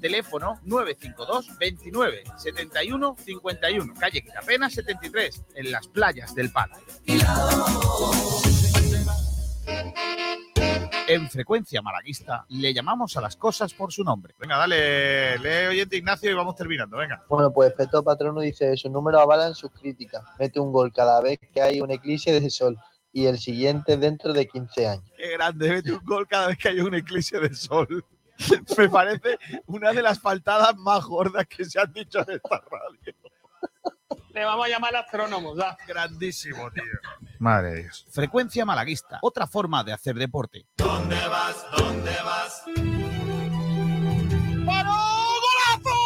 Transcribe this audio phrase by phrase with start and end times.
[0.00, 6.74] teléfono 952 29 71 51, calle Quitapena 73, en las playas del Palo.
[11.06, 14.34] En frecuencia malaguista le llamamos a las cosas por su nombre.
[14.38, 17.22] Venga, dale, lee oyente Ignacio y vamos terminando, venga.
[17.28, 20.22] Bueno, pues Peto Patrono dice, sus números avalan sus críticas.
[20.38, 22.78] Mete un gol cada vez que hay un eclipse de sol
[23.12, 25.04] y el siguiente dentro de 15 años.
[25.16, 28.04] Qué grande, mete un gol cada vez que hay un eclipse de sol.
[28.76, 33.14] Me parece una de las faltadas más gordas que se han dicho en esta radio.
[34.30, 35.76] Le vamos a llamar astrónomos, ¿da?
[35.86, 36.82] Grandísimo, tío.
[37.38, 38.04] Madre de Dios.
[38.10, 40.66] Frecuencia malaguista, otra forma de hacer deporte.
[40.76, 41.64] ¿Dónde vas?
[41.76, 42.64] ¿Dónde vas?
[44.66, 44.98] ¡Paró!
[45.44, 45.98] ¡Golazo!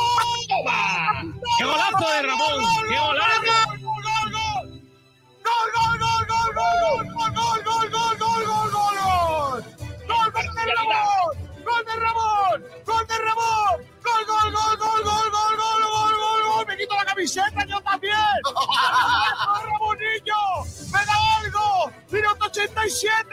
[1.58, 2.64] ¡Qué golazo de Ramón!
[2.88, 3.78] ¡Qué golazo!
[5.44, 7.06] ¡Gol, gol, gol, gol, gol!
[7.14, 9.64] ¡Gol, gol, gol, gol, gol, gol, gol!
[10.06, 11.38] ¡Gol de Ramón!
[11.38, 11.47] ¡Gol
[11.84, 12.64] de Ramón!
[12.86, 13.76] ¡Gol de Ramón!
[14.02, 16.66] ¡Gol, gol, gol, gol, gol, gol, gol, gol, gol, gol!
[16.66, 18.14] ¡Me quito la camiseta yo también!
[19.64, 20.42] ¡Ramonillo!
[20.92, 21.92] ¡Me da algo!
[22.10, 23.28] ¡Minuto 87!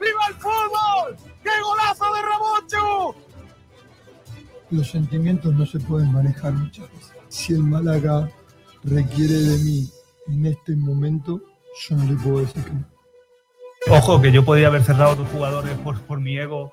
[0.00, 1.16] ¡Viva el fútbol!
[1.42, 3.14] ¡Qué golazo de Ramón, Chu!
[4.70, 7.12] Los sentimientos no se pueden manejar muchas veces.
[7.28, 8.30] Si el Málaga
[8.84, 9.90] requiere de mí
[10.28, 11.40] en este momento,
[11.88, 12.84] yo no le puedo decir que no.
[13.88, 16.72] Ojo, que yo podía haber cerrado a otros jugadores por, por mi ego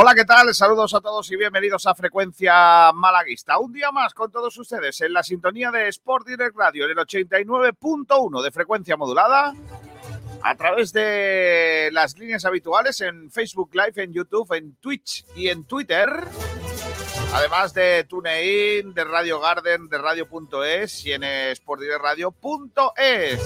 [0.00, 0.54] Hola, ¿qué tal?
[0.54, 3.58] Saludos a todos y bienvenidos a Frecuencia Malaguista.
[3.58, 6.98] Un día más con todos ustedes en la sintonía de Sport Direct Radio en el
[6.98, 9.52] 89.1 de frecuencia modulada.
[10.44, 15.64] A través de las líneas habituales en Facebook Live, en YouTube, en Twitch y en
[15.64, 16.08] Twitter.
[17.34, 21.24] Además de TuneIn, de Radio Garden, de Radio.es y en
[21.56, 23.40] sportdirectradio.es.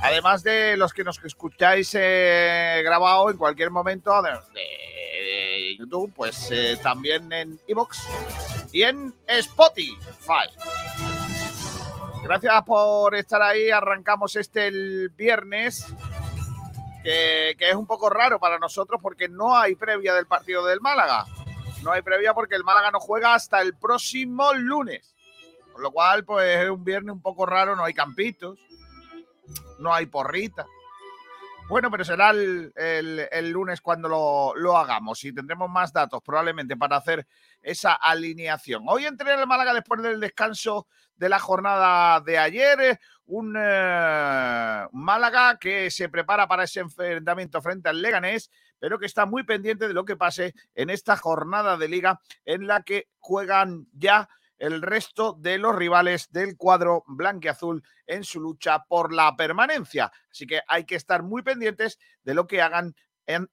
[0.00, 4.12] Además de los que nos escucháis eh, grabado en cualquier momento
[5.76, 7.98] YouTube, pues eh, también en iVoox
[8.72, 10.48] y en Spotify.
[12.22, 13.70] Gracias por estar ahí.
[13.70, 15.86] Arrancamos este el viernes,
[17.02, 20.80] que, que es un poco raro para nosotros porque no hay previa del partido del
[20.80, 21.26] Málaga.
[21.82, 25.14] No hay previa porque el Málaga no juega hasta el próximo lunes.
[25.74, 28.58] Con lo cual, pues es un viernes un poco raro, no hay campitos,
[29.78, 30.66] no hay porrita.
[31.66, 37.26] Bueno, pero será el, lunes cuando lo, hagamos y tendremos más datos probablemente para hacer
[37.62, 38.84] esa alineación.
[38.86, 40.86] Hoy entrena el Málaga después del descanso
[41.16, 43.00] de la jornada de ayer.
[43.26, 49.24] Un eh, Málaga que se prepara para ese enfrentamiento frente al Leganés, pero que está
[49.24, 53.86] muy pendiente de lo que pase en esta jornada de liga en la que juegan
[53.94, 54.28] ya
[54.64, 60.10] el resto de los rivales del cuadro blanqueazul en su lucha por la permanencia.
[60.30, 62.94] Así que hay que estar muy pendientes de lo que hagan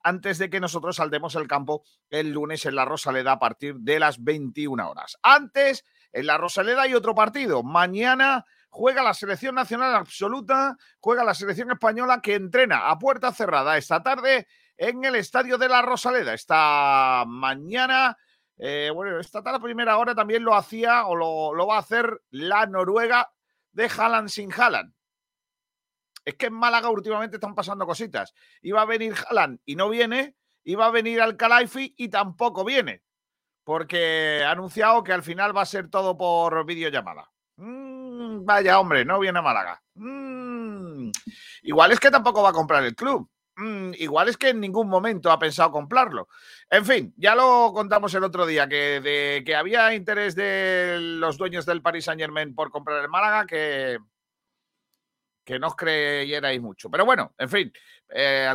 [0.04, 4.00] antes de que nosotros saldemos al campo el lunes en la Rosaleda a partir de
[4.00, 5.18] las 21 horas.
[5.22, 7.64] Antes, en la Rosaleda hay otro partido.
[7.64, 13.78] Mañana juega la selección nacional absoluta, juega la selección española que entrena a puerta cerrada
[13.78, 14.48] esta tarde
[14.78, 16.34] en el estadio de la Rosaleda.
[16.34, 18.18] Esta mañana,
[18.64, 22.68] eh, bueno, esta tarde primera hora también lo hacía o lo, va a hacer la
[22.68, 23.34] Noruega
[23.72, 24.94] de Haaland sin Haaland.
[26.24, 28.36] Es que en Málaga últimamente están pasando cositas.
[28.62, 33.02] Iba a venir Haaland y no viene, iba a venir Al-Khelaifi y tampoco viene,
[33.64, 37.32] porque ha anunciado que al final va a ser todo por videollamada.
[37.56, 39.82] Mm, vaya hombre, no viene a Málaga.
[39.96, 41.10] Mm,
[41.64, 43.28] igual es que tampoco va a comprar el club.
[43.56, 46.28] Mm, igual es que en ningún momento ha pensado comprarlo.
[46.70, 51.38] En fin, ya lo contamos el otro día, que, de, que había interés de los
[51.38, 53.98] dueños del Paris Saint Germain por comprar el Málaga, que,
[55.44, 56.90] que no os creyerais mucho.
[56.90, 57.74] Pero bueno, en fin,
[58.10, 58.50] eh,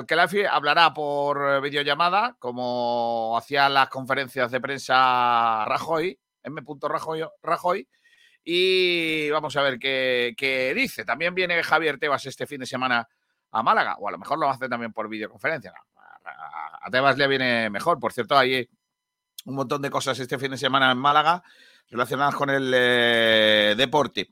[0.50, 6.62] hablará por videollamada, como hacía las conferencias de prensa Rajoy, M.
[6.82, 7.88] Rajoy, Rajoy
[8.44, 11.04] y vamos a ver qué, qué, dice.
[11.04, 13.08] También viene Javier Tebas este fin de semana
[13.50, 15.72] a Málaga, o a lo mejor lo hace también por videoconferencia.
[16.82, 17.98] A Tebas le viene mejor.
[17.98, 18.68] Por cierto, hay
[19.44, 21.42] un montón de cosas este fin de semana en Málaga
[21.88, 24.30] relacionadas con el eh, deporte.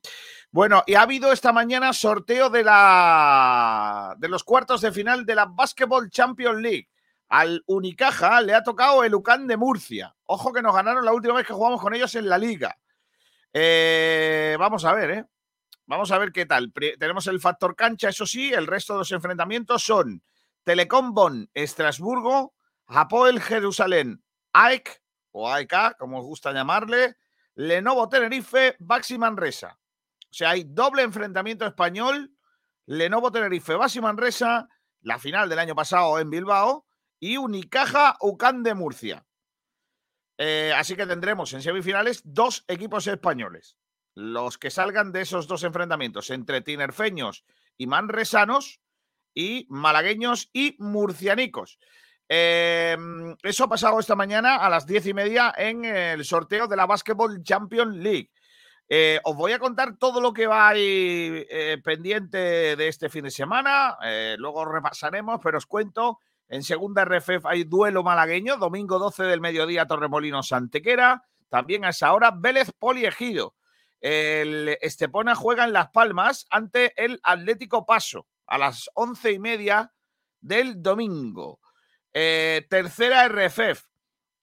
[0.50, 5.34] Bueno, y ha habido esta mañana sorteo de, la, de los cuartos de final de
[5.34, 6.88] la Basketball Champions League.
[7.28, 10.14] Al Unicaja le ha tocado el UCAN de Murcia.
[10.26, 12.76] Ojo que nos ganaron la última vez que jugamos con ellos en la liga.
[13.52, 15.24] Eh, vamos a ver, ¿eh?
[15.86, 16.72] Vamos a ver qué tal.
[16.72, 20.22] Tenemos el factor cancha, eso sí, el resto de los enfrentamientos son
[20.62, 22.54] Telecom Bonn, Estrasburgo,
[22.86, 25.02] Apoel Jerusalén, AEK
[25.32, 27.16] o AEK, como os gusta llamarle,
[27.54, 29.78] Lenovo Tenerife, Baxi Manresa.
[30.30, 32.34] O sea, hay doble enfrentamiento español,
[32.86, 34.68] Lenovo Tenerife, Baxi Manresa,
[35.02, 36.86] la final del año pasado en Bilbao,
[37.20, 39.26] y Unicaja Ucán de Murcia.
[40.38, 43.76] Eh, así que tendremos en semifinales dos equipos españoles.
[44.14, 47.44] Los que salgan de esos dos enfrentamientos entre tinerfeños
[47.76, 48.80] y manresanos
[49.34, 51.78] y malagueños y murcianicos.
[52.28, 56.76] Em, eso ha pasado esta mañana a las diez y media en el sorteo de
[56.76, 58.30] la Basketball Champions League.
[58.88, 63.24] Eh, os voy a contar todo lo que va ahí eh, pendiente de este fin
[63.24, 63.96] de semana.
[64.02, 66.18] Eh, luego repasaremos, pero os cuento.
[66.48, 71.24] En segunda RFF hay duelo malagueño, domingo 12 del mediodía, Torremolinos Santequera.
[71.48, 73.54] También a esa hora, Vélez Poliegido.
[74.00, 79.92] El Estepona juega en Las Palmas ante el Atlético Paso a las once y media
[80.40, 81.60] del domingo.
[82.12, 83.86] Eh, tercera RFF.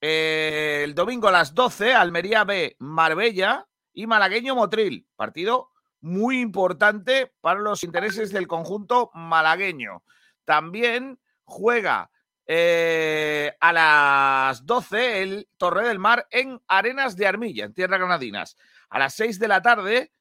[0.02, 5.08] Eh, el domingo a las 12, Almería B, Marbella y Malagueño Motril.
[5.16, 5.70] Partido
[6.02, 10.04] muy importante para los intereses del conjunto malagueño.
[10.44, 12.10] También juega
[12.48, 18.58] eh, a las 12 el Torre del Mar en Arenas de Armilla, en Tierra Granadinas.
[18.92, 20.12] A las 6 de la tarde,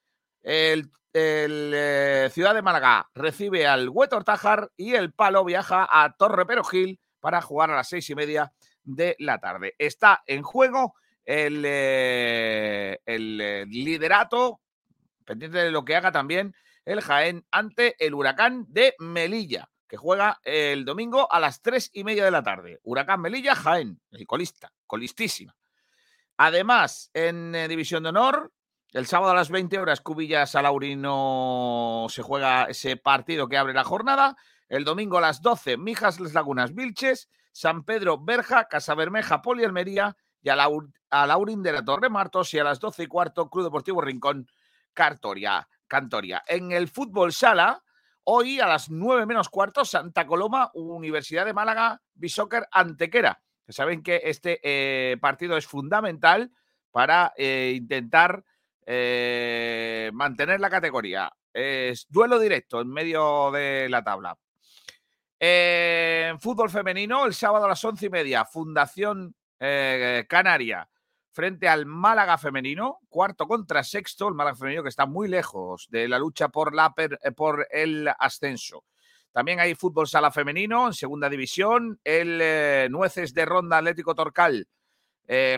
[0.43, 6.47] el eh, Ciudad de Málaga recibe al Huetor Tajar y el Palo viaja a Torre
[6.47, 8.53] Perojil para jugar a las seis y media
[8.85, 9.75] de la tarde.
[9.77, 10.95] Está en juego
[11.25, 14.61] el, eh, el eh, liderato,
[15.25, 20.41] pendiente de lo que haga también el Jaén ante el Huracán de Melilla, que juega
[20.45, 22.79] el domingo a las tres y media de la tarde.
[22.85, 25.55] Huracán Melilla, Jaén, el colista, colistísima.
[26.37, 28.51] Además, en División de Honor,
[28.93, 33.85] el sábado a las 20 horas, Cubillas Laurino se juega ese partido que abre la
[33.85, 34.37] jornada.
[34.69, 40.49] El domingo a las 12, Mijas Les Lagunas Vilches, San Pedro Berja, Casabermeja Polialmería y
[40.49, 40.57] a,
[41.27, 44.49] Laurín de la Torre Martos y a las 12 y cuarto, Club Deportivo Rincón
[44.93, 46.43] Cartoria, Cantoria.
[46.49, 47.85] En el fútbol sala,
[48.25, 53.41] hoy a las 9 menos cuarto, Santa Coloma, Universidad de Málaga, Bisóquer Antequera.
[53.69, 56.51] Saben que este eh, partido es fundamental
[56.91, 58.45] para eh, intentar
[58.93, 61.33] eh, mantener la categoría.
[61.55, 64.37] Es duelo directo en medio de la tabla.
[65.39, 70.91] En fútbol femenino, el sábado a las once y media, Fundación eh, Canaria
[71.31, 76.09] frente al Málaga femenino, cuarto contra sexto, el Málaga femenino que está muy lejos de
[76.09, 78.83] la lucha por, la, eh, por el ascenso.
[79.31, 84.67] También hay fútbol sala femenino en segunda división, el Nueces de Ronda Atlético Torcal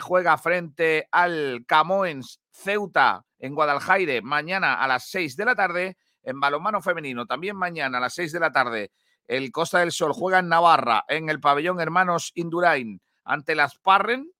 [0.02, 5.97] juega frente al Camoens Ceuta en Guadalajara mañana a las 6 de la tarde.
[6.23, 8.92] En balonmano femenino también mañana a las 6 de la tarde.
[9.26, 14.30] El Costa del Sol juega en Navarra en el pabellón Hermanos Indurain ante las Parren.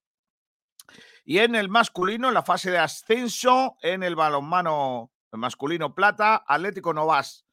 [1.25, 6.92] Y en el masculino, en la fase de ascenso, en el balonmano masculino plata, Atlético
[6.92, 7.47] Novas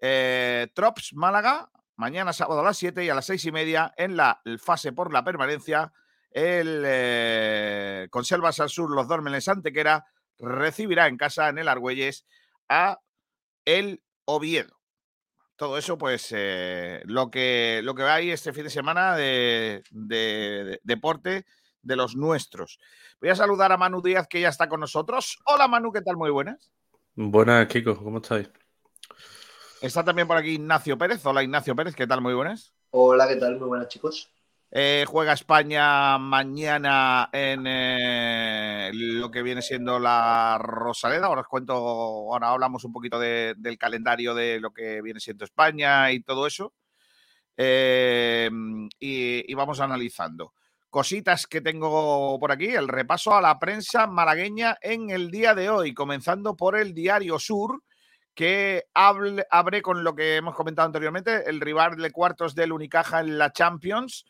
[0.00, 4.16] eh, Trops Málaga, mañana sábado a las 7 y a las 6 y media en
[4.16, 5.92] la fase por la permanencia
[6.30, 10.06] el eh, Conservas al Sur, los Dórmenes Antequera,
[10.38, 12.26] recibirá en casa en el Argüelles
[12.68, 13.00] a
[13.64, 14.78] el Oviedo.
[15.56, 19.82] Todo eso, pues, eh, lo, que, lo que hay este fin de semana de,
[20.84, 21.44] deporte
[21.82, 22.78] de los nuestros.
[23.20, 25.38] Voy a saludar a Manu Díaz, que ya está con nosotros.
[25.46, 26.16] Hola, Manu, ¿qué tal?
[26.16, 26.70] Muy buenas.
[27.16, 28.48] Buenas, Kiko, ¿cómo estáis?
[29.80, 31.26] Está también por aquí Ignacio Pérez.
[31.26, 32.20] Hola, Ignacio Pérez, ¿qué tal?
[32.20, 32.72] Muy buenas.
[32.90, 33.58] Hola, ¿qué tal?
[33.58, 34.30] Muy buenas, chicos.
[34.70, 41.26] Eh, juega España mañana en eh, lo que viene siendo la Rosaleda.
[41.26, 46.12] Ahora os cuento, ahora hablamos un poquito del calendario de lo que viene siendo España
[46.12, 46.74] y todo eso.
[47.56, 48.50] eh,
[49.00, 50.54] y, vamos analizando.
[50.90, 55.70] Cositas que tengo por aquí, el repaso a la prensa malagueña en el día de
[55.70, 57.82] hoy, comenzando por el Diario Sur,
[58.34, 63.38] que abre con lo que hemos comentado anteriormente, el rival de cuartos del Unicaja en
[63.38, 64.24] la Champions,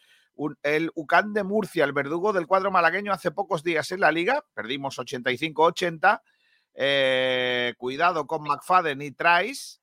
[0.63, 4.45] el UCAN de Murcia, el verdugo del cuadro malagueño hace pocos días en la liga,
[4.55, 6.23] perdimos 85-80,
[6.75, 9.81] eh, cuidado con McFadden y Trice,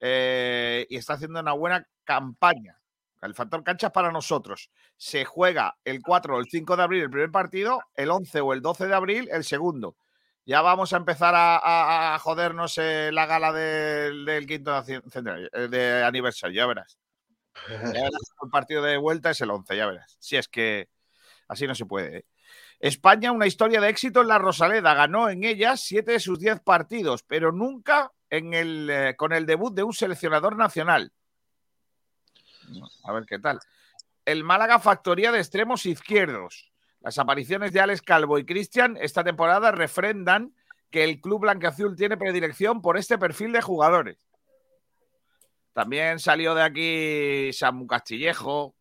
[0.00, 2.80] eh, y está haciendo una buena campaña.
[3.20, 4.70] El factor cancha para nosotros.
[4.96, 8.52] Se juega el 4 o el 5 de abril el primer partido, el 11 o
[8.52, 9.96] el 12 de abril el segundo.
[10.46, 16.96] Ya vamos a empezar a, jodernos eh, la gala del, quinto de aniversario, ya verás.
[18.42, 20.16] El partido de vuelta es el 11, ya verás.
[20.20, 20.88] Si es que
[21.48, 22.18] así no se puede.
[22.18, 22.26] ¿eh?
[22.80, 24.94] España, una historia de éxito en la Rosaleda.
[24.94, 29.46] Ganó en ella siete de sus diez partidos, pero nunca en el, eh, con el
[29.46, 31.12] debut de un seleccionador nacional.
[33.04, 33.58] A ver qué tal.
[34.24, 36.70] El Málaga Factoría de Extremos Izquierdos.
[37.00, 40.54] Las apariciones de Alex Calvo y Cristian esta temporada refrendan
[40.90, 44.27] que el club blanqueazul tiene predilección por este perfil de jugadores.
[45.82, 48.74] También salió de aquí Samu Castillejo,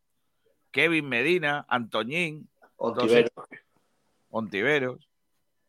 [0.71, 3.29] Kevin Medina, Antoñín, Ontivero.
[4.31, 5.07] Ontiveros.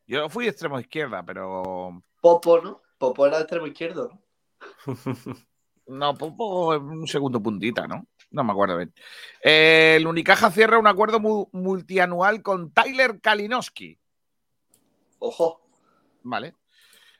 [0.07, 2.81] Yo fui extremo izquierda, pero Popo, ¿no?
[2.97, 4.23] Popo era extremo izquierdo, ¿no?
[5.89, 8.07] no, Popo en un segundo puntita, ¿no?
[8.31, 8.95] No me acuerdo bien.
[9.45, 13.99] Eh, el Unicaja cierra un acuerdo mu- multianual con Tyler Kalinowski.
[15.19, 15.61] Ojo.
[16.23, 16.55] Vale.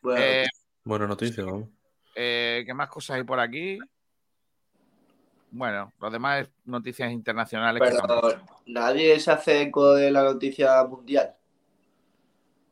[0.01, 0.47] Bueno, Eh,
[0.83, 1.69] Buena noticia, vamos.
[2.15, 3.79] eh, ¿Qué más cosas hay por aquí?
[5.51, 7.83] Bueno, los demás es noticias internacionales.
[7.83, 11.35] que nadie se hace eco de la noticia mundial.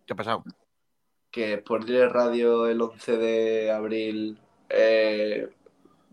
[0.06, 0.45] ¿Qué ha pasado?
[1.30, 5.49] Que Sport Radio el 11 de abril eh,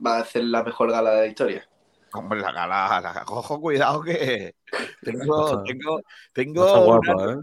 [0.06, 1.70] va a hacer la mejor gala de la historia.
[2.14, 4.56] Hombre, la gala, la- ojo, cuidado que
[5.02, 6.04] tengo, tengo, No
[6.34, 7.34] tengo una,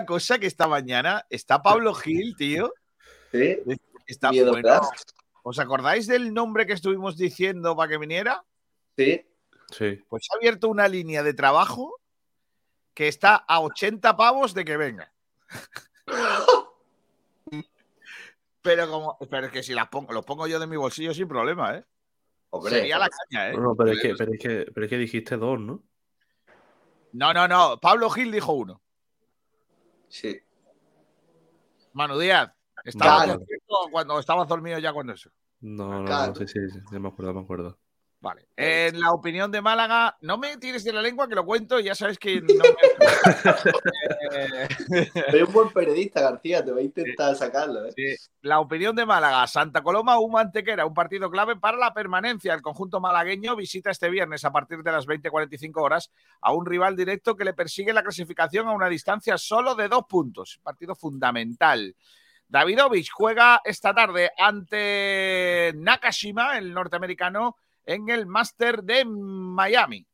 [0.00, 0.06] ¿eh?
[0.06, 2.72] cosa que esta mañana está Pablo Gil, tío.
[3.32, 3.58] ¿Sí?
[4.06, 4.80] Está Miedo, bueno.
[5.48, 8.44] ¿Os acordáis del nombre que estuvimos diciendo para que viniera?
[8.96, 9.24] Sí.
[9.70, 10.02] Sí.
[10.08, 12.00] Pues ha abierto una línea de trabajo
[12.92, 15.12] que está a 80 pavos de que venga.
[18.60, 21.28] Pero como, pero es que si las pongo, los pongo yo de mi bolsillo sin
[21.28, 21.84] problema, ¿eh?
[22.50, 23.52] Hombre, Sería la caña, ¿eh?
[23.52, 25.84] No, no, pero es que, pero es que, pero es que dijiste dos, ¿no?
[27.12, 27.78] No, no, no.
[27.78, 28.82] Pablo Gil dijo uno.
[30.08, 30.40] sí.
[31.92, 32.55] Manu Díaz.
[32.88, 33.38] Estaba
[33.90, 35.30] cuando estabas dormido ya cuando eso.
[35.60, 36.32] No, no, Claro.
[36.32, 37.78] no, sí, sí, sí, ya me acuerdo, me acuerdo.
[38.18, 38.48] Vale.
[38.56, 41.94] En la opinión de Málaga, no me tires de la lengua que lo cuento, ya
[41.94, 42.56] sabes que no me-
[45.30, 46.64] Soy un buen periodista, García.
[46.64, 47.92] Te voy a intentar sacarlo, ¿eh?
[47.94, 48.14] Sí.
[48.42, 49.46] La opinión de Málaga.
[49.46, 52.54] Santa Coloma, un Antequera, un partido clave para la permanencia.
[52.54, 56.96] El conjunto malagueño visita este viernes a partir de las 20.45 horas a un rival
[56.96, 60.58] directo que le persigue la clasificación a una distancia solo de dos puntos.
[60.62, 61.94] Partido fundamental.
[62.48, 70.06] Davidovich juega esta tarde ante Nakashima, el norteamericano, en el Master de Miami.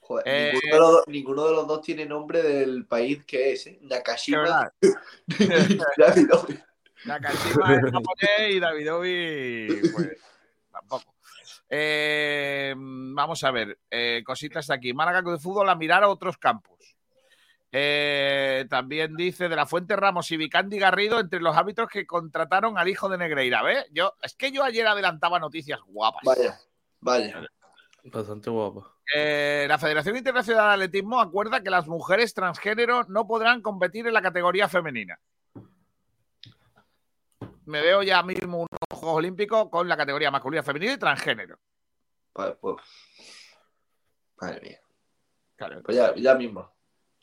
[0.00, 3.52] Joder, Eh, ninguno, de los, dos- ninguno de los dos tiene nombre del país que
[3.52, 3.78] es, ¿eh?
[3.80, 4.72] ¿Qué Nakashima.
[5.98, 6.64] Davidovich.
[7.04, 10.08] Nakashima es japonés y Davidovich, pues
[10.72, 11.14] tampoco.
[11.70, 14.94] Eh, vamos a ver, eh, cositas de aquí.
[14.94, 16.96] Málaga de Fútbol a mirar a otros campos.
[17.70, 22.78] Eh, también dice de la Fuente Ramos y Vicandi Garrido entre los árbitros que contrataron
[22.78, 23.62] al hijo de Negreira.
[23.62, 23.86] ¿Ves?
[23.92, 26.22] Yo, es que yo ayer adelantaba noticias guapas.
[26.24, 26.58] Vaya,
[27.00, 27.46] vaya.
[28.04, 28.94] Bastante guapa.
[29.14, 34.14] Eh, la Federación Internacional de Atletismo acuerda que las mujeres transgénero no podrán competir en
[34.14, 35.18] la categoría femenina.
[37.66, 41.58] Me veo ya mismo unos Juegos Olímpicos con la categoría masculina, femenina y transgénero.
[42.32, 42.76] Pues, pues.
[44.40, 44.80] Madre mía.
[45.56, 45.82] Claro.
[45.82, 46.77] Pues ya, ya mismo.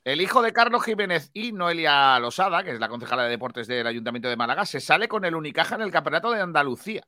[0.06, 3.88] El hijo de Carlos Jiménez y Noelia Losada, que es la concejala de deportes del
[3.88, 7.04] Ayuntamiento de Málaga, se sale con el Unicaja en el Campeonato de Andalucía.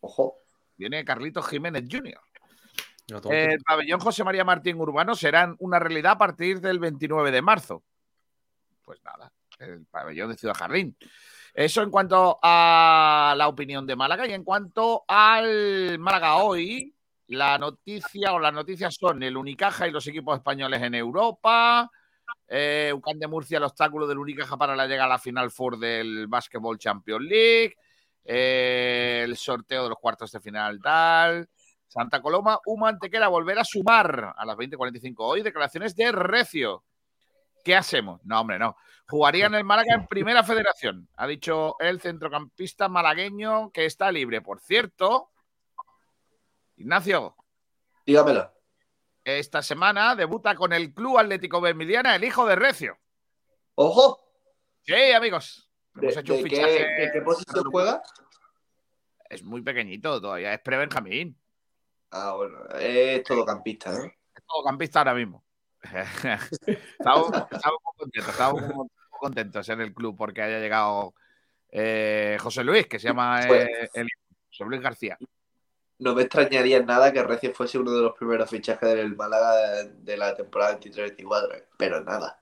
[0.00, 0.38] Ojo.
[0.78, 2.18] Viene Carlitos Jiménez Jr.
[3.30, 7.82] El pabellón José María Martín Urbano será una realidad a partir del 29 de marzo.
[8.86, 10.96] Pues nada, el pabellón de Ciudad Jardín.
[11.52, 16.94] Eso en cuanto a la opinión de Málaga y en cuanto al Málaga hoy,
[17.26, 21.90] la noticia o las noticias son el Unicaja y los equipos españoles en Europa,
[22.50, 26.26] eh, de Murcia, el obstáculo del Unicaja para la llegada a la final four del
[26.26, 27.76] Basketball Champions League,
[28.24, 31.48] eh, el sorteo de los cuartos de final tal,
[31.86, 35.42] Santa Coloma, Uma Antequera, volver a sumar a las 20.45 hoy.
[35.42, 36.84] Declaraciones de Recio.
[37.64, 38.20] ¿Qué hacemos?
[38.24, 38.76] No, hombre, no.
[39.08, 41.08] Jugaría en el Málaga en primera federación.
[41.16, 44.40] Ha dicho el centrocampista malagueño que está libre.
[44.40, 45.30] Por cierto,
[46.76, 47.36] Ignacio,
[48.06, 48.59] Dígamelo.
[49.38, 52.98] Esta semana debuta con el Club Atlético Bermiliana el hijo de Recio.
[53.74, 54.18] ¡Ojo!
[54.82, 55.70] Sí, amigos.
[55.94, 56.86] ¿De, Hemos hecho un qué, fichaje.
[56.86, 58.02] de qué posición juega?
[59.28, 61.38] Es muy pequeñito todavía, es pre-Benjamín.
[62.10, 64.04] Ah, bueno, es todo campista, ¿no?
[64.04, 65.44] Es todo campista ahora mismo.
[65.82, 71.14] estamos, estamos muy contentos, estamos muy contentos en el club porque haya llegado
[71.70, 74.08] eh, José Luis, que se llama eh, el
[74.48, 75.16] José Luis García.
[76.00, 79.92] No me extrañaría nada que Recio fuese uno de los primeros fichajes del Málaga de,
[79.92, 82.40] de la temporada 23-24, pero nada.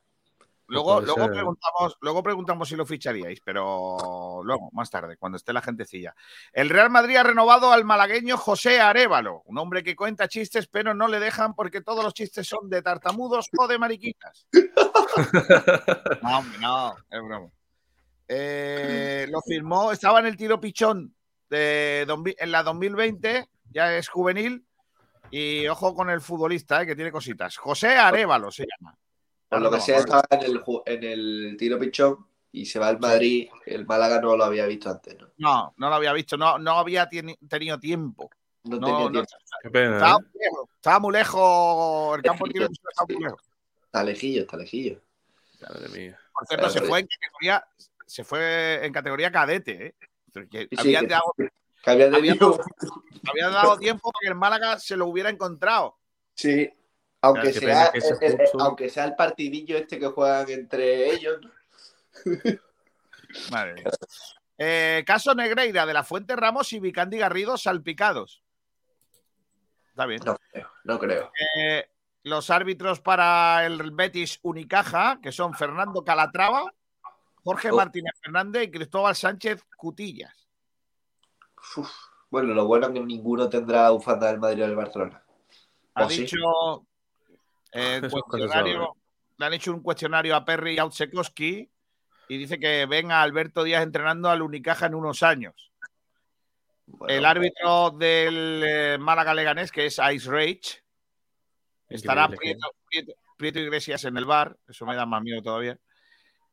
[0.69, 1.33] Luego, luego, ser.
[1.33, 6.15] preguntamos, luego preguntamos si lo ficharíais, pero luego, más tarde, cuando esté la gentecilla.
[6.53, 10.93] El Real Madrid ha renovado al malagueño José Arevalo, un hombre que cuenta chistes, pero
[10.93, 14.47] no le dejan porque todos los chistes son de tartamudos o de mariquitas.
[16.23, 17.51] No, hombre, no, es broma.
[18.29, 21.13] Eh, lo firmó, estaba en el tiro pichón
[21.49, 24.65] de, dos mil- en la 2020, ya es juvenil.
[25.31, 27.57] Y ojo con el futbolista, eh, que tiene cositas.
[27.59, 28.97] José Arevalo se llama.
[29.49, 32.99] Por lo que sea, estaba en el, en el tiro pichón y se va al
[32.99, 33.49] Madrid.
[33.67, 35.29] El Málaga no lo había visto antes, ¿no?
[35.37, 38.31] No, no lo había visto, no, no había tenido tiempo.
[38.65, 39.31] No, No, tenía no, tiempo.
[39.63, 40.23] Qué pena, Estaba ¿eh?
[40.23, 43.43] muy lejos, estaba muy lejos, el campo de tiro estaba muy lejos.
[43.85, 45.01] Está lejillo, está lejillo.
[45.61, 46.19] Madre mía.
[46.33, 47.67] Por cierto, se fue en categoría,
[48.07, 49.95] se fue en categoría cadete, ¿eh?
[50.33, 52.61] Porque Sí, sí, había, que- dado, Que había Había tenido-
[53.31, 55.97] había dado tiempo para que el Málaga se lo hubiera encontrado.
[56.35, 56.69] Sí.
[57.21, 61.41] Aunque sea, ese eh, eh, aunque sea el partidillo este que juegan entre ellos.
[63.51, 63.85] Madre mía.
[64.57, 68.43] Eh, caso Negreira de la Fuente Ramos y Vicandi Garrido salpicados.
[69.91, 70.21] Está bien.
[70.25, 71.33] No creo, no creo.
[71.57, 71.89] Eh,
[72.25, 76.73] los árbitros para el Betis Unicaja, que son Fernando Calatrava,
[77.45, 77.77] Jorge Oh.
[77.77, 80.49] Martínez Fernández y Cristóbal Sánchez Cutillas.
[81.77, 81.91] Uf.
[82.31, 85.23] Bueno, lo bueno es que ninguno tendrá bufanda del Madrid o del Barcelona.
[85.95, 86.87] Ha dicho
[87.73, 88.95] eh, cuestionario-
[89.39, 91.71] le han hecho un cuestionario a Perry y a Utsekowski
[92.29, 95.73] y dice que ven a Alberto Díaz entrenando al Unicaja en unos años.
[96.87, 100.83] Bueno, El árbitro del eh, Málaga Leganés, que es Ice Rage,
[101.89, 102.59] estará Increíble,
[102.91, 105.79] Prieto, Prieto- Prieto Iglesias en el bar, eso me da más miedo todavía.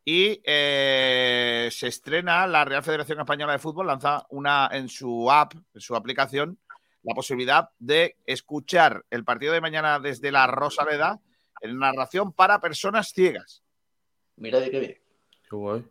[0.08, 5.54] Y eh, se estrena la Real Federación Española de Fútbol, lanza una en su app,
[5.74, 6.60] en su aplicación,
[7.02, 11.20] la posibilidad de escuchar el partido de mañana desde la Rosaleda
[11.62, 13.64] en narración para personas ciegas.
[14.36, 14.98] Mira de qué bien.
[15.50, 15.86] Qué guay.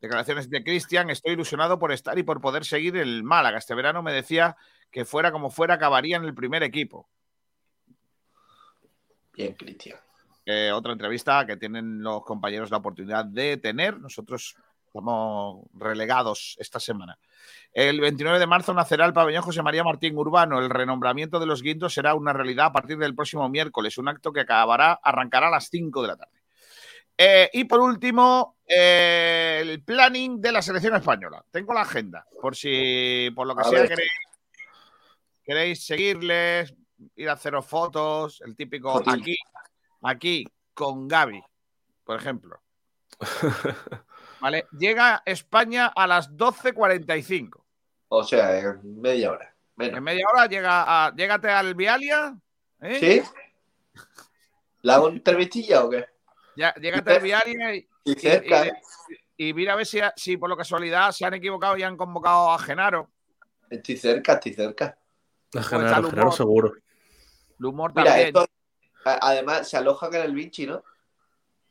[0.00, 3.58] Declaraciones de Cristian, estoy ilusionado por estar y por poder seguir el Málaga.
[3.58, 4.56] Este verano me decía
[4.90, 7.08] que fuera como fuera acabaría en el primer equipo.
[9.32, 9.98] Bien, Cristian.
[10.44, 14.00] Eh, otra entrevista que tienen los compañeros la oportunidad de tener.
[14.00, 17.18] Nosotros estamos relegados esta semana.
[17.72, 20.58] El 29 de marzo nacerá el pabellón José María Martín Urbano.
[20.58, 24.32] El renombramiento de los guindos será una realidad a partir del próximo miércoles, un acto
[24.32, 26.42] que acabará, arrancará a las 5 de la tarde.
[27.16, 31.44] Eh, y por último, eh, el planning de la selección española.
[31.50, 34.10] Tengo la agenda, por si por lo que A sea queréis,
[35.44, 36.74] queréis seguirles,
[37.16, 39.36] ir a haceros fotos, el típico aquí,
[40.02, 41.42] aquí, con Gaby,
[42.04, 42.60] por ejemplo.
[44.40, 44.66] ¿Vale?
[44.72, 47.62] Llega España a las 12.45.
[48.08, 49.54] O sea, en media hora.
[49.76, 49.98] Menos.
[49.98, 52.36] En media hora llega a, llégate al Vialia.
[52.80, 52.98] ¿eh?
[52.98, 53.22] ¿Sí?
[54.82, 56.06] ¿La hago entrevistilla o qué?
[56.56, 58.72] Ya, llégate al Vialia y, Y y- cerca, y- ¿eh?
[59.36, 62.50] y mira a ver si, si por lo casualidad se han equivocado y han convocado
[62.50, 63.10] a Genaro.
[63.70, 64.98] Estoy cerca, estoy cerca.
[65.52, 66.36] General, el Genaro humor.
[66.36, 66.72] seguro.
[67.58, 68.46] El humor Mira, esto, a-
[69.04, 70.82] además, se alojan en el Vinci, ¿no?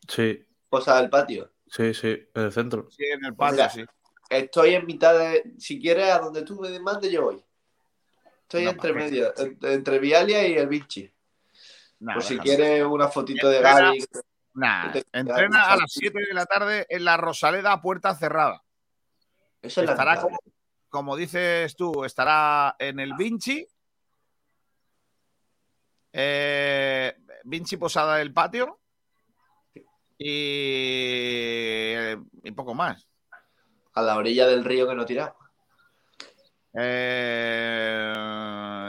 [0.08, 1.52] Sí, Cosa del patio.
[1.68, 2.90] sí, sí, en el centro.
[2.92, 3.86] Sí, en el patio, sí.
[4.30, 5.54] Estoy en mitad de.
[5.58, 7.44] Si quieres, a donde tú me mandes, yo voy.
[8.44, 11.12] Estoy No, entre medio, en- entre Vialia y el Vinci.
[12.00, 14.06] Nah, Por si quieres una fotito de Gaby.
[14.54, 18.64] Nah, Te- entrena a las 7 de la tarde en la Rosaleda a puerta cerrada.
[19.62, 20.40] Eso es la Estará como,
[20.90, 23.68] como dices tú, estará en el Vinci.
[26.14, 28.80] eh, Vinci Posada del Patio.
[30.18, 31.94] Y,
[32.44, 33.08] y poco más.
[33.94, 35.34] A la orilla del río que no tiramos.
[36.74, 38.14] Eh,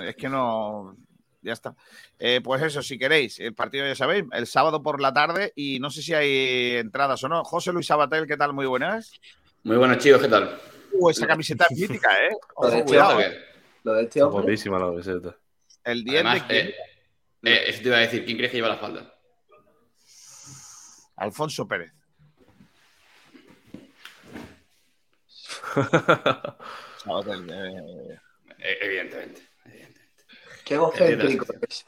[0.09, 0.97] es que no.
[1.41, 1.75] Ya está.
[2.19, 5.81] Eh, pues eso, si queréis, el partido ya sabéis, el sábado por la tarde y
[5.81, 7.43] no sé si hay entradas o no.
[7.43, 8.53] José Luis Sabatel, ¿qué tal?
[8.53, 9.11] Muy buenas.
[9.65, 10.57] Muy buenos chicos, ¿qué tal?
[10.93, 12.37] Uh, esa camiseta es mítica, ¿eh?
[12.61, 13.27] Lo de este cuidado, hombre.
[13.27, 13.39] ¿eh?
[13.83, 14.43] Lo de este Está hombre.
[14.43, 15.37] guapísima la camiseta.
[15.83, 16.75] El 10 Además, de?
[17.43, 19.15] Eh, eh, eso te iba a decir, ¿quién crees que lleva la falda?
[21.17, 21.93] Alfonso Pérez.
[27.05, 28.19] Sabatel, eh,
[28.59, 29.43] Eh, evidentemente.
[29.65, 30.01] evidentemente.
[30.65, 31.87] Qué egocéntrico es.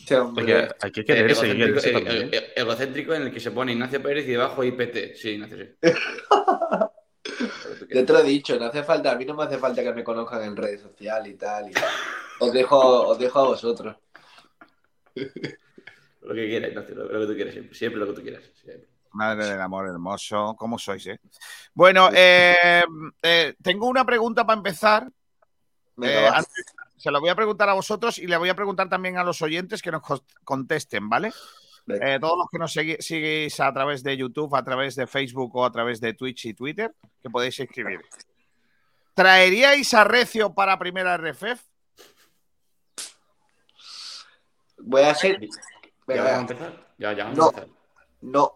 [0.00, 0.46] Este Hay hombre.
[0.46, 2.30] que, hay que quererse, que egocéntrico, quererse e- también.
[2.32, 5.14] e- e- egocéntrico en el que se pone Ignacio Pérez y debajo IPT.
[5.14, 5.68] Sí, Ignacio, sí.
[7.90, 9.92] Yo te lo he dicho, no hace falta, a mí no me hace falta que
[9.92, 11.70] me conozcan en redes sociales y tal.
[11.70, 11.74] y-
[12.40, 13.96] Os dejo, os dejo a vosotros.
[16.22, 17.74] Lo que quieras, Ignacio, lo, lo que tú quieras, siempre.
[17.74, 18.42] Siempre lo que tú quieras.
[18.62, 18.88] siempre.
[19.12, 21.18] Madre del amor hermoso, ¿cómo sois, eh?
[21.72, 22.82] Bueno, eh,
[23.22, 25.10] eh, tengo una pregunta para empezar.
[26.02, 26.64] Eh, antes-
[26.96, 29.40] se lo voy a preguntar a vosotros y le voy a preguntar también a los
[29.40, 30.02] oyentes que nos
[30.44, 31.32] contesten, ¿vale?
[32.20, 35.72] Todos los que nos seguís a través de YouTube, a través de Facebook o a
[35.72, 38.00] través de Twitch y Twitter, que podéis escribir.
[39.14, 41.62] ¿Traeríais a Recio para primera RFF?
[44.80, 45.40] Voy a ser.
[45.40, 46.86] ¿Ya vamos a empezar?
[46.98, 47.44] Ya, ya vamos No.
[47.44, 47.68] a empezar.
[48.22, 48.54] No.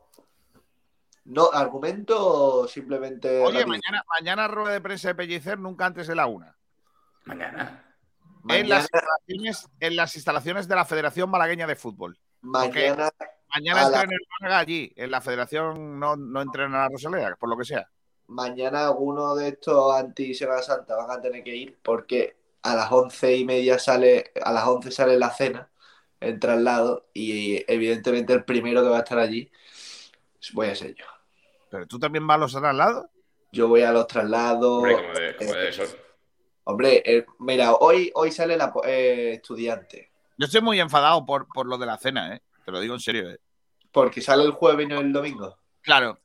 [1.24, 3.28] No, argumento simplemente.
[3.40, 3.68] Oye, rápido.
[3.68, 6.56] mañana, mañana rueda de prensa de Pellicer nunca antes de la una.
[7.24, 7.84] Mañana.
[8.48, 12.18] En, las Mañana, instalaciones, en las instalaciones de la Federación Malagueña de Fútbol.
[12.40, 13.08] mañana,
[13.54, 14.92] Mañana A la- entrena el Málaga allí.
[14.96, 17.88] En la Federación no, no entrena la Rosaleda, por lo que sea.
[18.28, 22.90] mañana alguno de estos anti Semana Santa van a tener que ir porque a las
[22.90, 25.68] once y media sale, a las once sale la cena,
[26.22, 29.50] el traslado, y evidentemente el primero que va a estar allí
[30.52, 31.04] voy a ser yo.
[31.70, 33.06] Pero tú también vas a los traslados.
[33.52, 34.78] Yo voy a los traslados.
[34.78, 35.82] Hombre, como de, como de eso.
[36.64, 41.66] Hombre, eh, mira, hoy, hoy sale la eh, estudiante, Yo estoy muy enfadado por, por
[41.66, 42.42] lo de la cena, ¿eh?
[42.64, 43.38] Te lo digo en serio, ¿eh?
[43.90, 45.58] porque sale el jueves y no el domingo.
[45.82, 46.18] Claro.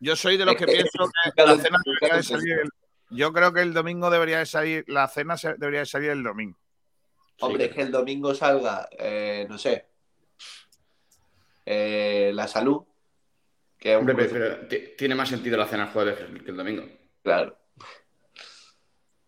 [0.00, 2.58] Yo soy de los que pienso que la cena debería de salir.
[2.60, 2.70] el-
[3.10, 4.84] yo creo que el domingo debería de salir.
[4.88, 6.58] La cena debería de salir el domingo.
[7.40, 9.86] Hombre, es que el domingo salga, eh, no sé,
[11.66, 12.82] eh, la salud,
[13.78, 16.56] que un Hombre, pero, pero ti- tiene más sentido la cena el jueves que el,
[16.56, 16.84] domingo.
[17.22, 17.56] claro.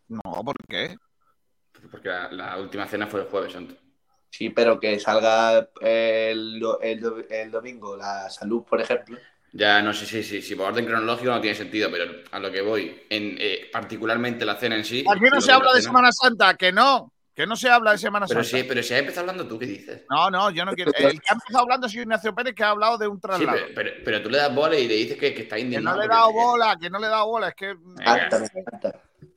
[0.08, 0.96] No, ¿por qué?
[1.90, 3.74] Porque la, la última cena fue el jueves santo.
[4.30, 9.18] Sí, pero que salga el, do- el el domingo la salud, por ejemplo.
[9.52, 12.52] Ya no sé si sí, sí, por orden cronológico no tiene sentido, pero a lo
[12.52, 15.04] que voy, en, eh, particularmente la cena en sí.
[15.08, 17.12] Aquí no se habla de Semana Santa, que no.
[17.40, 18.58] Que no se habla de Semana Pero Santa.
[18.58, 20.02] si, pero si has empezado hablando tú, ¿qué dices?
[20.10, 20.92] No, no, yo no quiero.
[20.98, 23.20] El que ha empezado hablando ha sido Ignacio Pérez, que ha hablado de un Sí,
[23.22, 23.58] traslado.
[23.58, 25.96] pero, pero, pero tú le das bola y le dices que, que está que indignado.
[25.96, 27.48] no le he dado bola, que no le he dado bola.
[27.48, 27.74] Es que,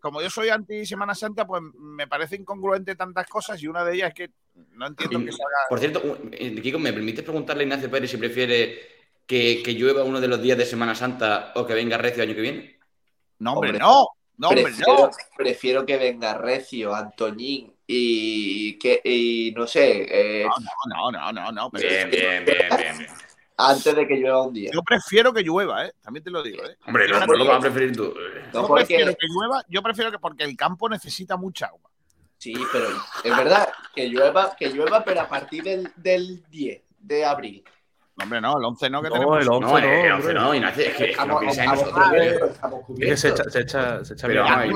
[0.02, 3.96] como yo soy anti Semana Santa, pues me parece incongruente tantas cosas y una de
[3.96, 4.30] ellas es que
[4.74, 5.58] no entiendo que salga.
[5.70, 8.82] Por cierto, eh, Kiko, ¿me permites preguntarle a Ignacio Pérez si prefiere
[9.26, 12.28] que, que llueva uno de los días de Semana Santa o que venga recio el
[12.30, 12.80] año que viene?
[13.40, 14.08] No, hombre, Hombre, no.
[14.36, 15.12] No, hombre, no.
[15.38, 20.06] prefiero que venga Recio, Antoñín y que y no sé,
[20.42, 21.70] eh, No, no, no, no, no.
[21.70, 23.10] pero- Bien, bien, bien, bien, bien.
[23.58, 24.72] antes de que llueva un día.
[24.74, 25.94] Yo prefiero que llueva, ¿eh?
[26.02, 26.78] También te lo digo, ¿eh?
[26.88, 28.14] Hombre, no, lo vas a preferir tú.
[28.54, 31.90] No, yo porque- prefiero que llueva, yo prefiero que porque el campo necesita mucha agua.
[32.38, 32.88] Sí, pero
[33.24, 37.64] es verdad que llueva, que llueva, pero a partir del, del 10 de abril.
[38.18, 39.42] No, hombre, no, el 11 no, que No, tenemos.
[39.42, 40.34] el 11 No, eh, no, once hombre.
[40.44, 42.08] no, Ignacio, es que, no piensa en nosotros.
[43.00, 44.72] Es se echa, se echa, se echa Pero bien.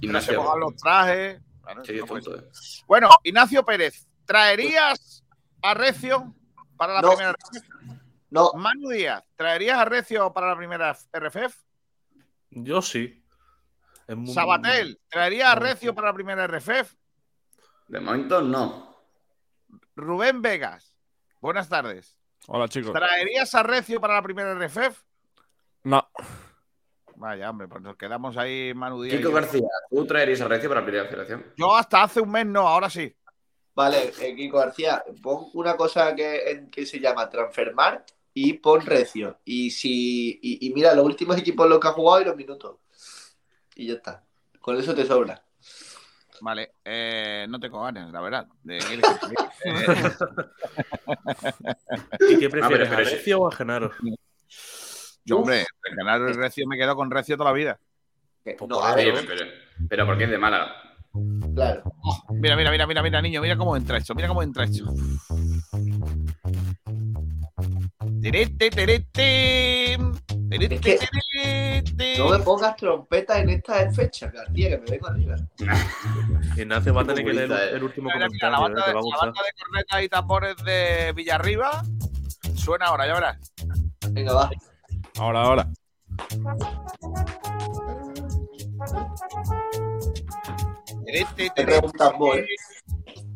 [0.00, 1.40] Ignacio, se pongan los trajes.
[1.64, 2.48] Claro, Sí, no es puede tonto, ser.
[2.48, 2.84] eh.
[2.86, 5.24] Bueno, Ignacio Pérez, ¿traerías
[5.62, 6.34] a Recio
[6.76, 7.08] para la No.
[7.10, 7.34] primera
[8.30, 11.56] No, Manu Díaz, ¿traerías a Recio para la primera RFF?
[12.50, 13.24] Yo sí.
[14.08, 16.94] Muy- Sabatel, ¿traerías a Recio para la primera RFF?
[17.88, 18.94] De momento no.
[19.96, 20.96] Rubén Vegas,
[21.40, 22.18] buenas tardes.
[22.46, 22.92] Hola, chicos.
[22.92, 25.02] ¿Traerías a Recio para la primera RFF?
[25.84, 26.06] No.
[27.24, 29.14] Vaya, hombre, pues nos quedamos ahí, Manu Díaz.
[29.14, 29.32] y Kiko.
[29.32, 31.42] García, ¿tú traerías a Recio para la primera federación?
[31.56, 33.16] Yo hasta hace un mes no, ahora sí.
[33.74, 38.84] vale, eh, Kiko García, pon una cosa que, en- que se llama Transfermarkt y pon
[38.84, 39.38] Recio.
[39.46, 42.36] Y si y, y mira los últimos equipos en los que ha jugado y los
[42.36, 42.76] minutos.
[43.74, 44.22] Y ya está.
[44.60, 45.42] Con eso te sobra.
[46.42, 48.46] Vale, eh, no tengo ganas, la verdad.
[48.64, 48.76] de
[52.28, 53.14] ¿Y qué prefieres, pero a sí.
[53.16, 53.90] Recio o a Genaro?
[55.24, 57.78] Yo, hombre, de ganar el Recio me quedo con Recio toda la vida.
[58.42, 59.46] Pues No, por ver, pero,
[59.88, 60.72] pero porque es de Málaga.
[61.54, 61.82] claro.
[62.30, 64.84] Mira, mira, mira, mira, mira, niño, mira cómo entra esto, mira cómo entra esto.
[68.20, 69.98] Terete, terete,
[70.50, 70.98] terete, Es que-
[71.32, 72.18] terete.
[72.18, 75.36] No me pongas trompetas en esta fecha, García, que me vengo arriba.
[76.56, 77.76] Ignacio va a tener que leer eh.
[77.76, 80.56] el último Mira, mira, la comentario, banda, eh, de, la banda de cornetas y tambores
[80.64, 81.82] de Villarriba
[82.56, 83.52] suena ahora, ya verás.
[84.10, 84.50] Venga, va.
[85.18, 85.68] Ahora, ahora.
[91.04, 92.46] Terete, Te preguntas, Boy.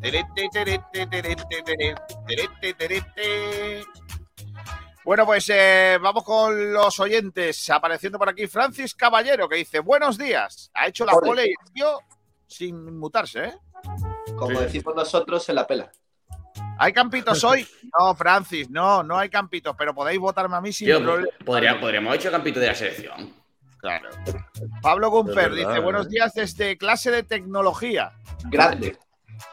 [0.01, 1.95] Terete, terete, terete, terete,
[2.27, 3.83] terete, terete.
[5.03, 7.69] Bueno, pues eh, vamos con los oyentes.
[7.69, 10.71] Apareciendo por aquí Francis Caballero, que dice: Buenos días.
[10.73, 11.27] Ha hecho la Ole.
[11.27, 11.99] pole y el tío
[12.47, 13.53] sin mutarse, ¿eh?
[14.37, 14.65] como Sí.
[14.65, 15.91] decimos nosotros, se la pela.
[16.79, 17.67] ¿Hay campitos hoy?
[17.99, 21.27] No, Francis, no, no hay campitos, pero podéis votarme a mí sin Tío, problema.
[21.45, 23.33] podría- podríamos haber hecho campito de la selección.
[23.79, 24.09] Claro.
[24.81, 25.79] Pablo Gumper dice: ¿eh?
[25.79, 28.11] Buenos días desde clase de tecnología.
[28.45, 28.97] Grande.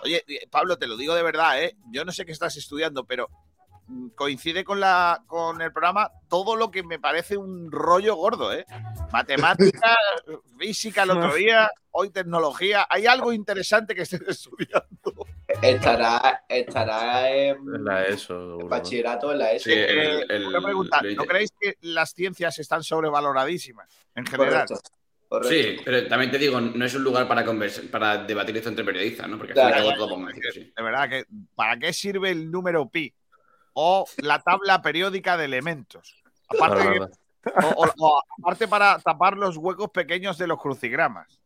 [0.02, 1.76] Oye, eh, Pablo, te lo digo de verdad, ¿eh?
[1.92, 3.28] Yo no sé qué estás estudiando, pero
[3.86, 8.52] mm, coincide con, la, con el programa todo lo que me parece un rollo gordo,
[8.52, 8.66] ¿eh?
[9.12, 9.96] Matemática,
[10.58, 12.84] física el otro día, hoy tecnología.
[12.90, 15.26] ¿Hay algo interesante que estés estudiando?
[15.62, 18.68] Estará, estará en Es la ESO, seguro.
[18.68, 19.64] bachillerato en la ESO.
[19.64, 24.66] Sí, el- el- una pregunta, ¿no creéis que las ciencias están sobrevaloradísimas en general?
[24.66, 24.88] Correcto.
[25.28, 25.48] correcto.
[25.48, 28.84] Sí, pero también te digo, no es un lugar para conversar, para debatir esto entre
[28.84, 29.38] periodistas, ¿no?
[29.38, 30.72] Porque al Claro, decir sí.
[30.76, 33.12] De verdad, que ¿para qué sirve el número pi?
[33.72, 36.22] O la tabla periódica de elementos.
[36.48, 37.10] Aparte, Para que- nada.
[37.74, 41.40] o- o- o aparte para tapar los huecos pequeños de los crucigramas.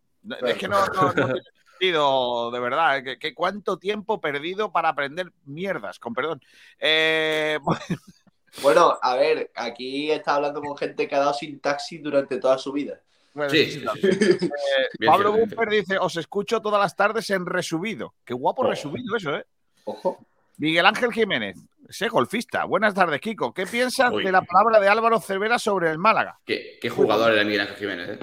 [0.46, 1.40] Es que no, no- no tiene
[1.88, 2.98] de verdad.
[2.98, 3.18] ¿eh?
[3.18, 6.40] Que cuánto tiempo perdido para aprender mierdas, con perdón.
[6.78, 7.58] Eh,
[8.62, 12.72] Bueno, a ver, aquí está hablando con gente que ha dado sintaxis durante toda su
[12.72, 13.00] vida.
[13.32, 13.98] bueno, Sí, sí, sí, claro.
[14.00, 14.08] sí.
[14.10, 18.14] Eh, Bien Pablo Bumper dice: Os escucho todas las tardes en resubido.
[18.24, 18.70] Qué guapo Oh.
[18.70, 19.46] resubido eso, ¿eh?
[19.84, 20.18] Ojo.
[20.56, 21.56] Miguel Ángel Jiménez,
[21.88, 22.64] sé golfista.
[22.64, 23.54] Buenas tardes, Kiko.
[23.54, 24.24] ¿Qué piensas Uy.
[24.24, 26.40] de la palabra de Álvaro Cervera sobre el Málaga?
[26.44, 28.18] ¿Qué, qué jugador era Miguel Ángel Jiménez, eh?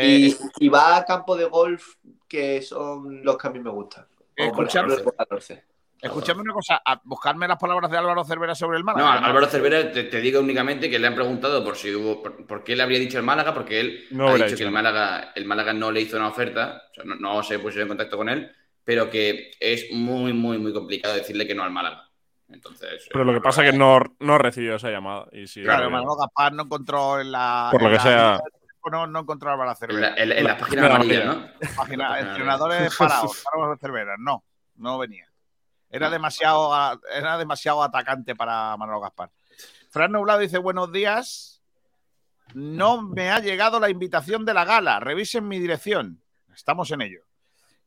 [0.00, 1.96] Eh, Y, y va a campo de golf,
[2.28, 4.06] que son los que a mí me gustan.
[5.16, 5.64] 14.
[6.02, 9.26] Escuchadme una cosa, a buscarme las palabras de Álvaro Cervera sobre el No, Málaga.
[9.26, 12.64] Álvaro Cervera te, te digo únicamente que le han preguntado por si hubo, por, por
[12.64, 15.32] qué le habría dicho el Málaga, porque él No ha dicho dicho que el Málaga,
[15.34, 18.16] el Málaga no le hizo una oferta, o sea, no, no se puso en contacto
[18.16, 18.50] con él,
[18.82, 22.08] pero que es muy, muy, muy complicado decirle que no al Málaga.
[22.48, 25.26] Entonces, Pero eh, lo que pasa es que no, no recibió esa llamada.
[25.32, 27.68] Y sí, Claro, eh, Manolo Gaspar no encontró en la.
[27.70, 28.40] Por lo que la- sea.
[28.90, 30.00] No, no encontró a Álvaro en Cervera.
[30.10, 31.50] la, en la- en la La página amarilla, amarilla.
[31.60, 31.74] ¿no?
[31.76, 34.14] Página, entrenadores parados, Álvaro Cervera.
[34.18, 34.44] No,
[34.76, 35.26] no venía.
[35.90, 36.72] Era demasiado,
[37.12, 39.30] era demasiado atacante para Manolo Gaspar.
[39.90, 41.62] Fran Nublado dice: Buenos días.
[42.54, 44.98] No me ha llegado la invitación de la gala.
[45.00, 46.20] Revisen mi dirección.
[46.54, 47.20] Estamos en ello.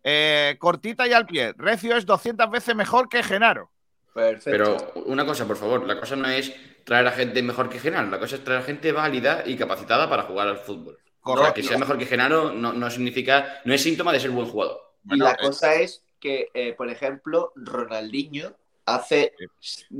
[0.04, 1.54] Eh, cortita y al pie.
[1.58, 3.72] Recio es 200 veces mejor que Genaro.
[4.14, 4.52] Perfecto.
[4.52, 6.54] Pero una cosa, por favor, la cosa no es
[6.84, 10.10] traer a gente mejor que Genaro, la cosa es traer a gente válida y capacitada
[10.10, 11.00] para jugar al fútbol.
[11.22, 14.32] O sea, que sea mejor que Genaro no, no significa, no es síntoma de ser
[14.32, 14.78] buen jugador.
[15.06, 19.34] y Bueno, la cosa es que, eh, por ejemplo, Ronaldinho hace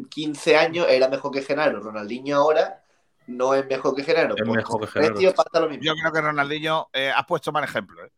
[0.10, 1.80] 15 años era mejor que Genaro.
[1.80, 2.84] Ronaldinho ahora
[3.28, 4.36] no es mejor que Genaro.
[4.36, 5.34] Es Pues mejor que Genaro.
[5.34, 5.84] Pasa lo mismo.
[5.84, 8.06] Yo creo que Ronaldinho eh, has puesto mal ejemplo.
[8.06, 8.12] ¿eh?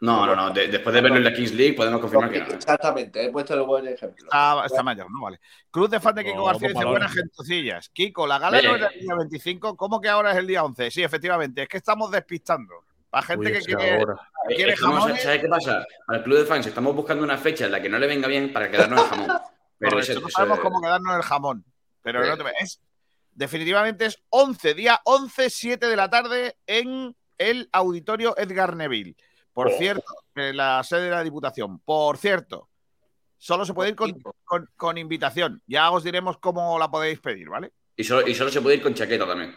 [0.00, 0.50] No, no, no.
[0.50, 2.46] de- después de verlo en la Kings League podemos confirmar que no.
[2.46, 4.24] Exactamente, he puesto el buen ejemplo.
[4.24, 5.22] Está, está mayor, ¿no?
[5.22, 5.40] Vale.
[5.70, 6.90] Cruz de fan de Kiko No, García por dice.
[6.90, 7.88] Buenas gentucillas.
[7.88, 10.90] Kiko, la gala no era el día 25, ¿cómo que ahora es el día 11?
[10.90, 12.84] Sí, efectivamente, es que estamos despistando.
[13.10, 14.04] Para gente Uy, que quiere.
[14.54, 15.22] quiere Estamos- jamones.
[15.22, 15.84] ¿Sabes qué pasa?
[16.08, 18.52] Al club de fans estamos buscando una fecha en la que no le venga bien
[18.52, 19.26] para quedarnos el jamón.
[19.78, 21.64] Pero Correcto, ese- no ese- sabemos cómo quedarnos el jamón.
[22.02, 22.80] Pero no te- es,
[23.32, 29.16] definitivamente es 11, día 11, 7 de la tarde en el auditorio Edgar Neville.
[29.64, 30.04] Por cierto,
[30.36, 31.80] en la sede de la Diputación.
[31.80, 32.68] Por cierto,
[33.36, 34.12] solo se puede ir con,
[34.44, 35.62] con- con invitación.
[35.66, 37.72] Ya os diremos cómo la podéis pedir, ¿vale?
[37.96, 39.52] y, solo, y solo se puede ir con chaqueta también.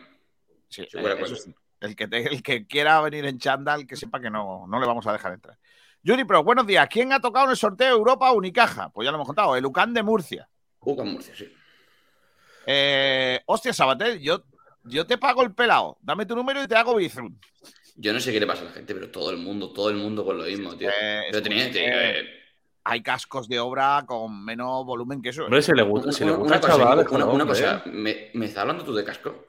[0.69, 1.53] Sí, eh, eso sí.
[1.79, 4.87] El que, te- el que quiera venir en chándal, que sepa que no, no le
[4.87, 5.57] vamos a dejar entrar.
[6.01, 6.87] Yuri Pro, buenos días.
[6.89, 8.89] ¿Quién ha tocado en el sorteo Europa Unicaja?
[8.89, 10.49] Pues ya lo hemos contado, el UCAN de Murcia.
[10.79, 11.53] Con Murcia, sí.
[12.65, 14.43] Eh, hostia, Sabatel, yo,
[14.83, 15.97] yo te pago el pelado.
[16.01, 17.37] Dame tu número y te hago Bizum.
[17.95, 19.97] Yo no sé qué le pasa a la gente, pero todo el mundo, todo el
[19.97, 20.89] mundo con lo mismo, tío.
[20.89, 22.25] Eh, Pero tenía, escucha, tío, eh, eh,
[22.83, 25.41] hay cascos de obra con menos volumen que eso.
[25.41, 25.45] ¿eh?
[25.45, 28.45] Hombre, si le gusta, si le gusta una al cosa, chaval, una- cosa, ¿me, me
[28.45, 29.45] estás hablando tú de casco?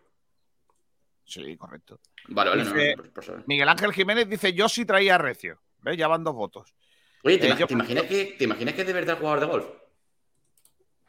[1.25, 1.99] Sí, correcto.
[2.29, 3.45] Vale, vale, no, Dice- no, por- por saber.
[3.47, 5.61] Miguel Ángel Jiménez dice: Yo sí traía recio.
[5.81, 5.97] ¿Ves?
[5.97, 6.75] Ya van dos votos.
[7.25, 9.41] Oye, ¿te, Eh, ima- yo- te imaginas que, ¿te imaginas que es de verdad jugador
[9.41, 9.67] de golf?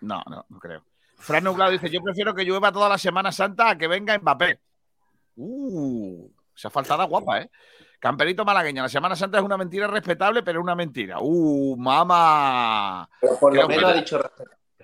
[0.02, 0.84] No, no, no creo.
[1.18, 4.60] Fran Nublado dice: Yo prefiero que llueva toda la Semana Santa a que venga Mbappé.
[5.36, 7.50] Uh, esa faltada guapa, ¿eh?
[8.00, 11.18] Camperito malagueño, la Semana Santa es una mentira respetable, pero es una mentira.
[11.22, 13.10] ¡Uh, mamá!
[13.22, 14.22] Pero por lo que- menos ha dicho.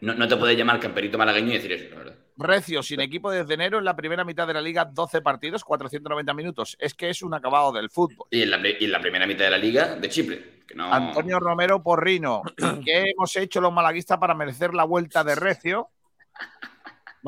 [0.01, 2.15] No, no te puedes llamar camperito malagueño y decir eso, la verdad.
[2.37, 6.33] Recio, sin equipo desde enero, en la primera mitad de la liga, 12 partidos, 490
[6.33, 6.77] minutos.
[6.79, 8.27] Es que es un acabado del fútbol.
[8.31, 10.59] Y en, la, pri- y en la primera mitad de la liga, de Chipre.
[10.65, 10.89] Que no...
[10.93, 12.43] Antonio Romero Porrino.
[12.57, 15.89] ¿Y ¿Qué hemos hecho los malaguistas para merecer la vuelta de Recio?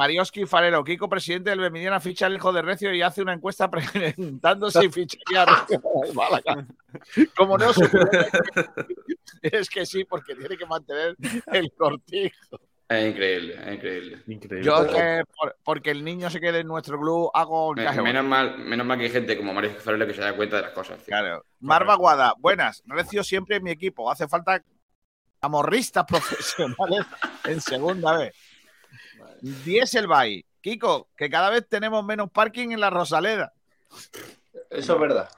[0.01, 3.69] Marioski Farero, Kiko, presidente del Bemiliana, ficha al hijo de Recio y hace una encuesta
[3.71, 5.79] preguntando si ficharía a Recio.
[7.37, 8.27] Como no se puede-
[9.43, 11.15] Es que sí, porque tiene que mantener
[11.51, 12.59] el cortijo.
[12.89, 14.23] Es increíble, es increíble.
[14.25, 14.63] Increíble.
[14.65, 18.01] Yo que por- porque el niño se quede en nuestro club, hago Me- encaje.
[18.01, 20.61] menos, mal, menos mal que hay gente como Mario Farrell que se da cuenta de
[20.63, 20.97] las cosas.
[20.97, 21.05] tío.
[21.05, 21.45] Claro.
[21.59, 22.81] Marva Guada, buenas.
[22.87, 24.09] Recio siempre en mi equipo.
[24.11, 24.63] Hace falta
[25.39, 27.05] Camorristas profesionales
[27.45, 28.33] en segunda vez.
[29.41, 30.45] Dieselby.
[30.61, 33.53] Kiko, que cada vez tenemos menos parking en la Rosaleda.
[34.69, 35.29] Eso es verdad.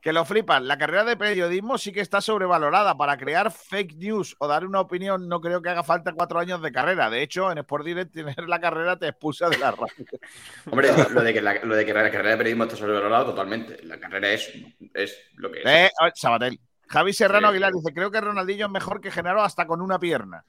[0.00, 0.68] Que lo flipan.
[0.68, 2.96] La carrera de periodismo sí que está sobrevalorada.
[2.96, 6.60] Para crear fake news o dar una opinión, no creo que haga falta cuatro años
[6.60, 7.08] de carrera.
[7.08, 9.94] De hecho, en Sport Direct tener la carrera te expulsa de la radio.
[10.70, 13.82] Hombre, lo de que la, lo de que la carrera de periodismo está sobrevalorada totalmente.
[13.84, 14.52] La carrera es,
[14.92, 15.66] es lo que es.
[15.66, 16.60] Eh, Sabatel.
[16.86, 20.44] Javi Serrano Aguilar dice: Creo que Ronaldinho es mejor que Genaro hasta con una pierna.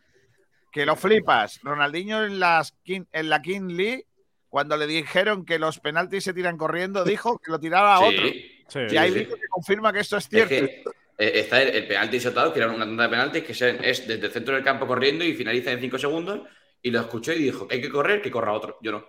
[0.75, 1.59] Que lo flipas.
[1.63, 4.07] Ronaldinho en, las King- en la King League,
[4.49, 8.05] cuando le dijeron que los penaltis se tiran corriendo, dijo que lo tirara a Sí.
[8.05, 8.27] otro.
[8.67, 9.25] Sí, y hay sí.
[9.25, 10.49] que confirma que esto es Es cierto.
[10.49, 10.83] que
[11.17, 14.05] eh, está el, el penalti soltado, que era una tanda de penaltis que se- es
[14.07, 16.41] desde el centro del campo corriendo y finaliza en 5 segundos.
[16.81, 18.77] Y lo escuché y dijo que hay que correr, que corra otro.
[18.81, 19.05] Yo no.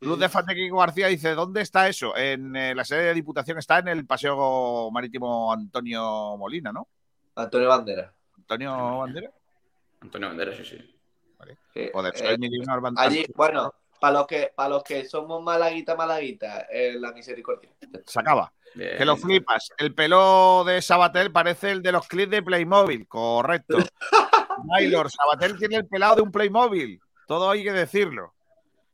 [0.00, 2.14] Luz de Fante Kiko García dice: ¿Dónde está eso?
[2.16, 6.88] En eh, la sede de Diputación está en el Paseo Marítimo Antonio Molina, ¿no?
[7.36, 8.12] Antonio Bandera.
[8.36, 9.30] Antonio Bandera.
[10.04, 10.94] Antonio Banderas, sí, sí.
[11.74, 12.36] Eh, O de eh,
[12.96, 17.70] allí, bueno, para los que para los que somos malaguita, malaguita, eh, la misericordia.
[18.06, 18.52] Se acaba.
[18.74, 18.96] Bien.
[18.96, 19.70] Que lo flipas.
[19.78, 23.06] El pelo de Sabatel parece el de los clips de Playmobil.
[23.06, 23.78] Correcto.
[24.64, 27.00] Maylor, Sabatel tiene el pelado de un Playmobil.
[27.26, 28.34] Todo hay que decirlo.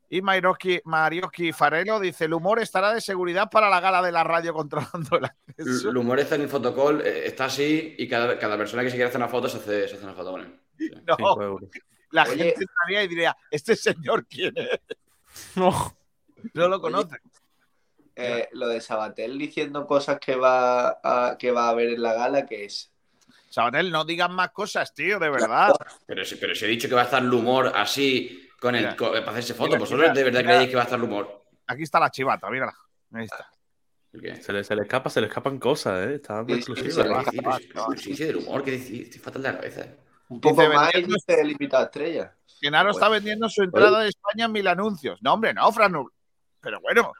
[0.09, 4.25] Y Marioski, Marioski Farelo dice: el humor estará de seguridad para la gala de la
[4.25, 5.91] radio controlando el acceso.
[5.91, 8.97] El humor está en el fotocall, eh, está así y cada, cada persona que se
[8.97, 10.60] quiere hacer una foto se hace, se hace una foto con él.
[11.07, 11.59] No,
[12.13, 12.45] la Oye.
[12.45, 14.81] gente estaría y diría: ¿este señor quién es?
[15.55, 15.97] No.
[16.55, 17.17] No lo conoce.
[18.17, 22.15] Eh, lo de Sabatel diciendo cosas que va a, que va a haber en la
[22.15, 22.91] gala, que es
[23.49, 25.73] Sabatel, no digas más cosas, tío, de verdad.
[26.07, 28.95] Pero, si- pero si he dicho que va a estar el humor así con el,
[28.97, 30.51] con- para hacerse foto, Mira, ¿vosotros mira, de verdad mira.
[30.55, 31.45] creéis que va a estar el humor?
[31.67, 32.75] Aquí está la chivata, mírala.
[33.13, 33.49] Ahí está.
[34.43, 36.15] Se le, se le escapa, se le escapan cosas, ¿eh?
[36.17, 37.97] Está dando Sí, sí, ¿eh?
[37.97, 38.69] Si dice del humor.
[38.69, 39.87] Estoy fatal de la cabeza.
[40.31, 42.35] Un poco Dice, más y vendiendo- dice el invitado estrella.
[42.61, 45.21] Genaro está vendiendo su entrada de España en mil anuncios.
[45.23, 46.11] No, hombre, no, Franul.
[46.61, 47.13] Pero bueno.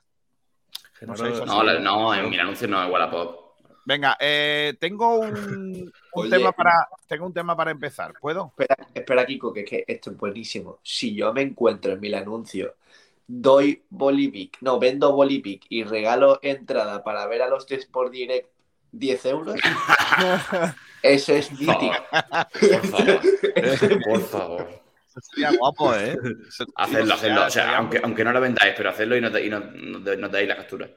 [1.47, 3.55] No, no, en mi anuncio no es Wallapop.
[3.87, 6.31] venga, eh, tengo un, un Oye.
[6.31, 6.73] tema para
[7.07, 8.13] tengo un tema para empezar.
[8.21, 8.53] ¿Puedo?
[8.59, 10.79] Espera, espera, Kiko, que, es que esto es buenísimo.
[10.83, 12.73] Si yo me encuentro en mil anuncios,
[13.27, 18.49] doy Bolivic, no, vendo Bolivic y regalo entrada para ver a los de Sport Direct
[18.93, 19.57] 10 euros,
[21.03, 21.83] eso es Por favor.
[21.83, 22.05] mítico.
[22.61, 24.03] Por favor.
[24.05, 24.81] Por favor.
[25.23, 26.17] Sería guapo, ¿eh?
[26.77, 27.47] Hacedlo, hacedlo.
[27.47, 30.03] O sea, aunque, aunque no lo vendáis, pero hacedlo y no, te- y no, no,
[30.03, 30.89] te- no dais la captura.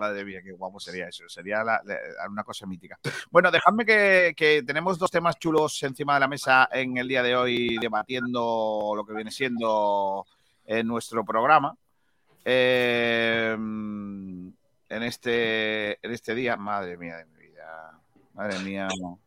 [0.00, 1.22] Madre mía, qué guapo sería eso.
[1.28, 2.98] Sería la- la- una cosa mítica.
[3.30, 7.22] Bueno, dejadme que, que tenemos dos temas chulos encima de la mesa en el día
[7.22, 10.26] de hoy, debatiendo lo que viene siendo
[10.66, 11.76] en nuestro programa.
[12.44, 13.56] Eh,
[14.88, 17.98] en, este, en este día, madre mía de mi vida.
[18.34, 18.88] Madre mía.
[19.00, 19.18] no.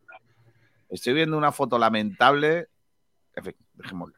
[0.88, 2.68] Estoy viendo una foto lamentable.
[3.34, 4.14] En fin, dejémoslo.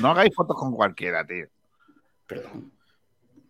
[0.00, 1.46] No hagáis fotos con cualquiera, tío.
[2.26, 2.72] Perdón.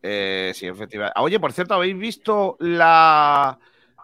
[0.02, 1.20] Eh, sí, efectivamente.
[1.20, 3.58] Oye, por cierto, ¿habéis visto la,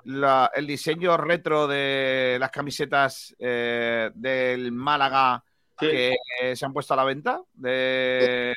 [0.04, 5.42] la- el diseño retro de las camisetas eh, del Málaga
[5.80, 5.86] Sí.
[5.88, 7.40] que eh, se han puesto a la venta?
[7.52, 8.54] De...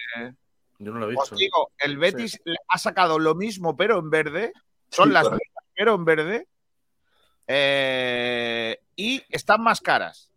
[0.79, 1.35] Yo no lo he Os visto.
[1.35, 4.53] digo, el Betis ha sacado lo mismo, pero en verde.
[4.89, 6.47] Son Sí, las mismas, pero en verde.
[7.47, 10.29] Eh, y están más caras.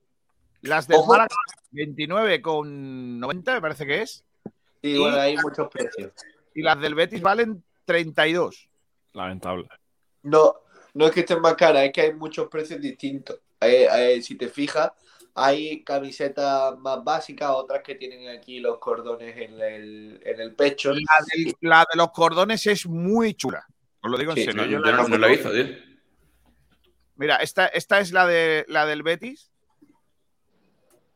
[0.62, 1.12] Las del Ojo.
[1.12, 1.34] Málaga,
[1.72, 4.24] 29,90 me parece que es.
[4.82, 6.12] Sí, bueno, hay muchos precios.
[6.54, 8.68] Y las del Betis valen 32.
[9.12, 9.68] Lamentable.
[10.22, 10.54] No,
[10.94, 13.38] no es que estén más caras, es que hay muchos precios distintos.
[13.60, 14.90] Eh, eh, si te fijas,
[15.34, 20.92] hay camisetas más básicas, otras que tienen aquí los cordones en el, en el pecho.
[20.92, 21.00] La,
[21.34, 23.66] del- la de los cordones es muy chula.
[24.02, 24.62] Os lo digo en Sí, serio.
[24.62, 25.66] No, Yo yo la- no, no lo he visto, tío.
[27.16, 29.50] Mira, esta, esta es la, de, la del Betis.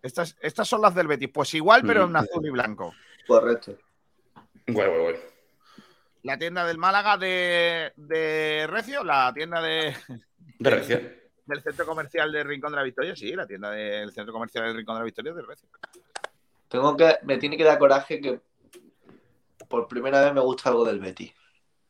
[0.03, 1.31] Estas, estas son las del Betis.
[1.33, 2.17] Pues igual, pero en Mm.
[2.17, 2.95] azul y blanco.
[3.27, 3.79] Correcto.
[4.67, 5.17] Guay, guay, guay.
[6.23, 9.95] La tienda del Málaga de, de Recio, la tienda de,
[10.59, 11.13] De reacción.
[11.47, 14.77] Del centro comercial de Rincón de la Victoria, sí, la tienda del centro comercial del
[14.77, 15.69] Rincón de la Victoria es de Recio.
[16.69, 18.41] Tengo que, me tiene que dar coraje que
[19.69, 21.33] por primera vez me gusta algo del Betty.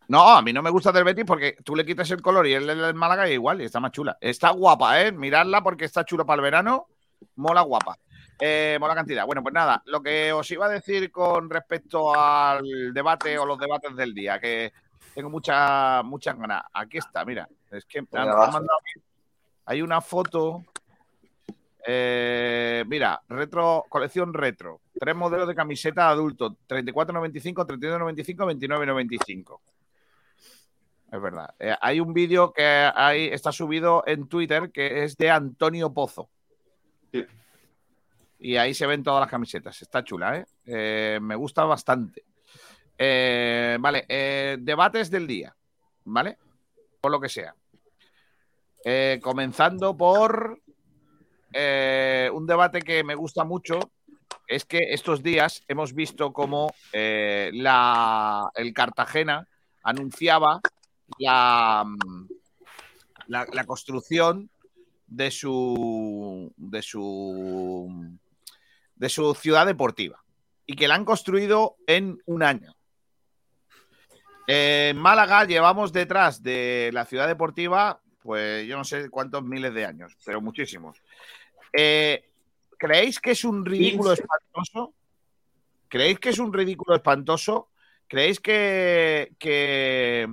[0.09, 2.52] No, a mí no me gusta del Betis porque tú le quitas el color y
[2.52, 4.18] el del Málaga es igual y está más chula.
[4.20, 5.12] Está guapa, ¿eh?
[5.12, 6.88] Miradla porque está chula para el verano.
[7.36, 7.96] Mola guapa.
[8.38, 9.24] Eh, mola cantidad.
[9.24, 13.59] Bueno, pues nada, lo que os iba a decir con respecto al debate o los
[13.59, 14.72] debates del día, que
[15.14, 16.64] tengo muchas muchas ganas.
[16.74, 17.48] Aquí está, mira.
[17.70, 18.78] Es que me han- me han mandado.
[19.66, 20.64] Hay una foto.
[21.86, 24.80] Eh, mira, retro, colección retro.
[24.98, 29.60] Tres modelos de camiseta adulto: 34.95, 32.95, 29.95.
[31.12, 31.54] es verdad.
[31.58, 36.28] Eh, hay un vídeo que hay, está subido en Twitter que es de Antonio Pozo.
[37.12, 37.24] Sí.
[38.40, 39.80] Y ahí se ven todas las camisetas.
[39.80, 40.46] Está chula, ¿eh?
[40.66, 42.24] Eh, me gusta bastante.
[42.96, 44.06] Eh, vale,
[44.60, 45.54] debates del día,
[46.04, 46.38] ¿vale?
[47.00, 47.54] Por lo que sea.
[48.85, 50.61] Eh, comenzando por
[51.53, 53.78] eh, un debate que me gusta mucho.
[54.47, 59.49] Es que estos días hemos visto cómo eh, la, el Cartagena
[59.82, 60.61] anunciaba
[61.18, 61.85] la,
[63.26, 64.51] la construcción
[65.07, 68.18] de su, de su
[68.97, 70.22] de su ciudad deportiva
[70.66, 72.74] y que la han construido en un año.
[74.47, 79.84] En Málaga llevamos detrás de la ciudad deportiva, pues yo no sé cuántos miles de
[79.84, 81.02] años, pero muchísimos.
[81.70, 82.24] Eh,
[82.78, 84.22] ¿Creéis que es un ridículo 15.
[84.22, 84.94] espantoso?
[85.88, 87.68] ¿Creéis que es un ridículo espantoso?
[88.08, 90.26] ¿Creéis que, que,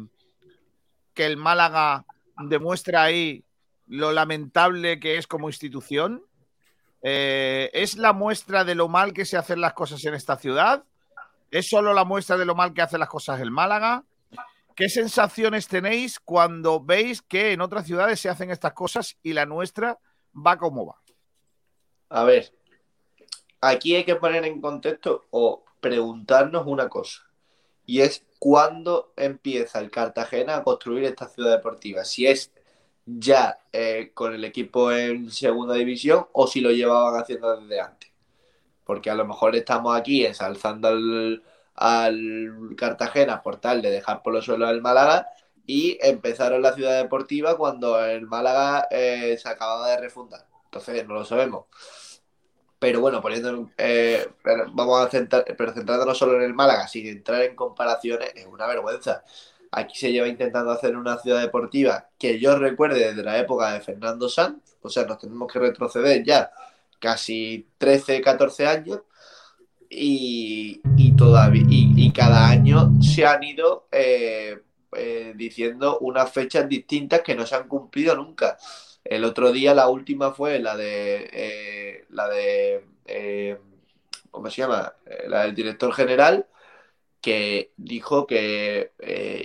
[1.13, 2.05] que el Málaga
[2.37, 3.43] demuestra ahí
[3.87, 6.23] lo lamentable que es como institución?
[7.03, 10.85] Eh, ¿Es la muestra de lo mal que se hacen las cosas en esta ciudad?
[11.51, 14.05] ¿Es solo la muestra de lo mal que hacen las cosas el Málaga?
[14.81, 19.45] ¿Qué sensaciones tenéis cuando veis que en otras ciudades se hacen estas cosas y la
[19.45, 19.99] nuestra
[20.35, 20.99] va como va?
[22.09, 22.51] A ver,
[23.61, 27.21] aquí hay que poner en contexto o preguntarnos una cosa.
[27.85, 32.03] Y es cuándo empieza el Cartagena a construir esta ciudad deportiva.
[32.03, 32.51] Si es
[33.05, 38.09] ya eh, con el equipo en segunda división o si lo llevaban haciendo desde antes.
[38.83, 41.43] Porque a lo mejor estamos aquí ensalzando al,
[41.75, 45.27] al Cartagena por tal de dejar por los suelos al Málaga
[45.65, 50.45] y empezaron la ciudad deportiva cuando el Málaga eh, se acababa de refundar.
[50.65, 51.65] Entonces no lo sabemos.
[52.79, 54.27] Pero bueno, poniendo, eh,
[54.73, 58.65] vamos a centrar, pero centrándonos solo en el Málaga, sin entrar en comparaciones, es una
[58.65, 59.23] vergüenza.
[59.71, 63.81] Aquí se lleva intentando hacer una ciudad deportiva que yo recuerde desde la época de
[63.81, 66.51] Fernando Sanz, o sea, nos tenemos que retroceder ya
[66.99, 69.01] casi 13, 14 años,
[69.93, 74.61] y, todavía, y, cada año se han ido eh,
[74.95, 78.57] eh, diciendo unas fechas distintas que no se han cumplido nunca.
[79.03, 82.85] El otro día la última fue la de eh, la de
[84.31, 84.93] ¿cómo se llama?
[85.27, 86.47] La del director general
[87.21, 88.93] que dijo que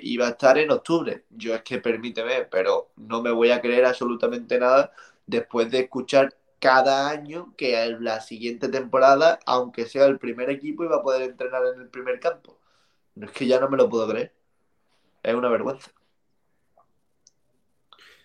[0.03, 1.25] iba a estar en octubre.
[1.31, 4.93] Yo es que permíteme, pero no me voy a creer absolutamente nada
[5.27, 10.85] después de escuchar cada año que en la siguiente temporada, aunque sea el primer equipo,
[10.85, 12.59] iba a poder entrenar en el primer campo.
[13.15, 14.33] No es que ya no me lo puedo creer.
[15.23, 15.91] Es una vergüenza.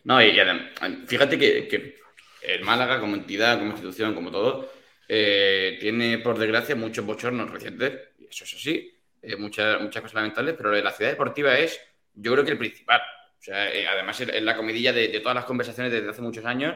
[0.04, 2.00] No, y, y fíjate que,
[2.42, 4.72] el Málaga como entidad, como institución, como todo,
[5.08, 10.16] eh, tiene por desgracia muchos bochornos recientes, y eso es así, eh, muchas, muchas cosas
[10.16, 11.80] lamentables, pero la ciudad deportiva es,
[12.16, 13.02] yo creo que el principal.
[13.40, 16.76] O sea, eh, además es la comidilla de todas las conversaciones desde hace muchos años,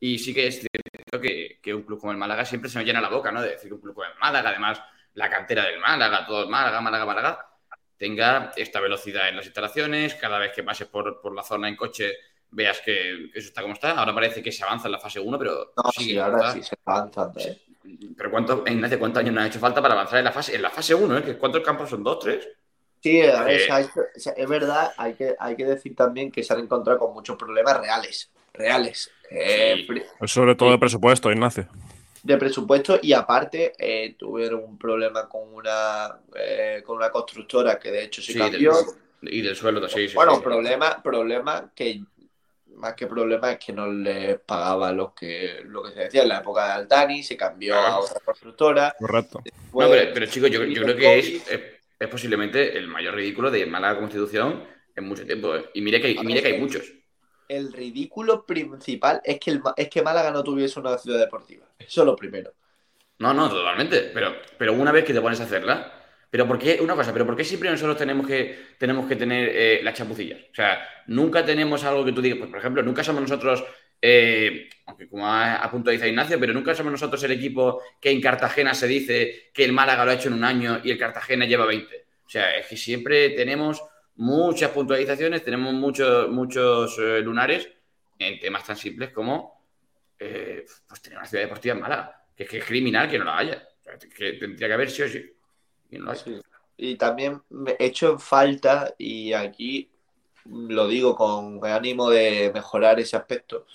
[0.00, 2.86] y sí que es cierto que, que un club como el Málaga siempre se nos
[2.86, 3.42] llena la boca, ¿no?
[3.42, 4.80] De decir que un club como el Málaga, además
[5.14, 7.48] la cantera del Málaga, todo el Málaga, Málaga, Málaga,
[7.96, 11.76] tenga esta velocidad en las instalaciones, cada vez que pases por, por la zona en
[11.76, 12.12] coche
[12.50, 13.92] veas que, que eso está como está.
[13.92, 16.62] Ahora parece que se avanza en la fase 1, pero No, sigue sí, ahora sí
[16.62, 17.62] se avanzando, ¿eh?
[18.16, 20.62] Pero ¿cuánto, Ignacio, cuántos años nos ha hecho falta para avanzar en la fase, en
[20.62, 21.18] la fase 1?
[21.18, 21.22] ¿eh?
[21.22, 22.02] ¿Que ¿Cuántos campos son?
[22.02, 22.48] ¿Dos, tres?
[23.00, 23.68] Sí, Eh.
[23.70, 27.12] o sea, es verdad, hay que, hay que decir también que se han encontrado con
[27.12, 30.02] muchos problemas reales, reales, eh, Sí.
[30.26, 31.68] sobre todo de presupuesto, Ignacio.
[32.22, 37.92] de presupuesto y aparte eh, tuvieron un problema con una, eh, con una constructora que
[37.92, 38.72] de hecho se Sí, cambió.
[39.20, 40.14] del- y del suelo, sí, sí.
[40.14, 40.40] bueno, sí.
[40.42, 42.00] problema, problema que
[42.74, 46.28] más que problema es que no les pagaba lo que, lo que se decía en
[46.28, 48.94] la época de Altani, se cambió a otra constructora.
[48.98, 49.40] Correcto.
[49.72, 51.60] No, pero, pero, chicos, yo, yo creo que es, es,
[51.98, 55.54] es posiblemente el mayor ridículo de Málaga Constitución en mucho tiempo.
[55.72, 56.82] Y mire que, hay- y mire que hay muchos.
[57.48, 61.66] El ridículo principal es que, el, es que Málaga no tuviese una ciudad deportiva.
[61.78, 62.52] Eso es lo primero.
[63.18, 64.10] No, no, totalmente.
[64.12, 65.92] Pero, pero una vez que te pones a hacerla.
[66.30, 66.78] Pero ¿por qué?
[66.80, 70.40] Una cosa, pero ¿por qué siempre nosotros tenemos que, tenemos que tener eh, las chapucillas?
[70.50, 73.64] O sea, nunca tenemos algo que tú digas, pues por ejemplo, nunca somos nosotros,
[74.02, 78.20] eh, aunque como ha, ha puntualizado Ignacio, pero nunca somos nosotros el equipo que en
[78.20, 81.46] Cartagena se dice que el Málaga lo ha hecho en un año y el Cartagena
[81.46, 82.06] lleva 20.
[82.26, 83.82] O sea, es que siempre tenemos
[84.16, 87.68] muchas puntualizaciones, tenemos muchos, muchos eh, lunares
[88.18, 89.62] en temas tan simples como
[90.18, 93.24] eh, pues tener una ciudad deportiva en Málaga, que es que es criminal que no
[93.26, 93.68] la haya.
[93.80, 95.32] O sea, que tendría que haber sí o sí.
[95.90, 96.18] Y no la hay.
[96.18, 96.40] Sí.
[96.78, 99.90] Y también me echo en falta, y aquí
[100.46, 103.66] lo digo con ánimo de mejorar ese aspecto,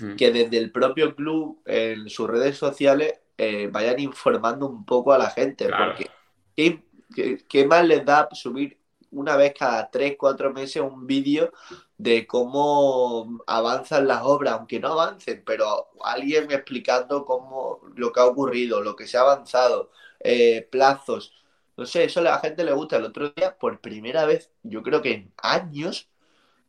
[0.00, 0.16] Mm.
[0.16, 5.18] que desde el propio club en sus redes sociales eh, vayan informando un poco a
[5.18, 5.92] la gente, Claro.
[5.94, 6.10] porque
[6.56, 6.82] ¿qué,
[7.14, 8.78] qué- qué más les da subir
[9.12, 11.52] una vez cada tres, cuatro meses un vídeo
[11.98, 18.26] de cómo avanzan las obras, aunque no avancen, pero alguien explicando cómo lo que ha
[18.26, 19.90] ocurrido, lo que se ha avanzado,
[20.20, 21.32] eh, plazos.
[21.76, 22.96] No sé, eso a la gente le gusta.
[22.96, 26.08] El otro día, por primera vez, yo creo que en años,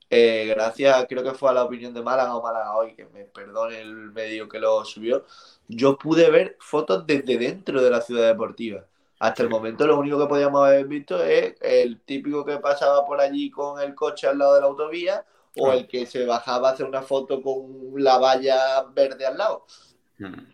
[0.10, 3.26] eh, gracias, creo que fue a la opinión de Málaga o Málaga hoy, que me
[3.26, 5.26] perdone el medio que lo subió,
[5.68, 8.86] yo pude ver fotos desde dentro de la ciudad deportiva.
[9.24, 13.22] Hasta el momento lo único que podíamos haber visto es el típico que pasaba por
[13.22, 16.72] allí con el coche al lado de la autovía o el que se bajaba a
[16.74, 19.66] hacer una foto con la valla verde al lado.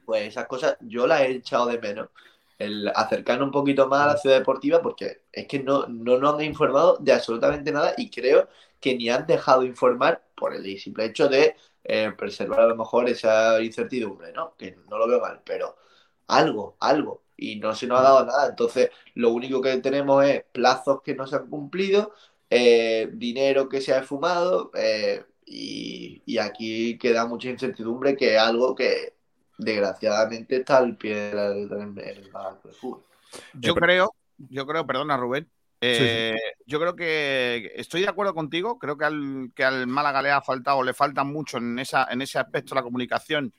[0.06, 2.10] Pues esas cosas yo las he echado de menos.
[2.60, 6.36] El acercarnos un poquito más a la ciudad deportiva porque es que no, no nos
[6.36, 8.50] han informado de absolutamente nada y creo
[8.80, 13.10] que ni han dejado informar por el simple hecho de eh, preservar a lo mejor
[13.10, 14.56] esa incertidumbre, ¿no?
[14.58, 15.76] Que no lo veo mal, pero
[16.28, 17.24] algo, algo.
[17.40, 18.50] Y no se nos ha dado nada.
[18.50, 22.14] Entonces, lo único que tenemos es plazos que no se han cumplido,
[22.50, 28.42] eh, dinero que se ha esfumado, eh, y, y aquí queda mucha incertidumbre, que es
[28.42, 29.14] algo que
[29.58, 32.30] desgraciadamente está al pie del del-
[32.80, 33.04] fútbol.
[33.52, 35.50] Yo creo, yo creo, perdona Rubén,
[35.82, 36.36] eh,
[36.66, 40.42] yo creo que estoy de acuerdo contigo, creo que al, que al Málaga le ha
[40.42, 43.54] faltado, le falta mucho en, esa, en ese aspecto la comunicación,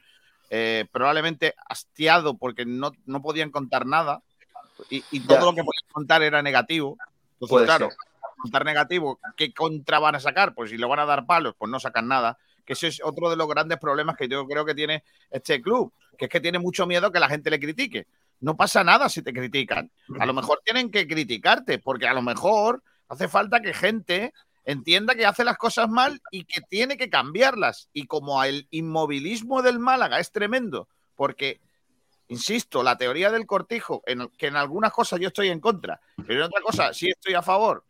[0.51, 4.23] eh, probablemente hastiado porque no, no podían contar nada
[4.91, 5.45] y, y todo Ya.
[5.45, 6.99] lo que podían contar era negativo.
[7.35, 7.97] Entonces, Puede claro, ser.
[8.37, 10.55] contar negativo, ¿qué contra van a sacar?
[10.55, 12.37] Pues si le van a dar palos, pues no sacan nada.
[12.67, 15.93] Que ese es otro de los grandes problemas que yo creo que tiene este club,
[16.19, 18.07] que es que tiene mucho miedo que la gente le critique.
[18.41, 19.91] No pasa nada si te critican.
[20.19, 24.33] A lo mejor tienen que criticarte, porque a lo mejor hace falta que gente
[24.65, 27.89] entienda que hace las cosas mal y que tiene que cambiarlas.
[27.93, 31.61] Y como el inmovilismo del Málaga es tremendo, porque,
[32.29, 36.35] insisto, la teoría del cortijo, en, que en algunas cosas yo estoy en contra, pero
[36.41, 37.85] en otra cosa sí estoy a favor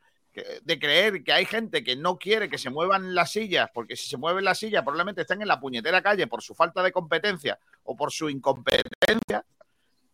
[0.62, 4.08] de creer que hay gente que no quiere que se muevan las sillas, porque si
[4.08, 7.58] se mueven las sillas probablemente están en la puñetera calle por su falta de competencia
[7.82, 9.44] o por su incompetencia,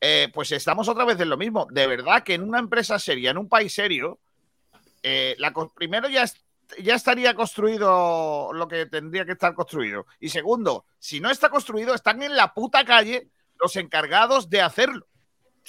[0.00, 1.68] eh, pues estamos otra vez en lo mismo.
[1.70, 4.18] De verdad que en una empresa seria, en un país serio,
[5.02, 6.42] eh, la, primero ya, es-
[6.78, 10.06] ya estaría construido lo que tendría que estar construido.
[10.20, 15.06] Y segundo, si no está construido, están en la puta calle los encargados de hacerlo.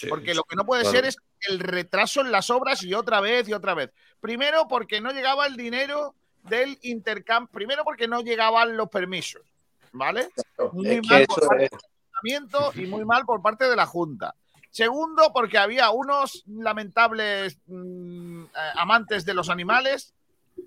[0.09, 0.95] Porque lo que no puede claro.
[0.95, 1.17] ser es
[1.47, 3.91] el retraso en las obras y otra vez y otra vez.
[4.19, 7.51] Primero porque no llegaba el dinero del intercambio.
[7.51, 9.41] Primero porque no llegaban los permisos.
[9.91, 10.29] ¿Vale?
[10.73, 11.79] Muy mal por parte es- del
[12.21, 14.35] ayuntamiento y muy mal por parte de la Junta.
[14.69, 20.13] Segundo, porque había unos lamentables mm, eh, amantes de los animales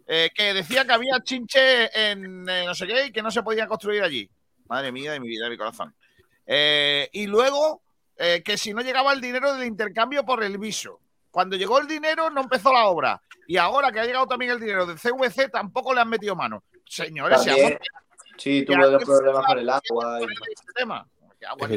[0.07, 3.43] eh, que decían que había chinche en eh, no sé qué y que no se
[3.43, 4.29] podía construir allí.
[4.67, 5.95] Madre mía de mi vida, de mi corazón.
[6.47, 7.83] Eh, y luego,
[8.17, 11.01] eh, que si no llegaba el dinero del intercambio por el viso.
[11.31, 13.23] Cuando llegó el dinero, no empezó la obra.
[13.47, 16.65] Y ahora que ha llegado también el dinero del CVC, tampoco le han metido mano.
[16.87, 17.73] Señores, seamos
[18.37, 20.21] sí, tuvo problemas se con el agua.
[20.21, 21.07] y- este tema.
[21.39, 21.69] Que agua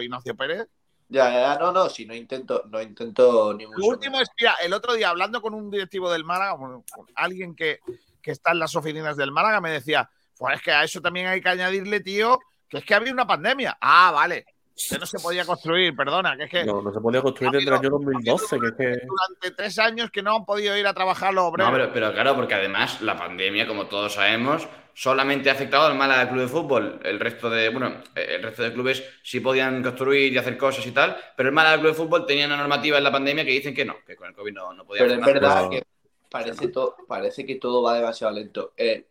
[0.00, 0.66] Ignacio Pérez.
[1.08, 4.72] Ya, ya, no, no, si no intento, no intento ni Lo último es, mira, el
[4.72, 7.80] otro día hablando con un directivo del Málaga, bueno, con alguien que,
[8.22, 11.26] que está en las oficinas del Málaga, me decía, pues es que a eso también
[11.26, 12.38] hay que añadirle, tío,
[12.68, 13.76] que es que había una pandemia.
[13.80, 14.46] Ah, vale.
[14.88, 17.68] Que no se podía construir, perdona, que es que No, no se podía construir desde
[17.68, 19.06] el año 2012, que es que...
[19.06, 21.70] durante tres años que no han podido ir a trabajar los obreros.
[21.70, 25.96] No, pero, pero claro, porque además la pandemia, como todos sabemos, solamente ha afectado al
[25.96, 27.00] Málaga Club de Fútbol.
[27.04, 30.92] El resto de, bueno, el resto de clubes sí podían construir y hacer cosas y
[30.92, 33.74] tal, pero el Málaga Club de Fútbol tenía una normativa en la pandemia que dicen
[33.74, 35.54] que no, que con el COVID no, no podía Pero hacer es nada.
[35.62, 35.82] verdad que
[36.30, 38.72] parece, to- parece que todo va demasiado lento.
[38.76, 39.06] Eh,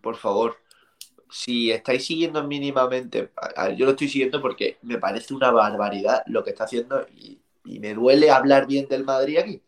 [0.00, 0.56] por favor,
[1.30, 6.22] si estáis siguiendo mínimamente, a- a- yo lo estoy siguiendo porque me parece una barbaridad
[6.26, 9.62] lo que está haciendo y, y me duele hablar bien del Madrid aquí.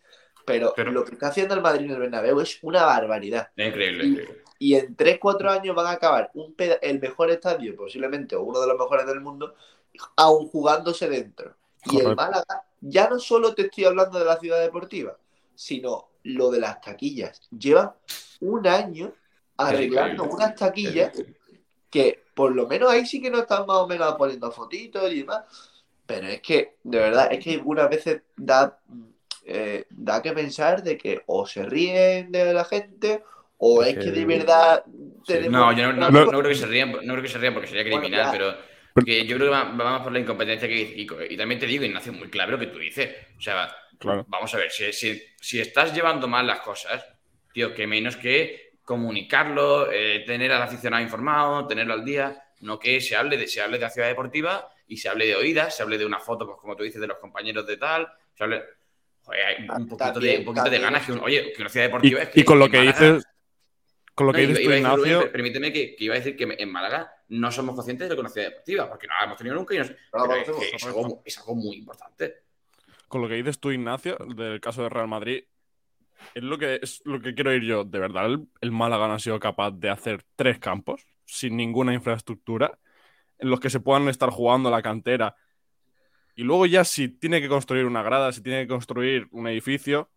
[0.47, 3.51] Pero, Pero- lo que está haciendo el Madrid en el Bernabéu es una barbaridad.
[3.55, 4.40] Es increíble, increíble.
[4.63, 8.67] Y en 3-4 años van a acabar un el mejor estadio, posiblemente, o uno de
[8.67, 9.55] los mejores del mundo,
[10.17, 11.55] aún jugándose dentro.
[11.87, 12.23] Y el Correcto.
[12.23, 15.17] Málaga, ya no solo te estoy hablando de la ciudad deportiva,
[15.55, 17.41] sino lo de las taquillas.
[17.51, 17.97] Lleva
[18.41, 19.15] un año
[19.57, 21.13] arreglando unas taquillas
[21.89, 25.21] que por lo menos ahí sí que no están más o menos poniendo fotitos y
[25.21, 25.45] demás.
[26.05, 28.79] Pero es que, de verdad, es que algunas veces da,
[29.45, 33.23] eh, da que pensar de que o se ríen de la gente
[33.61, 34.83] o es Es que que- de verdad
[35.27, 35.53] tenemos...
[35.53, 36.25] No, yo no, no- No.
[36.25, 38.33] no creo que se rían, no creo que se rían porque sería Bueno, criminal, ya.
[38.33, 38.57] pero
[38.95, 41.17] porque yo creo que va, va más por la incompetencia que dice Kiko.
[41.29, 43.15] Y también te digo, Ignacio, muy clave lo que tú dices.
[43.39, 44.25] O sea, Claro.
[44.29, 47.05] vamos a ver, si, si- si estás llevando mal las cosas,
[47.53, 53.01] tío, que menos que comunicarlo, eh, tener al aficionado informado, tenerlo al día, no que
[53.01, 55.83] se hable de, se hable de la ciudad deportiva y se hable de oídas, se
[55.83, 58.63] hable de una foto, pues como tú dices, de los compañeros de tal, se hable...
[59.23, 61.07] joder, hay un poquito, de, También- un poquito de también- ganas.
[61.07, 63.25] Que, un- oye, que una ciudad Y, deportiva es y con lo que Málaga- dices,
[64.21, 66.45] con lo No, que dices tú, Rubén, Ignacio, permíteme que, que iba a decir que
[66.59, 69.75] en Málaga no somos conscientes de una ciudad deportiva, porque no la hemos tenido nunca
[69.75, 72.35] y no, No la es, conocemos, que es algo, es algo muy importante.
[73.09, 75.45] con lo que dices tú, Ignacio, del caso de Real Madrid,
[76.35, 77.85] es lo que es lo que quiero ir yo.
[77.85, 81.95] De verdad, el, el Málaga no ha sido capaz de hacer tres campos sin ninguna
[81.95, 82.79] infraestructura
[83.39, 85.35] en los que se puedan estar jugando la cantera.
[86.37, 90.11] Y luego ya si tiene que construir una grada, si tiene que construir un edificio,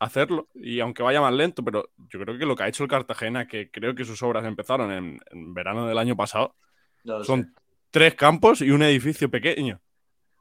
[0.00, 0.48] hacerlo.
[0.54, 3.48] Y aunque vaya más lento, pero yo creo que lo que ha hecho el Cartagena,
[3.48, 6.56] que creo que sus obras empezaron en, en verano del año pasado,
[7.04, 7.36] No lo sé.
[7.36, 7.54] son
[7.90, 9.80] tres campos y un edificio pequeño.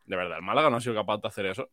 [0.05, 1.69] De verdad, el Málaga no ha sido capaz de hacer eso.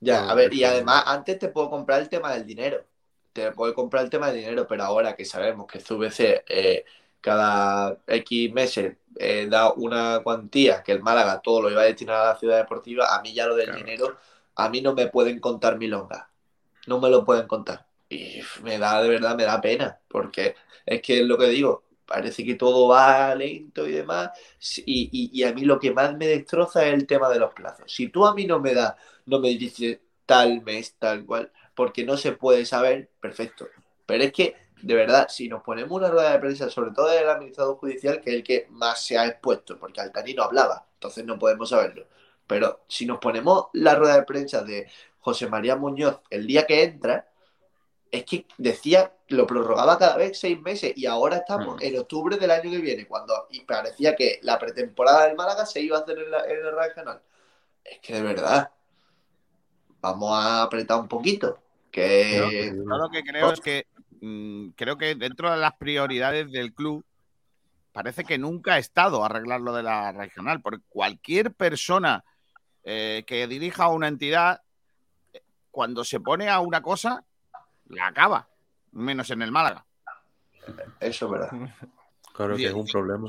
[0.00, 2.84] Ya, a ver, y además antes te puedo comprar el tema del dinero.
[3.32, 6.84] Te puedo comprar el tema del dinero, pero ahora que sabemos que CVC eh,
[7.20, 12.16] cada X meses eh, da una cuantía, que el Málaga todo lo iba a destinar
[12.16, 13.78] a la ciudad deportiva, a mí ya lo del Claro.
[13.78, 14.16] dinero,
[14.56, 16.26] a mí no me pueden contar milongas.
[16.86, 17.86] No me lo pueden contar.
[18.08, 20.54] Y me da, de verdad, me da pena, porque
[20.84, 24.30] es que es lo que digo, parece que todo va lento y demás,
[24.84, 27.54] y, y- y a mí lo que más me destroza es el tema de los
[27.54, 27.90] plazos.
[27.92, 28.94] Si tú a mí no me das
[29.26, 33.68] no me dice tal mes, tal cual, porque no se puede saber, perfecto.
[34.06, 37.28] Pero es que, de verdad, si nos ponemos una rueda de prensa, sobre todo del
[37.28, 41.24] administrador judicial, que es el que más se ha expuesto, porque Altani no hablaba, entonces
[41.24, 42.06] no podemos saberlo.
[42.46, 44.88] Pero si nos ponemos la rueda de prensa de
[45.22, 47.28] José María Muñoz el día que entra,
[48.10, 51.84] es que decía, lo prorrogaba cada vez seis meses y ahora estamos Mm.
[51.84, 55.80] en octubre del año que viene, cuando y parecía que la pretemporada del Málaga se
[55.80, 57.22] iba a hacer en, la, en el regional.
[57.82, 58.70] Es que de verdad,
[60.02, 61.58] vamos a apretar un poquito.
[61.90, 63.86] Que Yo lo que creo es que
[64.20, 67.04] mm, creo que dentro de las prioridades del club
[67.92, 72.24] parece que nunca ha estado arreglar lo de la regional, porque cualquier persona
[72.84, 74.60] eh, que dirija una entidad,
[75.72, 77.24] cuando se pone a una cosa,
[77.88, 78.46] la acaba,
[78.92, 79.84] menos en el Málaga.
[81.00, 81.50] eso es verdad.
[82.32, 83.28] Claro que es un problema.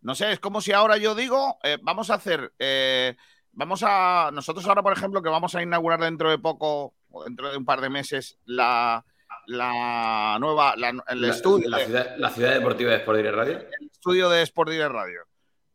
[0.00, 3.14] No sé, es como si ahora yo digo, eh, vamos a hacer, eh,
[3.52, 7.50] vamos a, nosotros ahora, por ejemplo, que vamos a inaugurar dentro de poco, o dentro
[7.50, 9.04] de un par de meses, la,
[9.46, 13.58] la nueva, la- el La, estudio, la ciudad, la ciudad deportiva de Sport Direct Radio.
[13.80, 15.20] el estudio de Sport Direct Radio.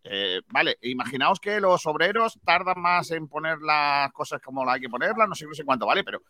[0.10, 4.90] Eh, vale, imaginaos que los obreros tardan más en poner las cosas como hay que
[4.90, 6.04] ponerlas, no sé, no sé cuánto, ¿vale?
[6.04, 6.22] Pero,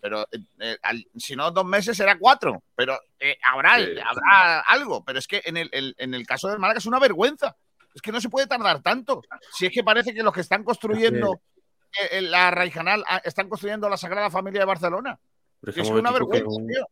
[0.00, 4.60] pero eh, eh, al- si no dos meses será cuatro, pero eh, habrá, Sí, habrá
[4.60, 5.04] algo.
[5.04, 7.56] Pero es que en el, el- en el caso del Málaga es una vergüenza.
[7.94, 9.22] Es que no se puede tardar tanto.
[9.52, 11.40] Si es que parece que los que están construyendo
[12.22, 15.18] la Raijanal ah, están construyendo la Sagrada Familia de Barcelona.
[15.66, 16.86] Es una vergüenza, un- tío.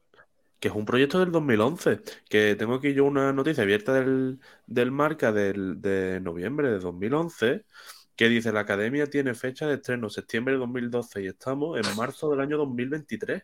[0.60, 4.92] Que es un proyecto del 2011, que tengo aquí yo una noticia abierta del, del
[4.92, 7.64] marca del, de noviembre de 2011,
[8.14, 12.30] que dice la academia tiene fecha de estreno septiembre de 2012 y estamos en marzo
[12.30, 13.42] del año 2023.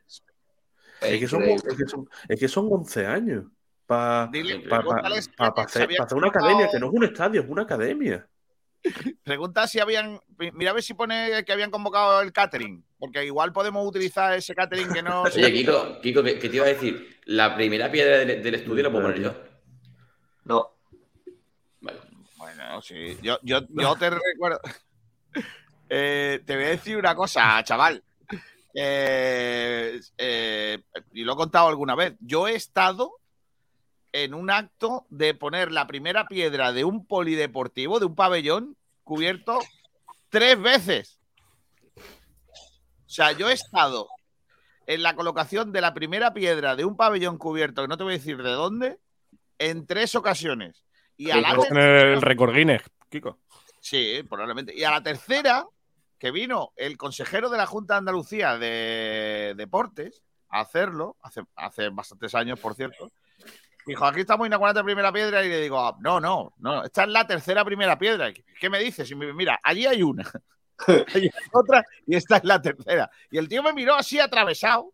[1.00, 3.44] Es que son, es que son, es que son 11 años
[3.86, 4.30] para
[5.36, 8.28] Pa- hacer, una academia, que no es un estadio, es una academia.
[9.22, 10.20] Pregunta si habían.
[10.52, 12.84] Mira a ver si pone que habían convocado el catering.
[12.98, 15.22] Porque igual podemos utilizar ese catering que no.
[15.24, 17.18] Oye, Kiko, Kiko ¿qué, qué te iba a decir?
[17.26, 19.34] La primera piedra del, del estudio la puedo poner yo.
[20.44, 20.76] No,
[21.80, 22.00] Vale.
[22.36, 23.18] Bueno, sí.
[23.22, 24.60] Yo, yo, yo te recuerdo.
[25.88, 28.02] Eh, te voy a decir una cosa, chaval.
[28.74, 30.82] Eh, eh,
[31.12, 32.14] y lo he contado alguna vez.
[32.18, 33.12] Yo he estado
[34.10, 39.60] en un acto de poner la primera piedra de un polideportivo, de un pabellón cubierto
[40.28, 41.20] tres veces.
[43.16, 44.10] O sea, yo he estado
[44.86, 48.12] en la colocación de la primera piedra de un pabellón cubierto, que no te voy
[48.12, 48.98] a decir de dónde,
[49.58, 50.84] en tres ocasiones.
[51.16, 53.38] Y a la tener el récord Guinness, Kiko.
[53.80, 54.76] Sí, probablemente.
[54.76, 55.66] Y a la tercera,
[56.18, 61.88] que vino el consejero de la Junta de Andalucía de Deportes a hacerlo, hace, hace
[61.88, 63.10] bastantes años, por cierto,
[63.86, 67.04] dijo, aquí estamos inaugurando la primera piedra y le digo, "Ah, no, no, no, esta
[67.04, 68.30] es la tercera primera piedra.
[68.60, 69.10] ¿Qué me dices?
[69.10, 70.30] Y me- mira, allí hay una,
[71.52, 73.10] otra y esta es la tercera.
[73.30, 74.92] Y el tío me miró así atravesado,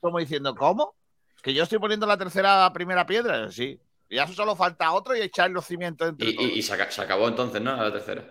[0.00, 0.94] como diciendo, ¿cómo?
[1.42, 3.50] ¿Que yo estoy poniendo la tercera primera piedra?
[3.50, 3.80] Sí.
[4.08, 6.50] Y ya solo falta otro y echar los cimientos entre Y, todos.
[6.50, 7.72] y- y se, aca- se acabó entonces, ¿no?
[7.72, 8.24] A la tercera.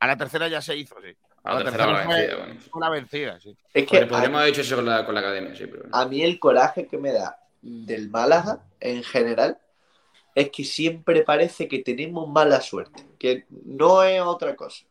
[0.00, 1.14] A la tercera ya se hizo, sí.
[1.44, 2.60] A la tercera la fue- vencida, bueno.
[2.70, 3.50] fue la vencida, sí.
[3.72, 5.84] es que Podríamos podríamos haber hecho eso con la, con la academia, sí, pero.
[5.92, 9.58] a, a mí el coraje que me da del Málaga en general
[10.34, 14.84] es que siempre parece que tenemos mala suerte, que no es otra cosa.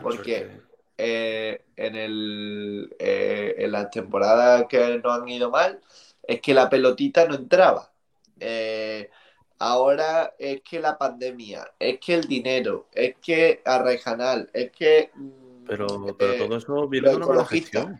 [0.00, 0.60] Porque-
[0.98, 5.80] eh, en, el, eh, en las temporadas que nos han ido mal,
[6.22, 7.90] es que la pelotita no entraba.
[8.38, 9.10] Eh,
[9.58, 15.64] ahora es que la pandemia, es que el dinero, es que Arraijanal, es que mm,
[15.66, 17.98] Pero, pero todo eso viene de una gestión.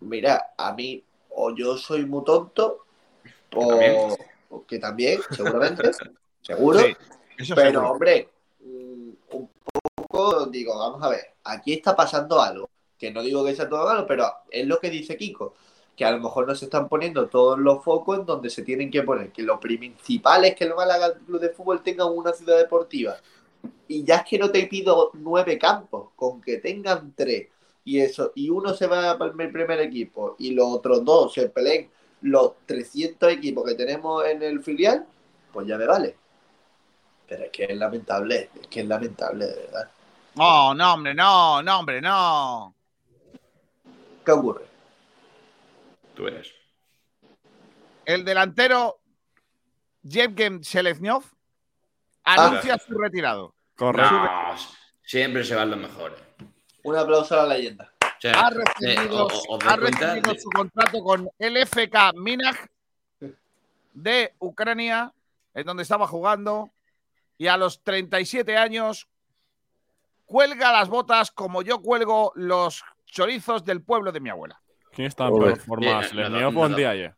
[0.00, 2.86] Mira, a mí, o yo soy muy tonto,
[3.54, 4.64] o, También.
[4.66, 5.90] que también, seguramente,
[6.42, 6.80] seguro.
[6.80, 6.96] Sí,
[7.54, 7.90] Pero, seguro.
[7.90, 8.28] hombre,
[8.60, 9.49] mm, un
[10.50, 14.06] digo, vamos a ver, aquí está pasando algo, que no digo que sea todo malo,
[14.06, 15.54] pero es lo que dice Kiko,
[15.96, 18.90] que a lo mejor no se están poniendo todos los focos en donde se tienen
[18.90, 22.56] que poner, que lo principal es que el Málaga Club de Fútbol tenga una ciudad
[22.56, 23.16] deportiva.
[23.88, 27.48] Y ya es que no te pido nueve campos, con que tengan tres,
[27.84, 31.48] y eso, y uno se va para el primer equipo, y los otros dos se
[31.48, 31.90] peleen
[32.22, 35.06] los 300 equipos que tenemos en el filial,
[35.52, 36.16] pues ya me vale.
[37.26, 39.90] Pero es que es lamentable, es que es lamentable, de verdad.
[40.34, 42.74] No, no, hombre, no, no, hombre, no.
[44.24, 44.64] ¿Qué ocurre?
[46.14, 46.52] Tú eres.
[48.04, 48.98] El delantero
[50.02, 51.24] Yevgen Seleznyov
[52.24, 52.46] Ah.
[52.48, 53.54] anuncia su retirado.
[53.76, 54.10] Correcto.
[54.12, 54.54] No,
[55.02, 56.18] siempre se van los mejores.
[56.84, 57.92] Un aplauso a la leyenda.
[58.02, 61.00] O sea, Ha eh, recibido, o- o- os ha dais cuenta recibido de- su contrato
[61.02, 62.56] con el FK Minaj
[63.94, 65.12] de Ucrania,
[65.54, 66.70] en donde estaba jugando,
[67.38, 69.08] y a los 37 años
[70.30, 74.62] cuelga las botas como yo cuelgo los chorizos del pueblo de mi abuela.
[74.92, 75.86] ¿Quién está en peor forma?
[75.98, 76.68] Bien, ¿Seleniov nada, o.
[76.68, 77.14] Ndiaye?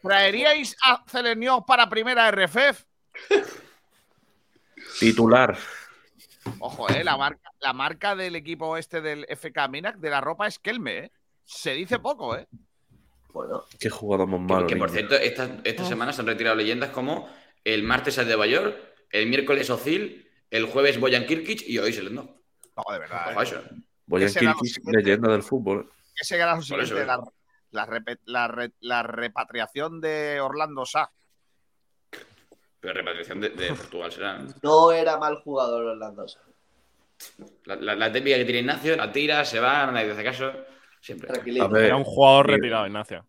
[0.00, 2.84] ¿Traeríais a Celenio para primera RFF?
[5.00, 5.56] Titular.
[6.60, 10.46] Ojo, eh, la marca, la marca del equipo este del FK Minaj de la ropa
[10.46, 11.12] es Kelme, ¿eh?
[11.44, 12.46] Se dice poco, ¿eh?
[13.32, 14.66] Bueno, Qué jugada más Que, malo.
[14.68, 17.28] que, por cierto, esta, esta semana se han retirado leyendas como
[17.64, 22.36] el martes el de Bayor, el miércoles Ozil, el jueves Boyan Kirkic y hoy Seleno.
[22.76, 23.30] No, de verdad.
[23.30, 23.46] Ojo a ¿eh?
[23.46, 23.62] eso.
[24.06, 25.90] Boyan Kirkic, leyenda del fútbol.
[26.20, 27.06] Ese era Por siguiente, eso, ¿eh?
[27.06, 27.16] la,
[27.72, 27.86] la
[28.24, 31.10] la re- la repatriación de Orlando Sá.
[32.80, 34.44] Pero repatriación de, de Portugal será.
[34.62, 36.26] no era mal jugador Orlando.
[36.28, 36.40] Sá.
[37.64, 40.52] La, la, la típica que tiene Ignacio, la tira, se va, nadie hace caso.
[41.00, 41.30] Siempre.
[41.68, 43.26] Ver, Era un jugador retirado, Ignacio.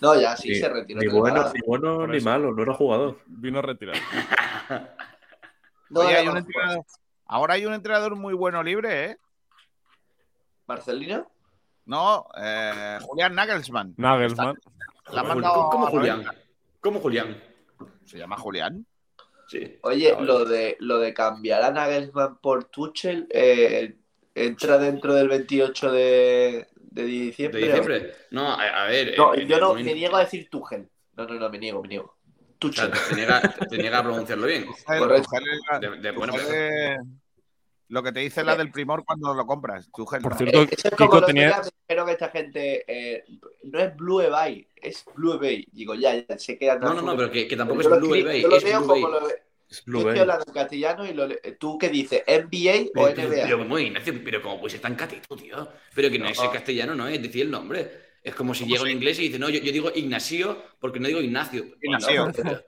[0.00, 1.00] No, ya sí se retiró.
[1.00, 3.20] ni bueno, ni bueno ni malo, no era jugador.
[3.26, 3.98] Vino retirado.
[5.90, 6.84] No Oye, era hay un mal entrenador-
[7.26, 9.16] ahora hay un entrenador muy bueno libre, ¿eh?
[10.66, 11.30] ¿Marcelino?
[11.86, 13.94] No, eh, Julián Nagelsmann.
[13.96, 14.56] Nagelsmann.
[15.12, 16.24] La ¿Cómo, cómo Julián?
[16.80, 17.42] ¿Cómo Julián?
[18.04, 18.86] Se llama Julián.
[19.48, 19.78] Sí.
[19.82, 23.96] Oye, lo de, lo de cambiar a Nagelsmann por Tuchel eh,
[24.34, 27.60] entra dentro del 28 de, de ¿De diciembre.
[27.60, 28.14] diciembre?
[28.30, 29.14] No, a, a ver.
[29.18, 30.88] No, yo no, me niego a decir Tuchel.
[31.16, 32.16] No, no, no, me niego, me niego.
[32.68, 33.08] O sea, Tuchel.
[33.08, 33.40] te, niega,
[33.70, 34.66] te niega a pronunciarlo bien.
[34.86, 35.22] Correcto.
[35.30, 36.98] Tuchel es la- De- de- bueno, Tuchel pues, es
[37.88, 39.88] lo que te dice la del primor cuando lo compras.
[39.92, 40.20] Tuchel.
[40.22, 40.38] Por no.
[40.38, 41.62] cierto, Eh, Eso es como Kiko los tenía.
[41.88, 43.24] dijeron que esta gente eh,
[43.64, 45.66] no es Blue Bay, es Blue Bay.
[45.72, 48.10] Digo, ya, ya sé que no, no, no, pero que, que tampoco Yo es Blue
[48.10, 49.02] Bay, yo lo Blue como Bay.
[49.02, 50.18] lo Es yo Blue Bay.
[50.18, 53.42] en castellano y lo le- tú que dices NBA o Pero, pero, NBA.
[53.44, 55.68] pero, muy Ignacio, pero como puedes ser tan catito, tío.
[55.94, 58.09] Pero que no, es el castellano, no es decir el nombre.
[58.22, 61.08] Es como si llega un inglés y dice, no, yo, yo digo Ignacio porque no
[61.08, 61.64] digo Ignacio.
[61.80, 62.24] Ignacio.
[62.32, 62.60] Bueno,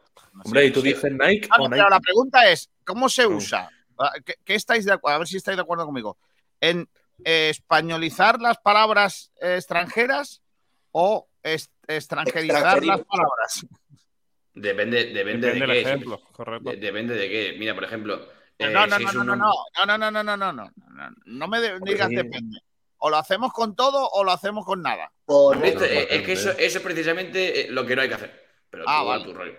[0.44, 1.76] Hombre, ¿y tú dices Nike Ah, o no, Nike?
[1.82, 3.68] pero la pregunta es, ¿cómo se usa?
[3.98, 5.16] Ah, ¿Qué, qué estáis de acuerdo?
[5.16, 6.16] A ver si estáis de acuerdo conmigo.
[6.60, 6.88] ¿En
[7.24, 10.40] eh, españolizar las palabras eh, extranjeras
[10.92, 11.28] o
[11.86, 13.66] extranjerizar las palabras?
[14.54, 15.80] Depende, depende, de qué.
[15.80, 16.70] ejemplo, correcto.
[16.70, 17.56] De- depende de qué.
[17.58, 18.28] Mira, por ejemplo.
[18.58, 19.36] eh, no, no, si no, no, un no,
[19.86, 22.58] no, no, no, no, no, no, no, no, no, no me de- digas depende.
[23.04, 25.12] O lo hacemos con todo o lo hacemos con nada.
[25.26, 28.46] Es que eso, eso es precisamente eh, lo que no hay que hacer.
[28.70, 29.24] Pero Ah, tú, vale.
[29.24, 29.52] tu rollo.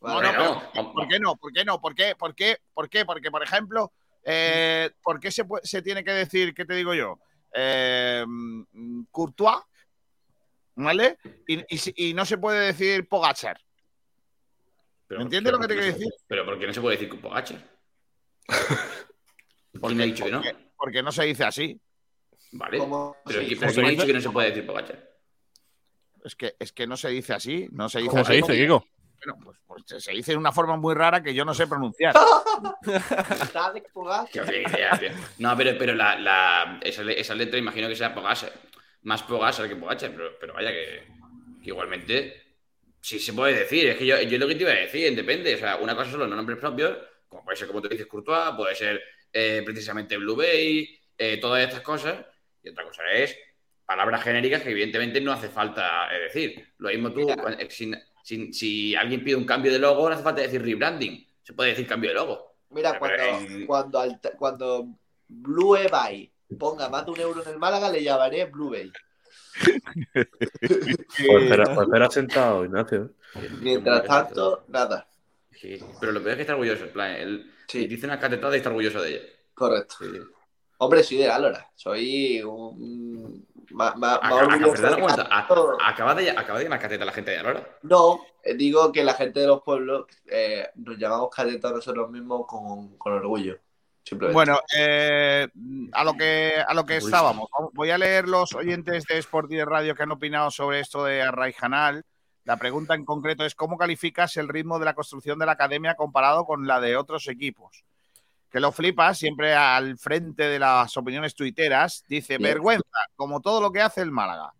[0.00, 1.36] No, Vale, no, no, pero ¿por qué no?
[1.36, 1.80] ¿Por qué no?
[1.80, 2.16] ¿Por qué?
[2.16, 2.56] ¿Por qué?
[2.74, 3.04] ¿Por qué?
[3.04, 3.92] Porque, por ejemplo,
[4.24, 7.20] eh, ¿por qué se, se tiene que decir, qué te digo yo?
[7.54, 8.24] Eh,
[9.12, 9.58] Courtois,
[10.74, 11.18] ¿vale?
[11.46, 13.60] Y, y no se puede decir Pogachar.
[15.06, 16.12] Pero- ¿Entiendes lo que te ¿por qué quiero decir?
[16.26, 17.08] Pero ¿por qué no se puede decir
[20.04, 20.42] dicho que no?
[20.42, 21.80] Porque, porque no se dice así.
[22.52, 22.78] Vale.
[22.78, 23.60] ¿Cómo Pero se ¿quién dice?
[23.60, 25.08] pero ¿quién ha dicho que no se puede decir Pogacar?
[26.24, 27.68] Es que, es que no se dice así.
[27.72, 28.84] No se dice ¿Cómo se dice, Kiko?
[29.24, 32.14] Bueno, pues, pues se- dice de una forma muy rara que yo no sé pronunciar.
[35.38, 38.52] No, pero, pero la, la- esa, le- esa letra imagino que sea Pogacar.
[39.02, 41.02] Más Pogacar que Pogacar, pero, pero vaya que,
[41.62, 42.42] que igualmente
[43.00, 43.88] sí se puede decir.
[43.88, 45.54] Es que yo, yo lo que te iba a decir, depende.
[45.54, 46.96] O sea, una cosa son los nombres propios,
[47.28, 51.62] como puede ser, como tú dices, Courtois, puede ser eh, precisamente Blue Bay, eh, todas
[51.62, 52.24] estas cosas.
[52.62, 53.36] Y otra cosa es
[53.86, 56.72] palabras genéricas que evidentemente no hace falta eh, decir.
[56.78, 57.90] Lo mismo tú, eh, si,
[58.22, 61.26] si- si alguien pide un cambio de logo, no hace falta decir rebranding.
[61.42, 62.56] Se puede decir cambio de logo.
[62.70, 64.86] Mira, Pero cuando, en- cuando, alta- cuando
[65.28, 68.92] Blue Bay ponga más de un euro en el Málaga, le llamaré Blue Bay.
[70.60, 73.10] Pues espera, pues espera sentado, Ignacio.
[73.60, 75.06] Mientras tanto, nada.
[75.52, 76.84] Sí, pero lo peor es que está orgulloso.
[76.84, 77.86] En plan, él Sí.
[77.86, 79.22] dice una catetada y está orgulloso de ella.
[79.54, 79.96] Correcto.
[80.00, 80.06] Sí.
[80.78, 81.70] Hombre, soy de Álora.
[81.74, 83.46] Soy un.
[83.70, 85.76] Más, más, más Acaba, orgulloso perdona de un momento, a- Castro.
[85.84, 87.78] acaba de, acaba de llamar cateta a la gente de Alora.
[87.82, 92.46] No, eh, digo que la gente de los pueblos eh, nos llamamos cadetas nosotros mismos
[92.46, 93.58] con, con orgullo.
[94.04, 94.32] Simplemente.
[94.34, 95.48] Bueno, eh,
[95.92, 97.50] a lo que a lo que estábamos.
[97.74, 101.04] Voy a leer los oyentes de Sport y de Radio que han opinado sobre esto
[101.04, 102.04] de Arraijanal.
[102.44, 105.94] La pregunta en concreto es cómo calificas el ritmo de la construcción de la academia
[105.94, 107.84] comparado con la de otros equipos.
[108.50, 112.04] Que lo flipas siempre al frente de las opiniones tuiteras.
[112.08, 114.52] Dice, vergüenza, como todo lo que hace el Málaga.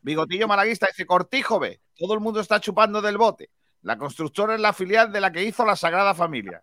[0.00, 3.50] Bigotillo Malaguista dice, Cortijo ve, todo el mundo está chupando del bote.
[3.82, 6.62] La constructora es la filial de la que hizo la Sagrada Familia.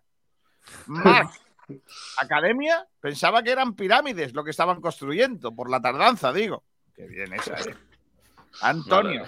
[0.86, 1.30] Marc,
[2.20, 6.64] Academia, pensaba que eran pirámides lo que estaban construyendo, por la tardanza, digo.
[6.94, 7.76] Qué bien esa, ¿eh?
[8.60, 9.24] Antonio,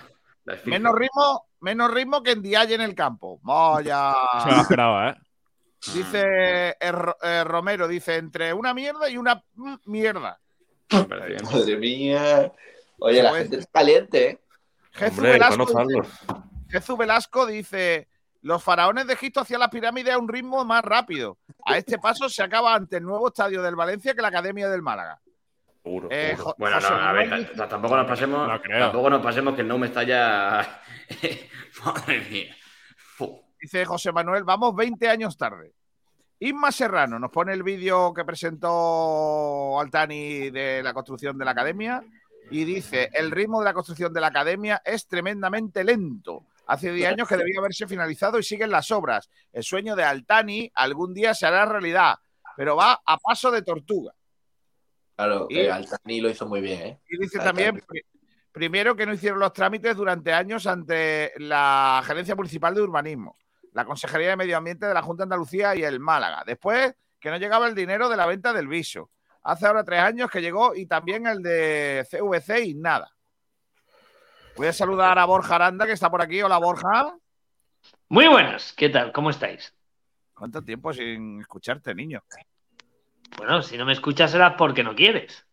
[0.64, 3.40] menos ritmo, menos ritmo que en Dialle en el campo.
[3.42, 4.14] Vaya.
[4.42, 5.16] Se lo esperaba, ¿eh?
[5.94, 6.74] Dice eh,
[7.22, 9.42] eh, Romero, dice, entre una mierda y una
[9.84, 10.38] mierda.
[10.90, 12.52] Madre mía.
[12.98, 13.42] Oye, la Joder.
[13.42, 14.40] gente es caliente, ¿eh?
[14.92, 16.08] Jesús Hombre, Velasco, dice,
[16.70, 18.08] Jesús Velasco dice,
[18.40, 21.36] los faraones de Egipto hacían las pirámides a un ritmo más rápido.
[21.66, 24.80] A este paso se acaba ante el nuevo estadio del Valencia que la Academia del
[24.82, 25.20] Málaga.
[25.82, 28.48] Seguro, Eh, Bueno, no, a ver, tampoco nos pasemos.
[28.48, 30.82] No tampoco nos pasemos que no me está ya.
[31.84, 32.56] Madre mía.
[33.60, 35.72] Dice José Manuel, vamos 20 años tarde.
[36.38, 42.02] Isma Serrano nos pone el vídeo que presentó Altani de la construcción de la academia
[42.50, 46.44] y dice, el ritmo de la construcción de la academia es tremendamente lento.
[46.66, 49.30] Hace 10 años que debía haberse finalizado y siguen las obras.
[49.52, 52.16] El sueño de Altani algún día se hará realidad,
[52.56, 54.12] pero va a paso de tortuga.
[55.16, 57.00] Claro, Y- que Altani lo hizo muy bien, ¿eh?
[57.08, 57.62] Y dice Altani.
[57.64, 58.04] también, pri-
[58.52, 63.36] primero, que no hicieron los trámites durante años ante la Gerencia Municipal de Urbanismo,
[63.76, 66.42] la Consejería de Medio Ambiente de la Junta de Andalucía y el Málaga.
[66.46, 69.10] Después, que no llegaba el dinero de la venta del viso.
[69.42, 73.12] Hace ahora tres años que llegó y también el de CVC y nada.
[74.56, 76.40] Voy a saludar a Borja Aranda, que está por aquí.
[76.40, 77.14] Hola, Borja.
[78.08, 79.12] Muy buenas, ¿qué tal?
[79.12, 79.74] ¿Cómo estáis?
[80.32, 82.24] ¿Cuánto tiempo sin escucharte, niño?
[83.36, 85.44] Bueno, si no me escuchas será porque no quieres.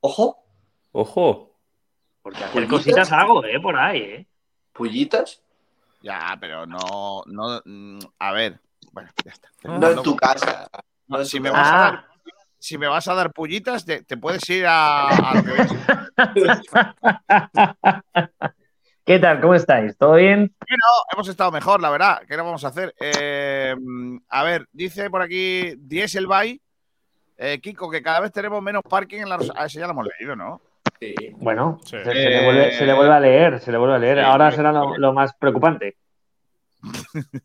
[0.00, 0.42] Ojo,
[0.92, 1.54] Ojo.
[2.22, 2.70] Porque hacer ¿Pullitas?
[2.70, 3.60] cositas hago, ¿eh?
[3.60, 4.26] Por ahí, ¿eh?
[4.72, 5.42] pullitas.
[6.00, 7.60] Ya, pero no, no.
[7.64, 8.60] mm, A ver.
[8.92, 9.48] Bueno, ya está.
[9.64, 10.68] No en tu casa.
[11.06, 12.06] No si me vas a dar,
[12.58, 15.68] si me vas a dar pullitas, te, te puedes ir a, a lo que ves.
[19.04, 19.40] ¿qué tal?
[19.40, 19.96] ¿Cómo estáis?
[19.96, 20.54] ¿Todo bien?
[21.12, 22.22] Hemos estado mejor, la verdad.
[22.28, 22.94] ¿Qué le vamos a hacer?
[23.00, 23.74] Eh,
[24.28, 26.60] a ver, dice por aquí Dieselby,
[27.38, 29.92] eh, Kiko, que cada vez tenemos menos parking en la Rosa- Ah, ese ya lo
[29.92, 30.60] hemos leído, ¿no?
[31.00, 31.14] Sí.
[31.36, 31.96] Bueno, Sí.
[31.96, 34.18] se, se le vuelve, se le vuelve a leer, se le vuelve a leer.
[34.18, 35.96] Sí, Ahora será lo, lo más preocupante.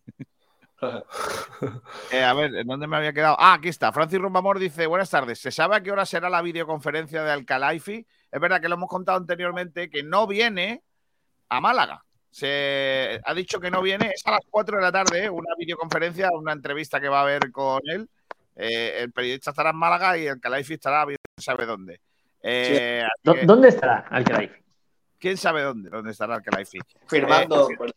[2.12, 3.38] Eh, a ver, ¿en dónde me había quedado?
[3.40, 3.94] Ah, aquí está.
[3.94, 5.40] Francis Rumbamor dice: Buenas tardes.
[5.40, 8.06] ¿Se sabe a qué hora será la videoconferencia de Alcalaifi?
[8.30, 10.84] Es verdad que lo hemos contado anteriormente que no viene
[11.48, 12.04] a Málaga.
[12.30, 15.30] Se ha dicho que no viene, es a las 4 de la tarde, ¿eh?
[15.30, 18.10] una videoconferencia, una entrevista que va a haber con él.
[18.58, 22.02] Eh, el periodista estará en Málaga y el Calaifi estará, bien sabe dónde.
[22.44, 24.62] Eh, así ¿Dó- que, ¿Dónde estará Alcalaifi?
[25.18, 25.90] ¿Quién sabe dónde?
[25.90, 26.80] ¿Dónde estará Calaifi?
[27.08, 27.70] Firmando.
[27.78, 27.94] por-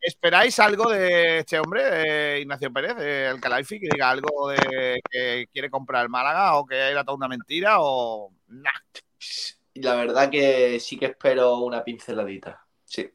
[0.00, 5.46] ¿Esperáis algo de este hombre, de Ignacio Pérez, de Calaifi, que diga algo de que
[5.52, 8.70] quiere comprar el Málaga o que era toda una mentira o nah?
[9.74, 12.66] La verdad que sí que espero una pinceladita.
[12.84, 13.08] Sí.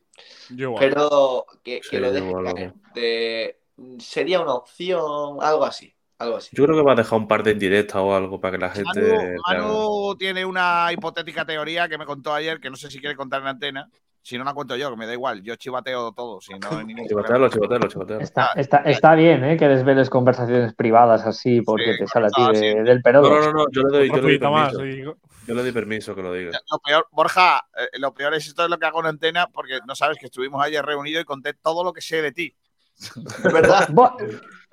[0.51, 0.76] Yo.
[0.80, 2.72] Pero que, que Sí, lo deje.
[2.93, 3.59] De-
[3.99, 5.93] sería una opción, algo así.
[6.24, 6.49] Algo así.
[6.55, 8.69] Yo creo que va a dejar un par de indirectas o algo para que la
[8.69, 9.36] gente.
[9.47, 13.41] Manu, tiene una hipotética teoría que me contó ayer, que no sé si quiere contar
[13.41, 13.89] en antena.
[14.21, 15.43] Si no la cuento yo, que me da igual.
[15.43, 16.39] Yo chivateo todo.
[16.39, 17.49] Si no hay ningún Chivatealo, problema.
[17.49, 18.21] chivatealo, chivatealo.
[18.21, 19.57] Está, está, está bien, ¿eh?
[19.57, 22.65] Que desveles conversaciones privadas así porque Sí, te sale a ti de- sí.
[22.84, 23.30] del No, perodo.
[23.30, 24.71] no, no, no, yo le doy, yo le doy más.
[24.74, 24.95] permiso.
[24.95, 25.17] digo.
[25.45, 26.51] Yo le doy permiso que lo diga.
[26.71, 29.80] Lo peor, Borja, eh, lo peor es esto es lo que hago en antena, porque
[29.86, 32.55] no sabes que estuvimos ayer reunidos y conté todo lo que sé de ti.
[33.43, 33.89] Verdad.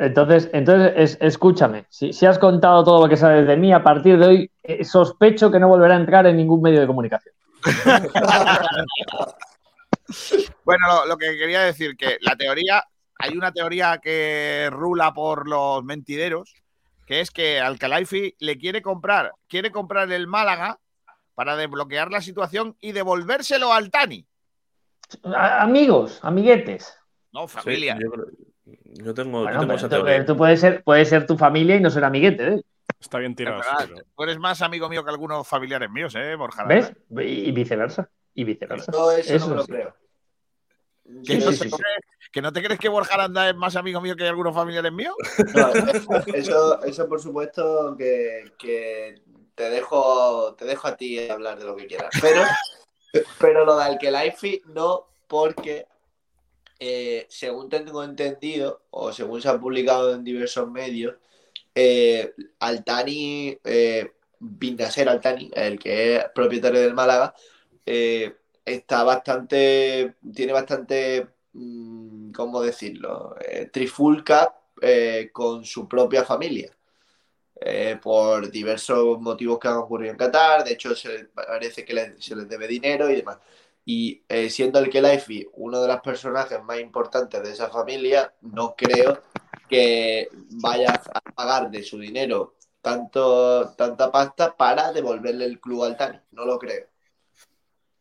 [0.01, 3.83] Entonces, entonces es- escúchame, si, si has contado todo lo que sabes de mí, a
[3.83, 7.35] partir de hoy eh, sospecho que no volverá a entrar en ningún medio de comunicación.
[10.65, 12.83] Bueno, lo, lo que quería decir que la teoría,
[13.19, 16.55] hay una teoría que rula por los mentideros,
[17.07, 20.79] que es que Alcalaifi le quiere comprar, quiere comprar el Málaga
[21.35, 24.27] para desbloquear la situación y devolvérselo al Tani.
[25.25, 26.97] A- amigos, amiguetes.
[27.33, 27.97] No, Sí, familia.
[28.01, 28.27] yo, creo-
[28.85, 30.13] yo tengo, yo Bueno, tengo pero esa tú, teoría.
[30.15, 32.63] pero tú puedes ser, puedes ser tu familia y no ser amiguete, ¿eh?
[33.01, 33.61] Está bien tirado.
[33.79, 36.65] pero- tú eres más amigo mío que algunos familiares míos, ¿eh, Borja?
[36.65, 36.93] ¿Ves?
[37.19, 38.09] Y viceversa.
[38.35, 38.93] Y viceversa.
[38.93, 39.73] Yo eso, Eso no me lo sí.
[39.73, 39.95] creo.
[41.27, 43.75] ¿Que, Sí, no sí, te crees- que no te crees que Borja Aranda es más
[43.75, 45.15] amigo mío que algunos familiares míos?
[45.55, 45.73] No,
[46.35, 49.21] eso, eso, por supuesto que, que
[49.57, 52.11] te dejo, te dejo a ti hablar de lo que quieras.
[52.21, 52.43] Pero,
[53.41, 55.87] pero lo de Alkelaifi no, porque
[56.81, 61.17] eh, según tengo entendido, o según se ha publicado en diversos medios,
[61.75, 67.35] eh, Altani, eh, Bindaser Altani, el que es propietario del Málaga,
[67.87, 73.37] eh, está bastante, tiene bastante, mm, ¿cómo decirlo?
[73.41, 76.75] Eh, trifulca eh, con su propia familia.
[78.03, 82.49] por diversos motivos que han ocurrido en Qatar, de hecho se, parece que se les
[82.49, 83.39] debe dinero y demás.
[83.85, 88.75] Y eh, siendo el Kelaifi uno de los personajes más importantes de esa familia, no
[88.77, 89.23] creo
[89.69, 90.29] que
[90.63, 96.19] vaya a pagar de su dinero tanto, tanta pasta para devolverle el club al Tani.
[96.33, 96.87] No lo creo.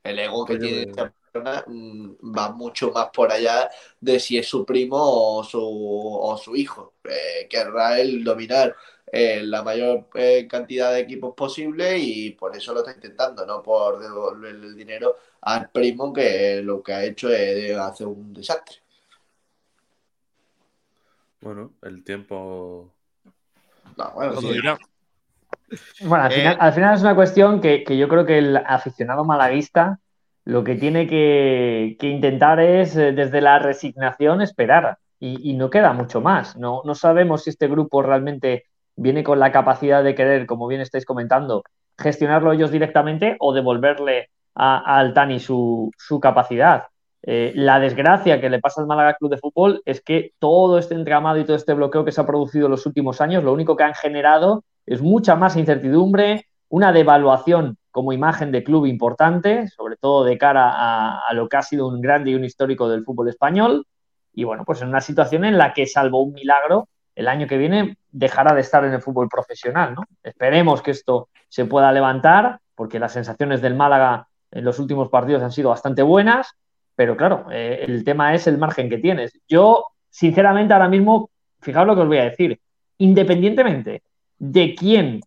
[0.04, 3.70] El ego que tiene esta persona mm, va mucho más por allá
[4.00, 6.96] de si es su primo o su, o su hijo.
[7.04, 8.76] Eh, querrá él dominar
[9.12, 13.62] eh, la mayor eh, cantidad de equipos posible y por eso lo está intentando, no
[13.62, 18.78] por devolverle el dinero al primo que lo que ha hecho es hacer un desastre.
[21.42, 22.92] Bueno, el tiempo.
[23.98, 24.60] No, bueno, sí.
[26.02, 28.58] Bueno, al Eh, final, al final es una cuestión que, que yo creo que el
[28.58, 30.00] aficionado malaguista
[30.46, 34.98] lo que tiene que, que intentar es, desde la resignación, esperar.
[35.22, 36.56] Y, y no queda mucho más.
[36.56, 38.66] No, no sabemos si este grupo realmente
[39.00, 41.64] viene con la capacidad de querer, como bien estáis comentando,
[41.98, 45.92] gestionarlo ellos directamente o devolverle a, a Altani su,
[46.22, 46.88] capacidad.
[47.22, 50.96] Eh, la desgracia que le pasa al Málaga Club de Fútbol es que todo este
[50.96, 53.76] entramado y todo este bloqueo que se ha producido en los últimos años, lo único
[53.76, 59.96] que han generado es mucha más incertidumbre, una devaluación como imagen de club importante, sobre
[59.98, 63.04] todo de cara a, a lo que ha sido un grande y un histórico del
[63.04, 63.86] fútbol español.
[64.34, 66.88] Y bueno, pues en una situación en la que, salvo un milagro,
[67.20, 69.94] el año que viene dejará de estar en el fútbol profesional.
[69.94, 70.06] ¿no?
[70.24, 75.44] Esperemos que esto se pueda levantar, porque las sensaciones del Málaga en los últimos partidos
[75.44, 76.56] han sido bastante buenas,
[76.96, 79.38] pero claro, eh, el tema es el margen que tienes.
[79.50, 82.58] Yo, sinceramente, ahora mismo, fijaos lo que os voy a decir,
[83.00, 84.02] independientemente
[84.38, 85.20] de quién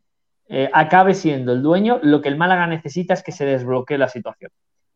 [0.49, 4.09] eh, acabe siendo el dueño, lo que el Málaga necesita es que se desbloquee la
[4.09, 4.51] situación.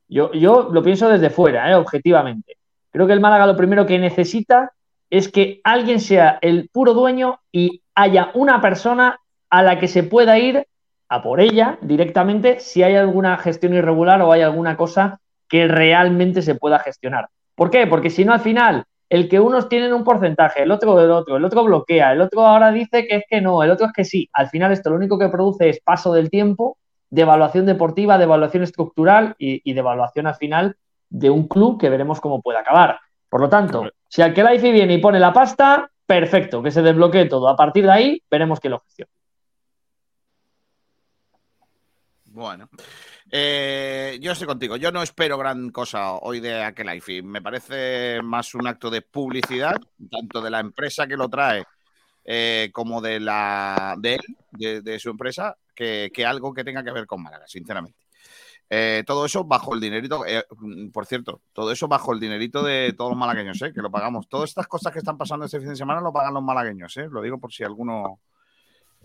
[0.09, 2.57] Yo, yo lo pienso desde fuera, eh, objetivamente.
[2.90, 4.72] Creo que el Málaga lo primero que necesita
[5.11, 10.02] es que alguien sea el puro dueño y haya una persona a la que se
[10.02, 10.66] pueda ir
[11.09, 16.42] a por ella directamente si hay alguna gestión irregular o hay alguna cosa que realmente
[16.42, 17.28] se pueda gestionar.
[17.54, 17.86] ¿Por qué?
[17.86, 21.36] Porque si no, al final, el que unos tienen un porcentaje, el otro del otro,
[21.36, 24.04] el otro bloquea, el otro ahora dice que es que no, el otro es que
[24.04, 24.28] sí.
[24.32, 26.76] Al final, esto lo único que produce es paso del tiempo,
[27.09, 30.76] devaluación deportiva, devaluación estructural y, y devaluación al final
[31.09, 32.98] de un club que veremos cómo puede acabar.
[33.29, 37.49] Por lo tanto, si Alkelaifi viene y pone la pasta, perfecto, que se desbloquee todo.
[37.49, 39.11] A partir de ahí, veremos quién lo gestiona.
[42.27, 42.68] Bueno.
[43.31, 44.77] Eh, yo estoy contigo.
[44.77, 47.22] Yo no espero gran cosa hoy de Aquelife.
[47.22, 49.77] Me parece más un acto de publicidad,
[50.11, 51.64] tanto de la empresa que lo trae
[52.24, 56.85] eh, como de la de él, de, de su empresa, que, que algo que tenga
[56.85, 58.05] que ver con Málaga, sinceramente.
[58.69, 60.45] Eh, todo eso bajo el dinerito, eh,
[60.93, 64.29] por cierto, todo eso bajo el dinerito de todos los malagueños, eh, que lo pagamos.
[64.29, 67.07] Todas estas cosas que están pasando este fin de semana lo pagan los malagueños, eh,
[67.11, 68.19] lo digo por si alguno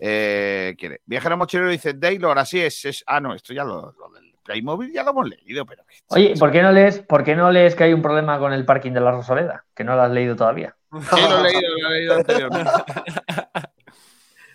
[0.00, 1.00] eh, quiere.
[1.06, 4.92] Viajero mochilero dice, Taylor, así es, es- Ah, no, esto ya lo, lo del Playmobil
[4.92, 5.84] ya lo hemos leído, pero.
[6.08, 8.64] Oye, ¿por qué, no lees, ¿por qué no lees que hay un problema con el
[8.64, 9.64] parking de la Rosaleda?
[9.74, 10.74] Que no lo has leído todavía.
[10.92, 12.70] Sí, lo he leído, lo he leído anteriormente.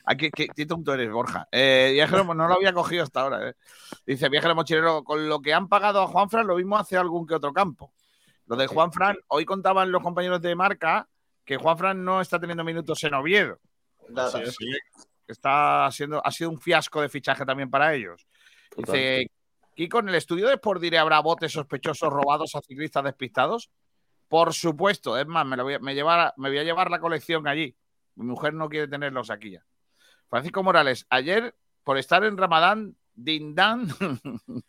[0.10, 1.50] Aquí, ¿qué, qué tonto eres, Borja?
[1.52, 3.50] Eh, viajero, no lo había cogido hasta ahora.
[3.50, 3.56] eh.
[4.06, 7.36] Dice, viajero mochilero, con lo que han pagado a Juanfran, lo mismo hace algún que
[7.36, 7.94] otro campo.
[8.46, 11.10] Lo de Juanfran, hoy contaban los compañeros de marca
[11.44, 13.60] que Juanfran no está teniendo minutos en Oviedo.
[14.16, 14.40] Así
[15.28, 18.26] está siendo, ha sido un fiasco de fichaje también para ellos.
[18.76, 19.30] Dice,
[19.76, 23.70] Kiko, en el estudio de Sport Diré habrá botes sospechosos robados a ciclistas despistados.
[24.30, 27.00] Por supuesto, es más, me, lo voy, a, me, llevar, me voy a llevar la
[27.00, 27.76] colección allí.
[28.16, 29.66] Mi mujer no quiere tenerlos aquí ya.
[30.30, 33.88] Francisco Morales, ayer, por estar en Ramadán, Dindán,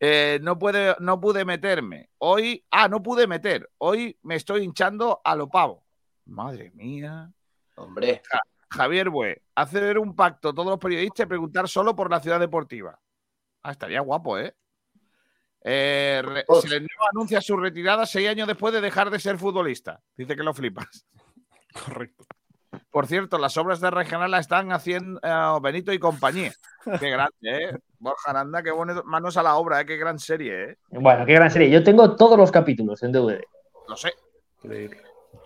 [0.00, 2.10] eh, no, puede, no pude meterme.
[2.18, 3.70] Hoy, ah, no pude meter.
[3.78, 5.84] Hoy me estoy hinchando a lo pavo.
[6.26, 7.30] Madre mía.
[7.76, 8.22] Hombre.
[8.30, 12.40] Ja, Javier Bue, hacer un pacto todos los periodistas y preguntar solo por la ciudad
[12.40, 12.98] deportiva.
[13.62, 14.54] Ah, estaría guapo, ¿eh?
[15.62, 16.22] eh
[16.60, 20.02] Seleneo anuncia su retirada seis años después de dejar de ser futbolista.
[20.16, 21.06] Dice que lo flipas.
[21.72, 22.26] Correcto.
[22.94, 26.52] Por cierto, las obras de regional la están haciendo uh, Benito y compañía.
[27.00, 27.76] Qué grande, ¿eh?
[27.98, 29.02] Borja Aranda, qué bueno.
[29.04, 29.84] Manos a la obra, ¿eh?
[29.84, 30.78] Qué gran serie, ¿eh?
[30.90, 31.68] Bueno, qué gran serie.
[31.70, 33.40] Yo tengo todos los capítulos en DVD.
[33.88, 34.12] Lo sé.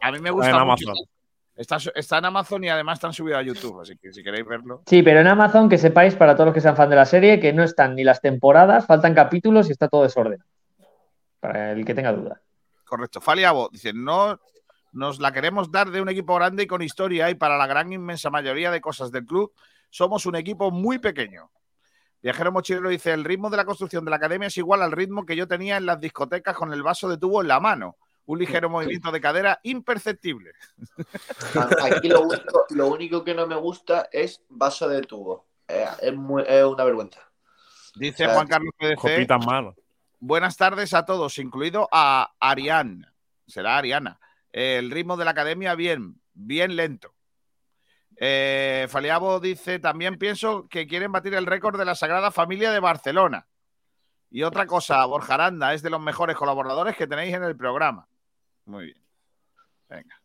[0.02, 0.90] A mí me gusta en mucho.
[0.90, 0.94] Amazon.
[1.56, 4.82] Está, en Amazon y además están subidos a YouTube, así que si queréis verlo.
[4.84, 7.40] Sí, pero en Amazon que sepáis, para todos los que sean fan de la serie,
[7.40, 10.50] que no están ni las temporadas, faltan capítulos y está todo desordenado.
[11.40, 12.42] Para el que tenga duda.
[12.84, 13.22] Correcto.
[13.22, 14.38] Faliabo dice, no
[14.92, 17.92] nos la queremos dar de un equipo grande y con historia y para la gran
[17.92, 19.52] inmensa mayoría de cosas del club
[19.90, 21.50] somos un equipo muy pequeño.
[22.20, 25.24] Viajero Mochilero dice, el ritmo de la construcción de la academia es igual al ritmo
[25.24, 27.96] que yo tenía en las discotecas con el vaso de tubo en la mano.
[28.26, 30.50] Un ligero movimiento de cadera imperceptible.
[31.82, 35.46] Aquí lo único, lo único que no me gusta es vaso de tubo.
[35.66, 37.20] Eh, es, muy- es una vergüenza.
[37.94, 39.26] Dice O sea, Juan Carlos PDC.
[40.20, 43.06] Buenas tardes a todos, incluido a Arián.
[43.46, 44.20] Será Ariana.
[44.52, 47.14] El ritmo de la academia, bien, bien lento.
[48.16, 52.80] Eh, Faliabo dice: También pienso que quieren batir el récord de la Sagrada Familia de
[52.80, 53.46] Barcelona.
[54.30, 58.08] Y otra cosa, Borja Aranda es de los mejores colaboradores que tenéis en el programa.
[58.66, 59.02] Muy bien.
[59.88, 60.20] Venga.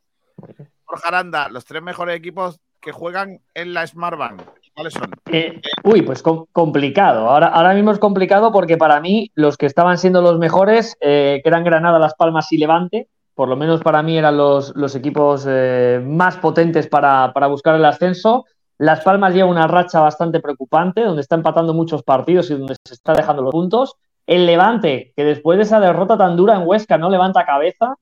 [0.85, 4.41] Borja Aranda, los tres mejores equipos que juegan en la Smart Bank.
[4.73, 5.11] ¿Cuáles son?
[5.31, 7.29] Eh, uy, pues com- complicado.
[7.29, 11.39] Ahora, ahora mismo es complicado porque para mí los que estaban siendo los mejores, eh,
[11.43, 15.45] que eran Granada, Las Palmas y Levante, por lo menos para mí eran los, equipos
[15.47, 18.45] eh, más potentes para, buscar el ascenso.
[18.77, 22.93] Las Palmas lleva una racha bastante preocupante, donde está empatando muchos partidos y donde se
[22.93, 23.95] está dejando los puntos.
[24.27, 27.95] El Levante, que después de esa derrota tan dura en Huesca no levanta cabeza.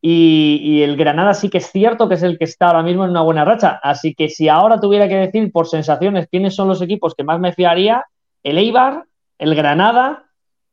[0.00, 3.10] Y el Granada sí que es cierto que es el que está ahora mismo en
[3.10, 3.80] una buena racha.
[3.82, 7.40] Así que si ahora tuviera que decir por sensaciones quiénes son los equipos que más
[7.40, 8.04] me fiaría,
[8.44, 9.04] el Eibar,
[9.38, 10.27] el Granada,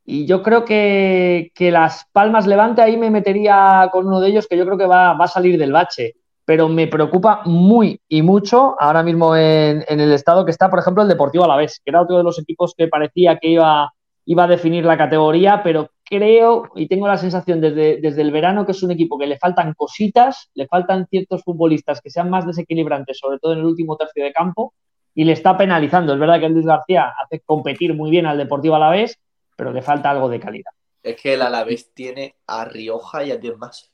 [0.06, 4.48] y yo creo que, que Las Palmas Levante ahí me metería con uno de ellos
[4.48, 6.14] que yo creo que va, va a salir del bache.
[6.46, 10.78] Pero me preocupa muy y mucho ahora mismo en, en el estado que está, por
[10.78, 13.92] ejemplo, el Deportivo Alavés, que era otro de los equipos que parecía que iba,
[14.26, 18.64] iba a definir la categoría, pero creo y tengo la sensación desde, desde el verano
[18.64, 22.46] que es un equipo que le faltan cositas, le faltan ciertos futbolistas que sean más
[22.46, 24.76] desequilibrantes, sobre todo en el último tercio de campo,
[25.16, 26.14] y le está penalizando.
[26.14, 29.18] Es verdad que Luis García hace competir muy bien al Deportivo Alavés,
[29.56, 30.72] pero le falta algo de calidad.
[31.04, 33.92] Es que el Alavés tiene a Rioja y a 10 más.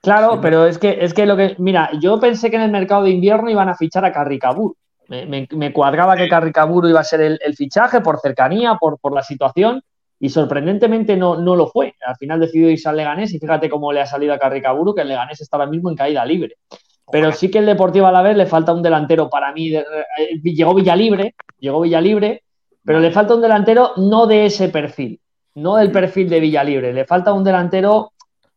[0.00, 1.56] Claro, pero es que, es que lo que.
[1.58, 4.76] Mira, yo pensé que en el mercado de invierno iban a fichar a Carricabur.
[5.08, 8.98] Me, me- me cuadraba que Carricaburu iba a ser el, el fichaje por cercanía, por,
[8.98, 9.82] por la situación,
[10.18, 11.94] y sorprendentemente no, no lo fue.
[12.06, 15.02] Al final decidió irse al Leganés y fíjate cómo le ha salido a Carricaburu, que
[15.02, 16.56] el Leganés está ahora mismo en caída libre.
[17.10, 19.74] Pero sí que el Deportivo Alavés le falta un delantero para mí.
[19.74, 19.84] eh,
[20.42, 22.42] llegó Villalibre, llegó Villalibre,
[22.84, 25.20] pero le falta un delantero no de ese perfil,
[25.54, 26.92] no del perfil de Villalibre.
[26.92, 28.12] Le falta un delantero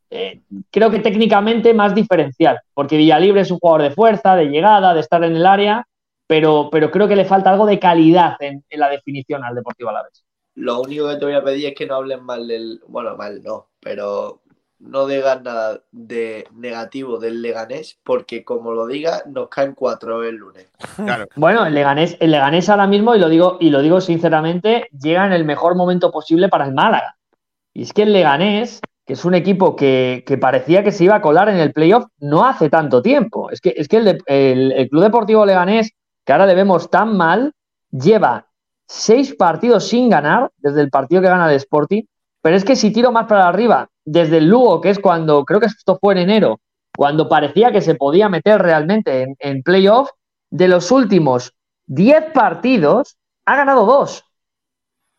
[0.09, 4.93] eh, creo que técnicamente más diferencial, porque Villalibre es un jugador de fuerza, de llegada,
[4.93, 5.85] de estar en el área,
[6.27, 9.89] pero, pero creo que le falta algo de calidad en, en la definición al Deportivo
[9.89, 10.23] Alavés.
[10.55, 12.81] Lo único que te voy a pedir es que no hablen mal del.
[12.87, 14.41] Bueno, mal no, pero
[14.79, 20.35] no digas nada de negativo del Leganés, porque como lo digas, nos caen cuatro el
[20.35, 20.67] lunes.
[21.35, 25.25] Bueno, el Leganés, el Leganés ahora mismo, y lo digo, y lo digo sinceramente, llega
[25.25, 27.15] en el mejor momento posible para el Málaga.
[27.73, 31.15] Y es que el Leganés, que es un equipo que, que parecía que se iba
[31.15, 33.49] a colar en el playoff no hace tanto tiempo.
[33.51, 35.91] Es que, es que el, de- el- el Club Deportivo Leganés,
[36.25, 37.53] que ahora le vemos tan mal,
[37.91, 38.47] lleva
[38.85, 42.03] seis partidos sin ganar desde el partido que gana el Sporting.
[42.47, 45.59] Pero es que si tiro más para arriba, desde el Lugo, que es cuando, creo
[45.59, 46.61] que esto fue en enero,
[46.95, 50.11] cuando parecía que se podía meter realmente en, en playoff,
[50.49, 51.53] de los últimos
[51.87, 54.23] 10 partidos, ha ganado dos.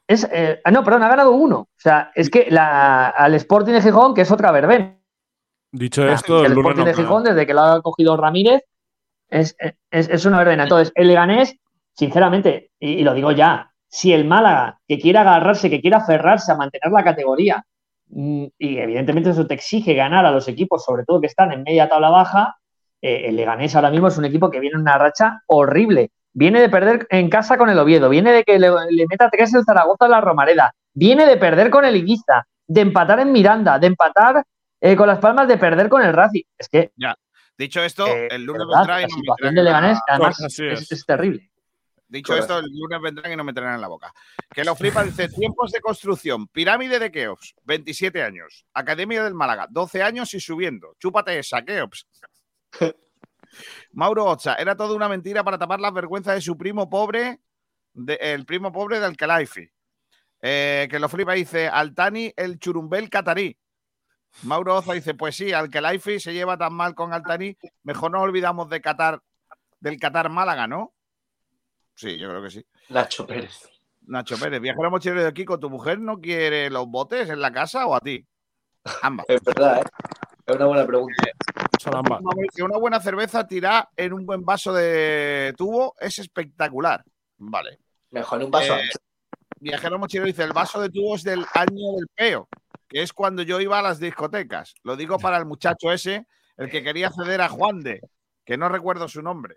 [0.06, 1.56] Es, eh, ah, no, perdón, ha ganado uno.
[1.58, 4.96] O sea, es que la, al Sporting de Gijón, que es otra verbena.
[5.70, 8.62] Dicho Ah, esto, el Sporting de Gijón, desde que lo ha cogido Ramírez,
[9.28, 9.54] es,
[9.90, 10.62] es- es una verbena.
[10.62, 11.54] Entonces, el Leganés,
[11.92, 16.52] sinceramente, y, y lo digo ya, si el Málaga, que quiera agarrarse, que quiera aferrarse
[16.52, 17.64] a mantener la categoría,
[18.08, 21.62] mm, y evidentemente eso te exige ganar a los equipos, sobre todo que están en
[21.62, 22.56] media tabla baja,
[23.00, 26.10] eh, el Leganés ahora mismo es un equipo que viene en una racha horrible.
[26.32, 29.54] Viene de perder en casa con el Oviedo, viene de que le, le meta tres
[29.54, 33.78] el Zaragoza en la Romareda, viene de perder con el Ibiza, de empatar en Miranda,
[33.78, 34.44] de empatar
[34.80, 36.42] eh, con las palmas, de perder con el Racing.
[36.56, 37.16] Es que, Ya.
[37.56, 40.92] Dicho esto, eh, el lunes verdad, la situación de Leganés, además, es.
[40.92, 41.50] es terrible.
[42.10, 44.12] Dicho esto, el lunes vendrán y nos meterán en la boca.
[44.54, 49.66] Que lo flipa, dice, tiempos de construcción, pirámide de Keops, 27 años, Academia del Málaga,
[49.70, 50.94] 12 años y subiendo.
[50.98, 52.06] Chúpate esa, Keops.
[53.92, 57.40] Mauro Ocha, era toda una mentira para tapar las vergüenzas de su primo pobre,
[57.94, 59.68] de- el primo pobre de Alcalaifi.
[60.40, 63.58] Eh, que lo flipa, dice, Altani, el churumbel catarí.
[64.42, 68.68] Mauro Oza dice, pues sí, Alcalaifi se lleva tan mal con Altani, mejor no olvidamos
[68.68, 69.20] de Qatar,
[69.80, 70.94] del Qatar Málaga, ¿no?
[71.98, 72.64] Sí, yo creo que sí.
[72.90, 73.68] Nacho Pérez.
[74.02, 77.88] Nacho Pérez, viajero mochilero de Kiko, ¿tu mujer no quiere los botes en la casa
[77.88, 78.24] o a ti?
[79.02, 79.26] Ambas.
[79.28, 79.84] Es verdad, ¿eh?
[80.46, 81.24] Es una buena pregunta.
[81.80, 82.20] Salamba.
[82.54, 87.02] Que una buena cerveza tirada en un buen vaso de tubo es espectacular.
[87.36, 87.80] Vale.
[88.12, 88.76] Mejor en un vaso.
[88.76, 88.90] Eh,
[89.58, 92.48] Viajero Mochilero dice: el vaso de tubo es del año del peo,
[92.86, 94.72] que es cuando yo iba a las discotecas.
[94.84, 98.00] Lo digo para el muchacho ese, el que quería ceder a Juan de,
[98.44, 99.56] que no recuerdo su nombre.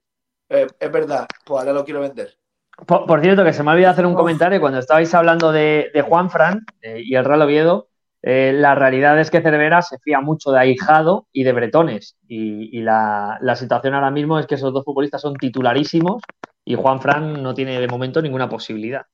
[0.53, 2.37] Eh, es verdad, pues ahora lo quiero vender.
[2.85, 5.91] Por, por cierto, que se me ha olvidado hacer un comentario cuando estabais hablando de,
[5.93, 7.87] de Juan Fran eh, y el Real Oviedo.
[8.21, 12.17] eh, la realidad es que Cervera se fía mucho de Ahijado y de Bretones.
[12.27, 16.21] Y, y la, la situación ahora mismo es que esos dos futbolistas son titularísimos
[16.65, 19.05] y Juan Fran no tiene de momento ninguna posibilidad.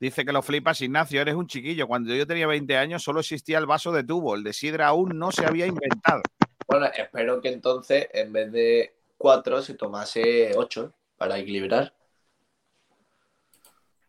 [0.00, 1.88] Dice que lo flipas, Ignacio, eres un chiquillo.
[1.88, 5.18] Cuando yo tenía 20 años solo existía el vaso de tubo, el de sidra aún
[5.18, 6.22] no se había inventado.
[6.68, 11.92] Bueno, espero que entonces en vez de cuatro se tomase ocho para equilibrar.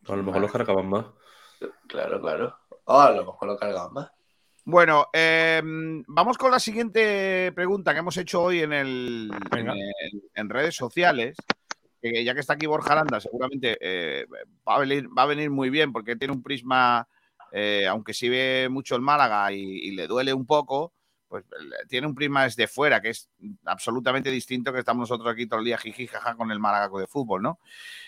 [0.08, 1.06] A lo mejor los cargaban más.
[1.88, 2.58] Claro, claro.
[2.86, 4.12] O a lo mejor lo cargaban más.
[4.66, 5.62] Bueno, eh,
[6.08, 10.76] vamos con la siguiente pregunta que hemos hecho hoy en, el, en, el- en redes
[10.76, 11.36] sociales.
[12.02, 14.26] Que ya que está aquí Borja Aranda, seguramente eh,
[14.66, 17.06] va, a venir, va a venir muy bien porque tiene un prisma,
[17.52, 20.94] eh, aunque sí ve mucho el Málaga y, y le duele un poco,
[21.30, 23.30] pues eh, tiene un prisma desde fuera que es
[23.66, 27.08] absolutamente distinto que estamos nosotros aquí todo el día jiji jaja con el Málaga de
[27.08, 27.60] fútbol, ¿no?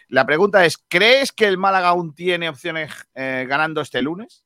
[0.09, 4.45] La pregunta es, ¿crees que el Málaga aún tiene opciones eh, ganando este lunes?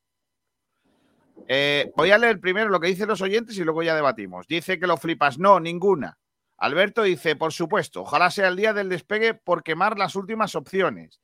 [1.47, 4.47] Eh, voy a leer primero lo que dicen los oyentes y luego ya debatimos.
[4.47, 5.37] Dice que lo flipas.
[5.37, 6.17] No, ninguna.
[6.57, 11.19] Alberto dice, por supuesto, ojalá sea el día del despegue por quemar las últimas opciones.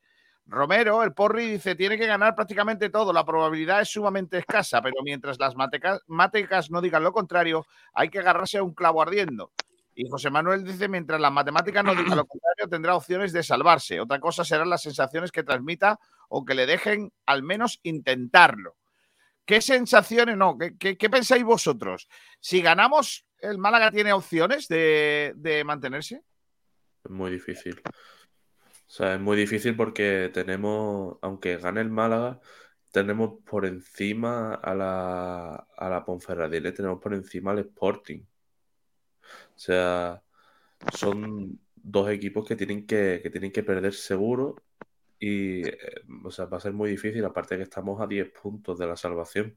[0.51, 3.11] Romero, el Porri, dice, tiene que ganar prácticamente todo.
[3.13, 8.19] La probabilidad es sumamente escasa, pero mientras las matemáticas no digan lo contrario, hay que
[8.19, 9.51] agarrarse a un clavo ardiendo.
[9.95, 13.99] Y José Manuel dice, mientras las matemáticas no digan lo contrario, tendrá opciones de salvarse.
[13.99, 15.99] Otra cosa serán las sensaciones que transmita
[16.29, 18.77] o que le dejen al menos intentarlo.
[19.45, 20.57] ¿Qué sensaciones, no?
[20.57, 22.07] ¿Qué, qué- pensáis vosotros?
[22.39, 26.21] Si ganamos, ¿el Málaga tiene opciones de, de mantenerse?
[27.09, 27.81] Muy difícil.
[28.91, 32.41] O sea, es muy difícil porque tenemos, aunque gane el Málaga,
[32.91, 38.19] tenemos por encima a la, a la Ponferradina, tenemos por encima al Sporting.
[39.55, 40.21] O sea,
[40.93, 44.57] son dos equipos que tienen que, que tienen que perder seguro
[45.17, 45.77] y, eh,
[46.25, 48.97] o sea, va a ser muy difícil, aparte que estamos a 10 puntos de la
[48.97, 49.55] salvación.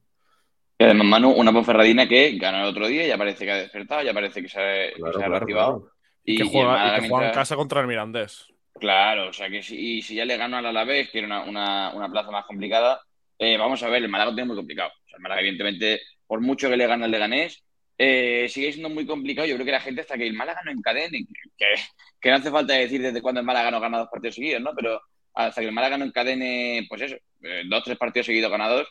[0.79, 4.05] Y además, Manu, una Ponferradina que ganó el otro día, ya parece que ha despertado,
[4.05, 5.81] ya parece que se ha, que Claro, se ha claro, reactivado.
[5.81, 5.95] claro.
[6.23, 8.54] Y, que juega, y que juega en casa contra el Mirandés.
[8.79, 11.43] Claro, o sea que si, y si ya le ganó al Alavés, que era una,
[11.45, 13.01] una, una plaza más complicada,
[13.39, 14.91] eh, vamos a ver, el Málaga lo tiene muy complicado.
[14.91, 17.65] O sea, el Málaga, evidentemente, por mucho que le gane al Leganés,
[17.97, 19.47] eh, sigue siendo muy complicado.
[19.47, 21.25] Yo creo que la gente hasta que el Málaga no encadene,
[21.57, 21.67] que,
[22.21, 24.73] que no hace falta decir desde cuándo el Málaga no gana dos partidos seguidos, ¿no?
[24.75, 25.01] Pero
[25.35, 28.89] hasta que el Málaga no encadene, pues eso, eh, dos, tres partidos seguidos ganados,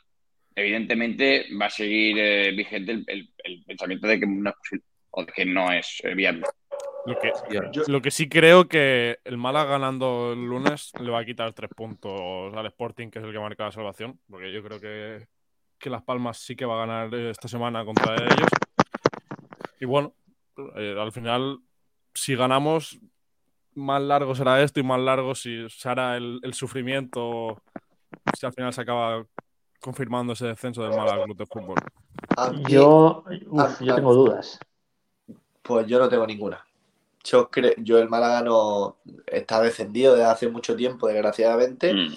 [0.55, 3.05] evidentemente va a seguir eh, vigente el,
[3.43, 6.45] el- pensamiento de que de que no es eh, viable.
[7.05, 7.61] Lo que, Ya.
[7.87, 11.69] lo que sí creo que el Málaga ganando el lunes le va a quitar tres
[11.75, 15.27] puntos al Sporting, que es el que marca la salvación, porque yo creo que,
[15.77, 18.47] que Las Palmas sí que va a ganar esta semana contra ellos.
[19.81, 20.13] Y bueno,
[20.77, 21.59] eh, al final,
[22.13, 22.97] si ganamos,
[23.75, 27.61] más largo será esto y más largo si se hará el, el sufrimiento,
[28.37, 29.25] si al final se acaba
[29.81, 31.75] confirmando ese descenso del Málaga Club de Fútbol.
[32.53, 33.25] Mí- Yo,
[33.57, 34.57] a- tengo dudas.
[35.61, 36.63] Pues yo no tengo ninguna.
[37.23, 38.97] Yo, cre- yo el Málaga no
[39.27, 41.93] está descendido desde hace mucho tiempo, desgraciadamente.
[41.93, 42.15] Mm.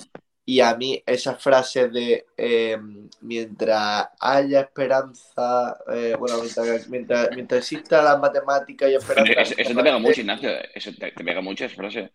[0.48, 2.78] Y a mí esas frases de eh,
[3.20, 9.74] mientras haya esperanza, eh, bueno, mientras, mientras, mientras exista la matemática y esperanza, Eso, eso
[9.74, 10.50] te pega mucho, Ignacio.
[10.74, 12.12] Eso te, te pega mucho esa frase.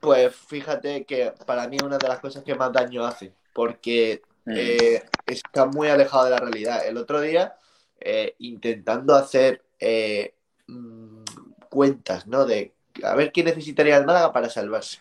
[0.00, 4.22] pues fíjate que para mí es una de las cosas que más daño hace, porque
[4.44, 4.54] Mm.
[4.56, 6.86] eh, está muy alejado de la realidad.
[6.86, 7.54] El otro día,
[8.00, 10.32] eh, intentando hacer eh,
[10.68, 11.17] mm,
[11.68, 12.44] cuentas, ¿no?
[12.46, 12.74] De
[13.04, 14.98] a ver qué necesitaría el Málaga para salvarse.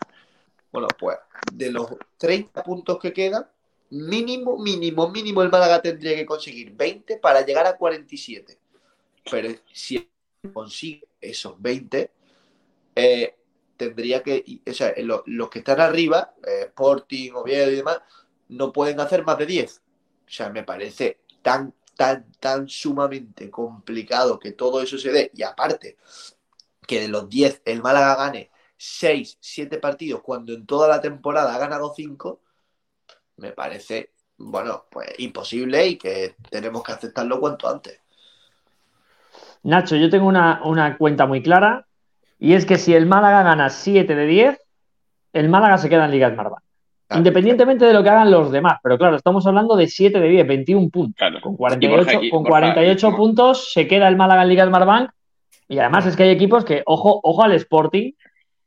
[0.71, 1.17] Bueno, pues
[1.53, 1.87] de los
[2.17, 3.47] 30 puntos que quedan,
[3.89, 8.59] mínimo, mínimo, mínimo el Málaga tendría que conseguir 20 para llegar a 47.
[9.29, 10.09] Pero si
[10.53, 12.11] consigue esos 20,
[12.95, 13.35] eh,
[13.77, 17.99] tendría que, o sea, lo- los que están arriba, eh, Sporting, Oviedo y demás,
[18.49, 19.81] no pueden hacer más de 10.
[20.27, 25.31] O sea, me parece tan, tan, tan sumamente complicado que todo eso se dé.
[25.35, 25.97] Y aparte,
[26.87, 31.53] que de los 10 el Málaga gane 6, 7 partidos cuando en toda la temporada
[31.53, 32.41] ha ganado 5,
[33.37, 37.99] me parece, bueno, pues imposible y que tenemos que aceptarlo cuanto antes.
[39.63, 41.85] Nacho, yo tengo una, una cuenta muy clara
[42.39, 44.61] y es que si el Málaga gana 7 de 10,
[45.33, 46.63] el Málaga se queda en Liga Smartbank.
[47.07, 47.19] Claro.
[47.19, 50.47] Independientemente de lo que hagan los demás, pero claro, estamos hablando de 7 de 10,
[50.47, 51.15] 21 puntos.
[51.17, 51.39] Claro.
[51.41, 54.49] Con Y 48, Borja, y con Borja, 48 y- puntos se queda el Málaga en
[54.49, 55.09] Liga Smartbank
[55.67, 58.13] Y además es que hay equipos que, ojo, ojo al Sporting,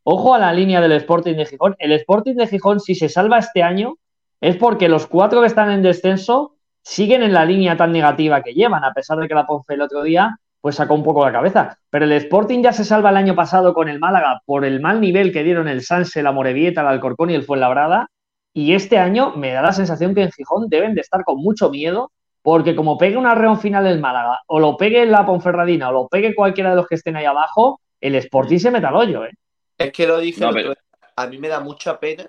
[0.02, 1.76] ojo a la línea del Sporting de Gijón.
[1.78, 3.96] El Sporting de Gijón, si se salva este año,
[4.40, 8.54] es porque los cuatro que están en descenso siguen en la línea tan negativa que
[8.54, 11.32] llevan, a pesar de que la Ponce el otro día pues sacó un poco la
[11.32, 11.78] cabeza.
[11.88, 15.00] Pero el Sporting ya se salva el año pasado con el Málaga por el mal
[15.00, 18.08] nivel que dieron el Sanse, la Morevieta, el Alcorcón y el Fuenlabrada.
[18.52, 21.70] Y este año me da la sensación que en Gijón deben de estar con mucho
[21.70, 22.12] miedo,
[22.50, 26.08] porque como pegue una reón final del Málaga, o lo pegue la Ponferradina, o lo
[26.08, 29.30] pegue cualquiera de los que estén ahí abajo, el Sporting se mete al hoyo, ¿eh?
[29.78, 30.74] Es que lo dije, No, el pero-
[31.14, 32.28] a mí me da mucha pena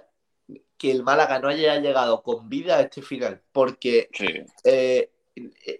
[0.78, 4.28] que el Málaga no haya llegado con vida a este final, porque Sí.
[4.64, 5.10] eh,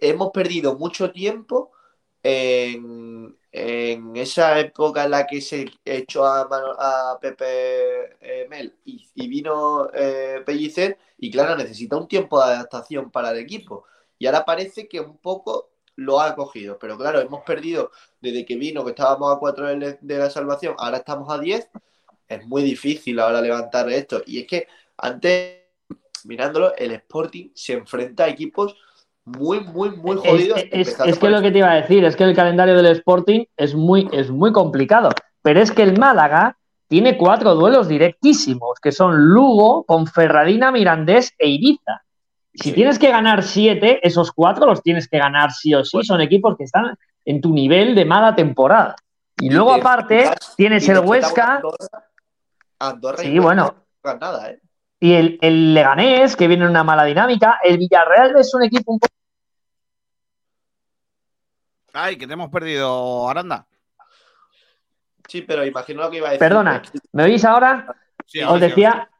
[0.00, 1.70] hemos perdido mucho tiempo
[2.20, 8.74] en, en esa época en la que se echó a, Mano- a Pepe eh, Mel
[8.86, 13.84] y, y vino eh, Pellicer, y claro, necesita un tiempo de adaptación para el equipo.
[14.22, 17.90] Y ahora parece que un poco lo ha cogido, pero claro, hemos perdido
[18.20, 21.68] desde que vino, que estábamos a 4 de de la salvación, ahora estamos a 10,
[22.28, 24.22] es muy difícil ahora levantar esto.
[24.24, 25.56] Y es que antes,
[26.24, 28.76] mirándolo, el Sporting se enfrenta a equipos
[29.24, 30.60] muy, muy, muy jodidos.
[30.70, 33.44] es- es que lo que te iba a decir es que el calendario del Sporting
[33.56, 35.08] es muy, es muy complicado.
[35.42, 41.48] Pero es que el Málaga tiene cuatro duelos directísimos, que son Lugo, Ponferradina, Mirandés e
[41.48, 42.02] Ibiza.
[42.54, 42.74] Si Sí.
[42.74, 46.02] tienes que ganar siete, esos cuatro los tienes que ganar sí o sí.
[46.02, 48.94] Son equipos que están en tu nivel de mala temporada.
[49.38, 52.08] Y luego, te aparte, tienes y el Huesca Andorra,
[52.78, 53.62] Andorra y Sí, Huesca bueno.
[53.64, 54.60] no juegan nada, ¿eh?
[55.00, 57.58] y el, el Leganés, que viene en una mala dinámica.
[57.64, 59.12] El Villarreal es un equipo un poco
[61.94, 63.66] Ay, que te hemos perdido, Aranda.
[65.28, 66.40] Sí, pero imagino lo que iba a decir.
[66.46, 67.94] Perdona, ¿me oís ahora?
[68.26, 69.10] Sí, ahora Os sí, decía,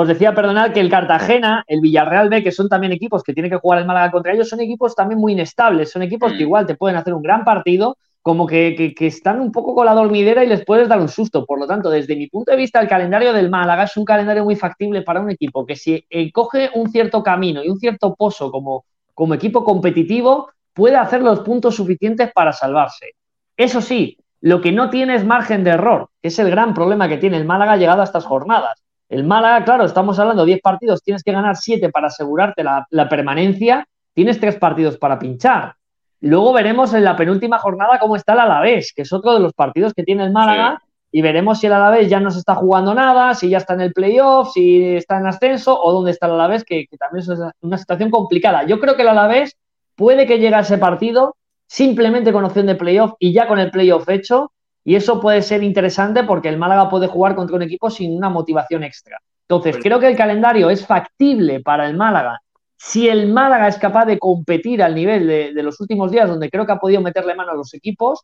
[0.00, 3.50] os decía, perdonad, que el Cartagena, el Villarreal B, que son también equipos que tienen
[3.50, 6.48] que jugar el Málaga contra ellos, son equipos también muy inestables, son equipos que Mm.
[6.48, 9.86] igual te pueden hacer un gran partido, como que, que- que están un poco con
[9.86, 11.46] la dormidera y les puedes dar un susto.
[11.46, 14.44] Por lo tanto, desde mi punto de vista, el calendario del Málaga es un calendario
[14.44, 18.14] muy factible para un equipo que si eh, coge un cierto camino y un cierto
[18.16, 23.14] pozo como, como equipo competitivo, puede hacer los puntos suficientes para salvarse.
[23.56, 27.08] Eso sí, lo que no tiene es margen de error, que es el gran problema
[27.08, 28.82] que tiene el Málaga llegado a estas jornadas.
[29.08, 32.86] El Málaga, claro, estamos hablando de 10 partidos, tienes que ganar 7 para asegurarte la,
[32.90, 35.74] la permanencia, tienes 3 partidos para pinchar.
[36.20, 39.52] Luego veremos en la penúltima jornada cómo está el Alavés, que es otro de los
[39.52, 42.94] partidos que tiene el Málaga, y veremos si el Alavés ya no se está jugando
[42.94, 46.32] nada, si ya está en el playoff, si está en ascenso, o dónde está el
[46.32, 48.64] Alavés, que, que también es una situación complicada.
[48.64, 49.56] Yo creo que el Alavés
[49.94, 51.36] puede que llegue a ese partido
[51.68, 54.52] simplemente con opción de playoff y ya con el playoff hecho,
[54.86, 58.30] y eso puede ser interesante porque el Málaga puede jugar contra un equipo sin una
[58.30, 59.18] motivación extra.
[59.42, 62.40] Entonces, Pero- creo que el calendario es factible para el Málaga.
[62.76, 66.48] Si el Málaga es capaz de competir al nivel de, de los últimos días, donde
[66.50, 68.22] creo que ha podido meterle mano a los equipos,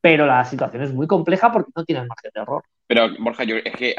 [0.00, 2.64] pero la situación es muy compleja porque no tiene margen de error.
[2.88, 3.94] Pero, Borja, yo es que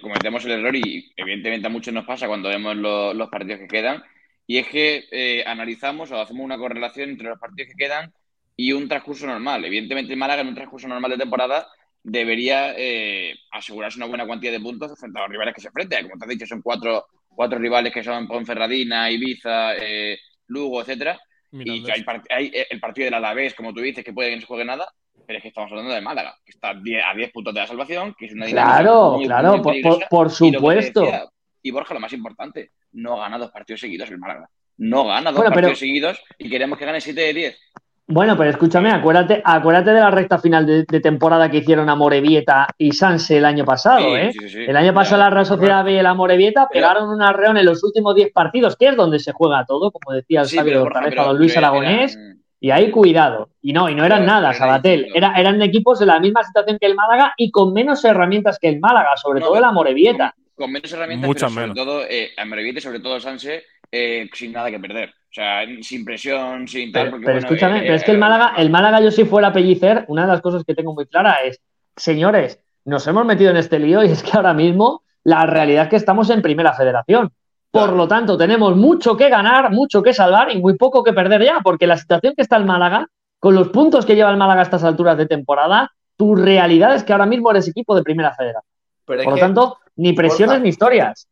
[0.00, 3.66] cometemos el error y evidentemente a muchos nos pasa cuando vemos lo- los partidos que
[3.68, 4.00] quedan,
[4.46, 8.12] y es que eh, analizamos o hacemos una correlación entre los partidos que quedan
[8.56, 9.64] y un transcurso normal.
[9.64, 11.66] Evidentemente, el Málaga en un transcurso normal de temporada
[12.02, 16.08] debería eh, asegurarse una buena cantidad de puntos frente a los rivales que se enfrentan.
[16.08, 20.18] Como te has dicho, son cuatro, cuatro rivales que son Ponferradina, Ibiza, eh,
[20.48, 21.18] Lugo, etcétera.
[21.52, 24.30] Y que hay, part- hay, eh, el partido del Alavés, como tú dices, que puede
[24.30, 24.88] que no se juegue nada,
[25.26, 27.60] pero es que estamos hablando de Málaga, que está a 10 a 10 puntos de
[27.60, 31.00] la salvación, que es una dinámica Claro, muy, claro, muy por, por- por Y supuesto.
[31.02, 31.24] decía,
[31.62, 34.48] Y Borja, lo más importante, no gana dos partidos seguidos el Málaga.
[34.78, 37.60] No gana dos Bueno, pero- partidos seguidos y queremos que gane 7 de 10.
[38.08, 41.94] Bueno, pero escúchame, acuérdate, acuérdate de la recta final de, de temporada que hicieron a
[41.94, 44.30] Morevieta y Sanse el año pasado, Sí, ¿eh?
[44.32, 44.64] sí, sí, sí.
[44.66, 47.64] El año pasado Ya, la Real Sociedad B y la Morevieta pegaron un arreón en
[47.64, 50.84] los últimos 10 partidos, que es donde se juega todo, como decía el Sí, sabio
[50.84, 53.50] don Luis Aragonés, eran- y ahí cuidado.
[53.62, 55.06] Y no, y no eran Pero- nada, Sabatel.
[55.14, 58.68] Era- eran equipos en la misma situación que el Málaga y con menos herramientas que
[58.68, 60.34] el Málaga, sobre No, todo pero- la Morevieta.
[60.54, 61.76] con menos herramientas, Muchas pero sobre menos.
[61.76, 65.12] todo eh, a Morevieta y sobre todo Sanse eh, sin nada que perder.
[65.32, 67.04] O sea, sin presión, sin tal.
[67.04, 69.10] Pero, porque, pero bueno, escúchame, eh, pero es eh, que el Málaga, el Málaga, yo
[69.10, 71.58] si fuera Pellicer, una de las cosas que tengo muy clara es,
[71.96, 75.88] señores, nos hemos metido en este lío y es que ahora mismo la realidad es
[75.88, 77.30] que estamos en primera federación.
[77.70, 81.42] Por lo tanto, tenemos mucho que ganar, mucho que salvar y muy poco que perder
[81.42, 83.06] ya, porque la situación que está el Málaga,
[83.38, 87.04] con los puntos que lleva el Málaga a estas alturas de temporada, tu realidad es
[87.04, 88.70] que ahora mismo eres equipo de primera federación.
[89.06, 91.26] Pero Por lo que, tanto, ni presiones ni historias.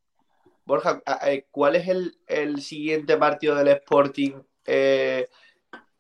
[0.70, 1.02] Borja,
[1.51, 4.34] ¿cuál es el, el siguiente partido del Sporting?
[4.64, 5.26] Eh,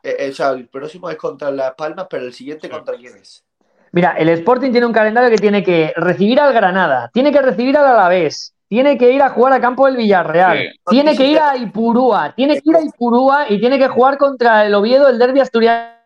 [0.02, 3.16] eh, eh, o sea, el próximo es contra Las Palmas, pero el siguiente contra quién
[3.16, 3.44] es?
[3.90, 7.76] Mira, el Sporting tiene un calendario que tiene que recibir al Granada, tiene que recibir
[7.76, 10.80] al Alavés, tiene que ir a jugar a campo del Villarreal, Sí.
[10.88, 14.64] tiene que ir a Ipurúa, tiene que ir a Ipurúa y tiene que jugar contra
[14.64, 15.99] el Oviedo, el Derby Asturiano.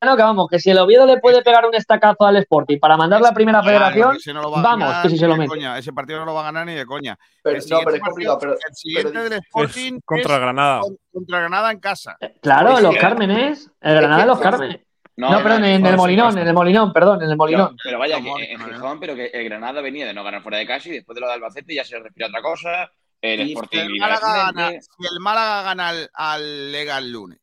[0.00, 3.20] Que vamos, que si el Oviedo le puede pegar un estacazo al Sporting para mandar
[3.20, 5.34] la primera federación, Ese no lo va a vamos, ganar que si se ni lo
[5.34, 5.48] de mete.
[5.48, 5.78] coña.
[5.78, 7.18] Ese partido no lo va a ganar ni de coña.
[7.42, 8.38] Pero, el no, siguiente pero es partido- complicado.
[8.40, 10.80] Pero, el siguiente pero- del Es Sporting contra es Granada.
[10.80, 12.16] con- contra Granada en casa.
[12.42, 14.80] Claro, Es los que- Cármenes, el Granada de los Cármenes.
[15.18, 17.68] No, No, perdón, en no, el Molinón, en el Molinón, perdón, en el Molinón.
[17.68, 20.42] Pero, pero vaya, que Vamos, en Gijón, pero que el Granada venía de no ganar
[20.42, 22.90] fuera de casa y después de lo de Albacete ya se respira otra cosa.
[23.22, 27.10] El Y Si Sporting el Málaga gana, si el Málaga gana al, al Lega el
[27.10, 27.40] lunes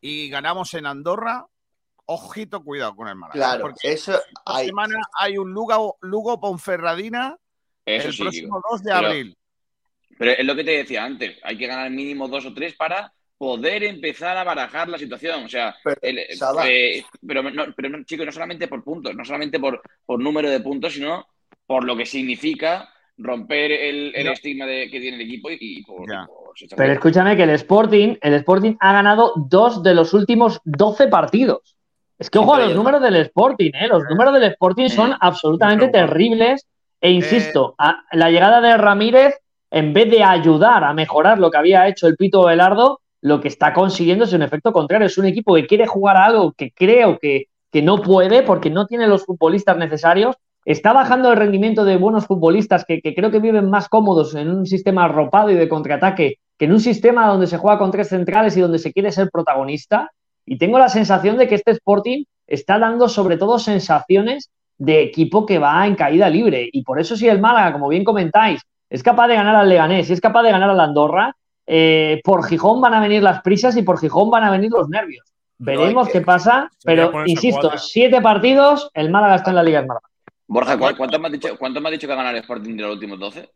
[0.00, 1.46] y ganamos en Andorra,
[2.12, 3.38] ojito, cuidado con el Málaga.
[3.38, 4.66] claro, porque eso esta hay.
[4.66, 7.36] semana hay un Lugo, Lugo Ponferradina
[7.86, 8.62] Eso el sí, próximo digo.
[8.70, 9.36] 2 de Pero- abril.
[10.18, 13.10] Pero es lo que te decía antes, hay que ganar mínimo dos o tres para
[13.38, 15.44] poder empezar a barajar la situación.
[15.44, 19.14] O sea, Pero, el- Saba, eh, pero, no, pero no, chicos, no solamente por puntos,
[19.16, 21.26] no solamente por, por número de puntos, sino
[21.66, 24.32] por lo que significa romper el, el No.
[24.32, 26.04] estigma de, que tiene el equipo y, y por.
[26.76, 31.76] Pero escúchame que el Sporting, el Sporting ha ganado dos de los últimos 12 partidos.
[32.20, 33.88] Es que ojo a los números del Sporting, ¿eh?
[33.88, 35.16] Los números del Sporting son Mm.
[35.20, 36.66] absolutamente terribles.
[37.00, 39.34] E insisto, a- la llegada de Ramírez,
[39.70, 43.48] en vez de ayudar a mejorar lo que había hecho el Pito Velardo, lo que
[43.48, 45.06] está consiguiendo es un efecto contrario.
[45.06, 48.68] Es un equipo que quiere jugar a algo que creo que, que no puede porque
[48.70, 50.36] no tiene los futbolistas necesarios.
[50.66, 54.50] Está bajando el rendimiento de buenos futbolistas que, que creo que viven más cómodos en
[54.50, 58.08] un sistema arropado y de contraataque que en un sistema donde se juega con tres
[58.08, 60.10] centrales y donde se quiere ser protagonista.
[60.46, 65.46] Y tengo la sensación de que este Sporting está dando sobre todo sensaciones de equipo
[65.46, 66.68] que va en caída libre.
[66.72, 70.10] Y por eso si el Málaga, como bien comentáis, es capaz de ganar al Leganés
[70.10, 71.36] y es capaz de ganar al Andorra,
[71.66, 74.88] eh, por Gijón van a venir las prisas y por Gijón van a venir los
[74.88, 75.24] nervios.
[75.58, 77.78] Veremos que- qué pasa, pero insisto, cuatro.
[77.78, 80.08] siete partidos, el Málaga está en la Liga Esmeralda.
[80.48, 82.74] Borja, ¿cuál- ¿cuánto me, has dicho, ¿cuánto me has dicho que ha ganado el Sporting
[82.76, 83.50] de los últimos 12?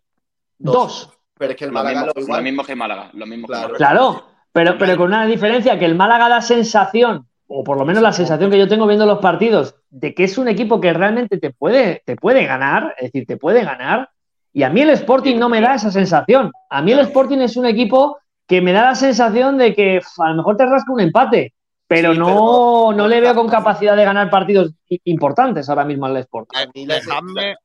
[0.59, 1.11] Dos.
[1.37, 3.11] Pero es que el Lo Málaga mismo, lo mismo que Málaga.
[3.15, 3.67] Lo mismo Claro.
[3.69, 3.79] que Málaga.
[3.79, 4.25] Claro,
[4.55, 8.13] pero, pero con una diferencia que el Málaga da sensación, o por lo menos la
[8.13, 11.51] sensación que yo tengo viendo los partidos, de que es un equipo que realmente te
[11.51, 14.11] puede, te puede ganar, es decir, te puede ganar.
[14.53, 16.53] Y a mí el Sporting no me da esa sensación.
[16.71, 18.17] A mí el Sporting es un equipo
[18.47, 21.53] que me da la sensación de que a lo mejor te rasca un empate,
[21.89, 25.85] pero Sí, no, pero- no le veo con capacidad de ganar partidos i- importantes ahora
[25.85, 26.59] mismo al Sporting.
[26.87, 27.57] Dejadme,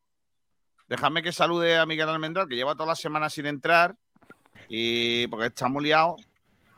[0.88, 3.94] dejadme que salude a Miguel Almendral, que lleva toda la semana sin entrar,
[4.68, 6.16] y porque está muy liado.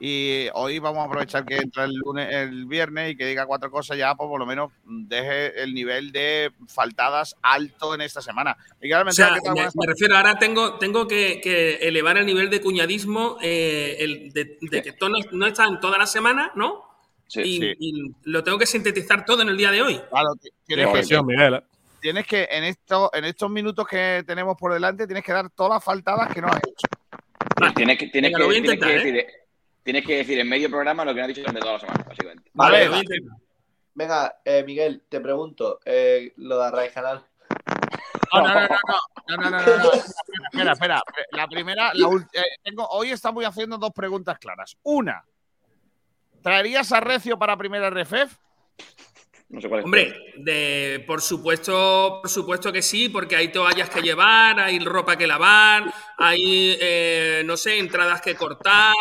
[0.04, 3.70] Y hoy vamos a aprovechar que entra el lunes, el viernes y que diga cuatro
[3.70, 8.58] cosas ya, pues por lo menos deje el nivel de faltadas alto en esta semana.
[8.82, 12.62] Miguel O sea, me, me refiero, ahora tengo, tengo que, que elevar el nivel de
[12.62, 16.84] cuñadismo eh, el de, de que todo no, no está en toda la semana, ¿no?
[17.28, 17.74] Sí, y, sí.
[17.78, 20.02] y lo tengo que sintetizar todo en el día de hoy.
[20.10, 20.30] Claro,
[20.66, 21.54] tienes que, presión, Miguel.
[21.54, 21.62] ¿eh?
[22.02, 25.74] tienes que en, esto, en estos minutos que tenemos por delante, tienes que dar todas
[25.74, 26.88] las faltadas que no has hecho.
[27.60, 27.74] Vale.
[27.76, 29.12] Tienes que, tienes Venga, que, lo voy a tienes que intentar, ¿eh?
[29.12, 29.41] decir,
[29.84, 32.04] tienes que decir en medio programa lo que no has dicho durante toda la semana,
[32.08, 32.52] básicamente.
[32.54, 33.04] Vale, Vale.
[33.94, 37.26] Venga, eh, Miguel, te pregunto, eh, lo de Arraiz Canal.
[38.34, 38.68] No, no, no, no,
[39.28, 39.92] no, no, no, no, no.
[39.92, 41.02] Espera, espera.
[41.32, 44.78] La primera, la eh, tengo, hoy estamos haciendo dos preguntas claras.
[44.84, 45.26] Una,
[46.42, 48.38] ¿traerías a Recio para primera RFF?
[49.50, 49.86] No sé cuál es.
[49.86, 55.18] Hombre, de, por supuesto, por supuesto que sí, porque hay toallas que llevar, hay ropa
[55.18, 58.96] que lavar, hay, eh, no sé, entradas que cortar.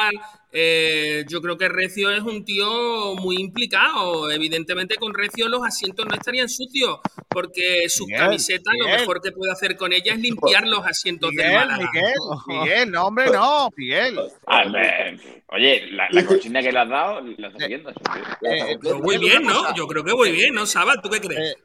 [0.52, 4.31] Eh, yo creo que Recio es un tío muy implicado.
[4.31, 6.98] Evidentemente, con Recio los asientos no estarían sucios,
[7.28, 11.31] porque su Miguel, camiseta lo mejor que puede hacer con ella es limpiar los asientos
[11.31, 11.90] del Miguel, Málaga.
[11.93, 12.14] Miguel,
[12.48, 14.18] Miguel, no, hombre, no, Miguel.
[15.52, 18.47] Oye, la, la consigna que le has dado, la estás sí, sí.
[18.47, 19.74] Eh, Pero muy bien, ¿no?
[19.74, 20.94] Yo creo que muy bien, ¿no, Saba?
[21.02, 21.52] ¿Tú qué crees?
[21.52, 21.56] Eh,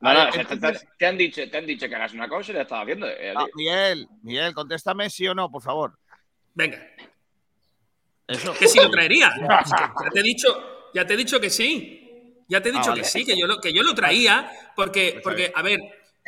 [0.00, 2.52] No, no, te, entonces- te- te han dicho, te han dicho que hagas una cosa
[2.52, 3.06] y la estás haciendo.
[3.06, 3.44] eh, ah.
[3.54, 5.96] Miguel, Miguel, contéstame sí o no, por favor.
[6.54, 6.84] Venga,
[8.30, 8.54] Eso.
[8.54, 9.32] que sí lo traería.
[9.40, 10.48] Ya te he dicho,
[10.94, 11.96] ya te he dicho que sí.
[12.48, 13.02] Ya te he Ah, dicho vale.
[13.02, 15.78] que sí, que yo lo, que yo lo traía, porque, porque a ver,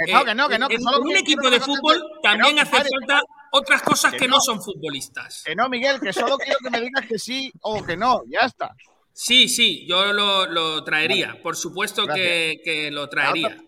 [0.06, 2.70] Que no, que no, que no, que en, un equipo de fútbol también no, hace
[2.70, 3.20] falta
[3.52, 4.36] otras cosas Que que no.
[4.36, 5.42] no son futbolistas.
[5.44, 8.46] Que no, Miguel, que solo quiero que me digas que sí o que no, ya
[8.46, 8.70] está.
[9.12, 11.40] Sí, sí, yo lo, lo traería.
[11.42, 13.58] Por supuesto que, que lo traería.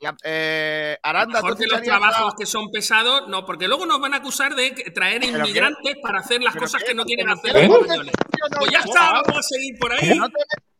[0.00, 3.84] Ya, eh, Aranda, Mejor ¿tú que los trabajos a- que son pesados, no, porque luego
[3.84, 7.28] nos van a acusar de traer inmigrantes para hacer las cosas qué- que no quieren
[7.28, 8.12] hacer los españoles.
[8.50, 10.08] No- Pues ya está, vamos a seguir por ahí.
[10.08, 10.34] que no te-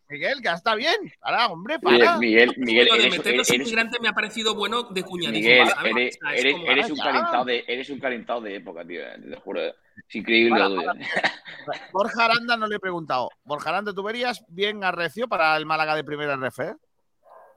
[0.09, 0.97] Miguel, que ya está bien.
[1.21, 2.17] Para, hombre, para.
[2.19, 5.49] Miguel, Miguel, Lo de eres, meter los eres- inmigrantes me ha parecido bueno de cuñadismo.
[5.49, 5.93] Miguel, ¿sabes?
[5.97, 8.85] eres, O sea, es eres, como- eres un calentado de, eres un calentado de época,
[8.87, 9.03] tío.
[9.03, 9.61] eh, Te juro.
[9.61, 9.75] eh.
[10.09, 10.93] Es increíble Para, lo tuyo.
[11.93, 13.29] Borja Aranda no le he preguntado.
[13.45, 16.75] Borja Aranda, ¿tú verías bien a Recio para el Málaga de primera RF?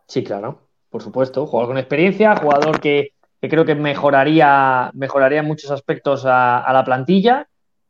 [0.07, 0.62] Sí, claro,
[0.94, 1.48] por supuesto.
[1.48, 7.48] Jugador con experiencia, jugador que, creo que mejoraría, mejoraría en muchos aspectos a, la plantilla.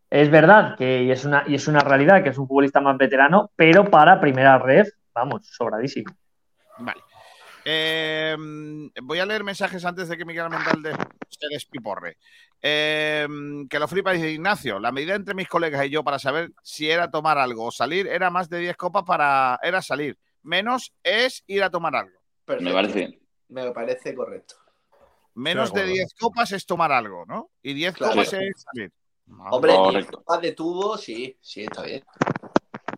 [0.10, 2.98] Es verdad que y es, una, y es una realidad que es un futbolista más
[2.98, 6.16] veterano, pero para primera red vamos, sobradísimo.
[6.78, 7.02] Vale.
[7.66, 8.38] Eh,
[9.02, 10.96] voy a leer mensajes antes de que Miguel Mental de-
[11.28, 12.16] se despiporre.
[12.62, 13.28] Eh,
[13.70, 14.80] que lo flipa dice Ignacio.
[14.80, 18.08] La medida entre mis colegas y yo para saber si era tomar algo o salir
[18.08, 19.60] era más de 10 copas para.
[19.62, 20.18] Era salir.
[20.42, 22.23] Menos es ir a tomar algo.
[22.46, 22.70] Perfecto.
[22.70, 23.20] Me parece bien.
[23.50, 24.56] Me parece correcto.
[25.36, 25.94] Menos de de acuerdo.
[25.96, 27.50] 10 copas es tomar algo, ¿no?
[27.62, 28.14] Y 10 Claro.
[28.14, 28.92] copas es salir.
[29.26, 30.00] Madre Hombre, Correcto.
[30.00, 32.04] diez copas de tubo, sí, sí, está bien.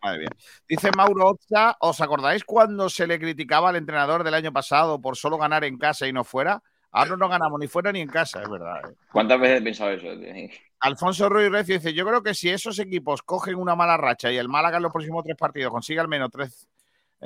[0.01, 0.29] Madre mía.
[0.67, 5.15] Dice Mauro Otza, ¿os acordáis cuando se le criticaba al entrenador del año pasado por
[5.17, 6.61] solo ganar en casa y no fuera?
[6.91, 8.89] Ahora no ganamos ni fuera ni en casa, es verdad.
[8.89, 8.95] ¿eh?
[9.11, 10.07] ¿Cuántas veces he pensado eso?
[10.19, 10.49] tío?
[10.79, 14.37] Alfonso Ruiz Recio dice, yo creo que si esos equipos cogen una mala racha y
[14.37, 16.67] el Málaga en los próximos tres partidos consigue al menos tres,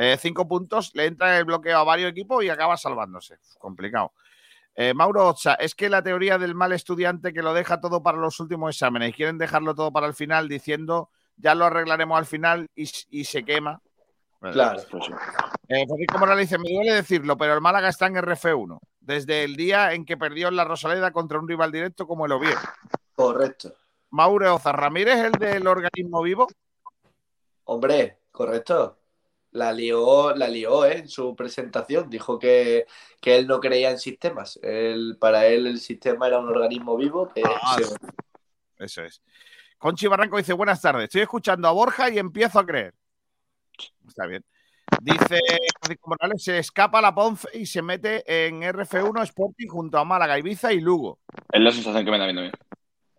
[0.02, 3.34] eh, cinco puntos, le entra el bloqueo a varios equipos y acaba salvándose.
[3.34, 4.14] Uf, complicado.
[4.74, 8.18] Eh, Mauro Otza, es que la teoría del mal estudiante que lo deja todo para
[8.18, 12.26] los últimos exámenes y quieren dejarlo todo para el final diciendo ya lo arreglaremos al
[12.26, 13.82] final y, y se quema.
[14.40, 14.82] Claro.
[14.90, 15.10] Pues.
[15.68, 19.58] Eh, Federico Morales dice, me duele decirlo, pero el Málaga está en RF1 desde el
[19.58, 22.60] día en que perdió en la Rosaleda contra un rival directo como el Oviedo.
[23.16, 23.74] Correcto.
[24.12, 26.48] Mauro Oza Ramírez, el del organismo vivo.
[27.66, 28.99] Hombre, correcto.
[29.52, 31.00] La lió, la lió ¿eh?
[31.00, 32.10] en su presentación.
[32.10, 32.86] Dijo que,
[33.20, 34.60] que él no creía en sistemas.
[34.62, 37.96] Él, para él el sistema era un organismo vivo que Ah, se-.
[38.84, 39.22] Eso es.
[39.78, 42.94] Conchi Barranco dice, buenas tardes, estoy escuchando a Borja y empiezo a creer.
[44.08, 44.44] Está bien.
[45.02, 45.40] Dice
[45.82, 50.38] Federico Morales, se escapa la Ponce y se mete en RF1 Sporting junto a Málaga,
[50.38, 51.20] Ibiza y Lugo.
[51.52, 52.54] Es la sensación que me da viendo bien.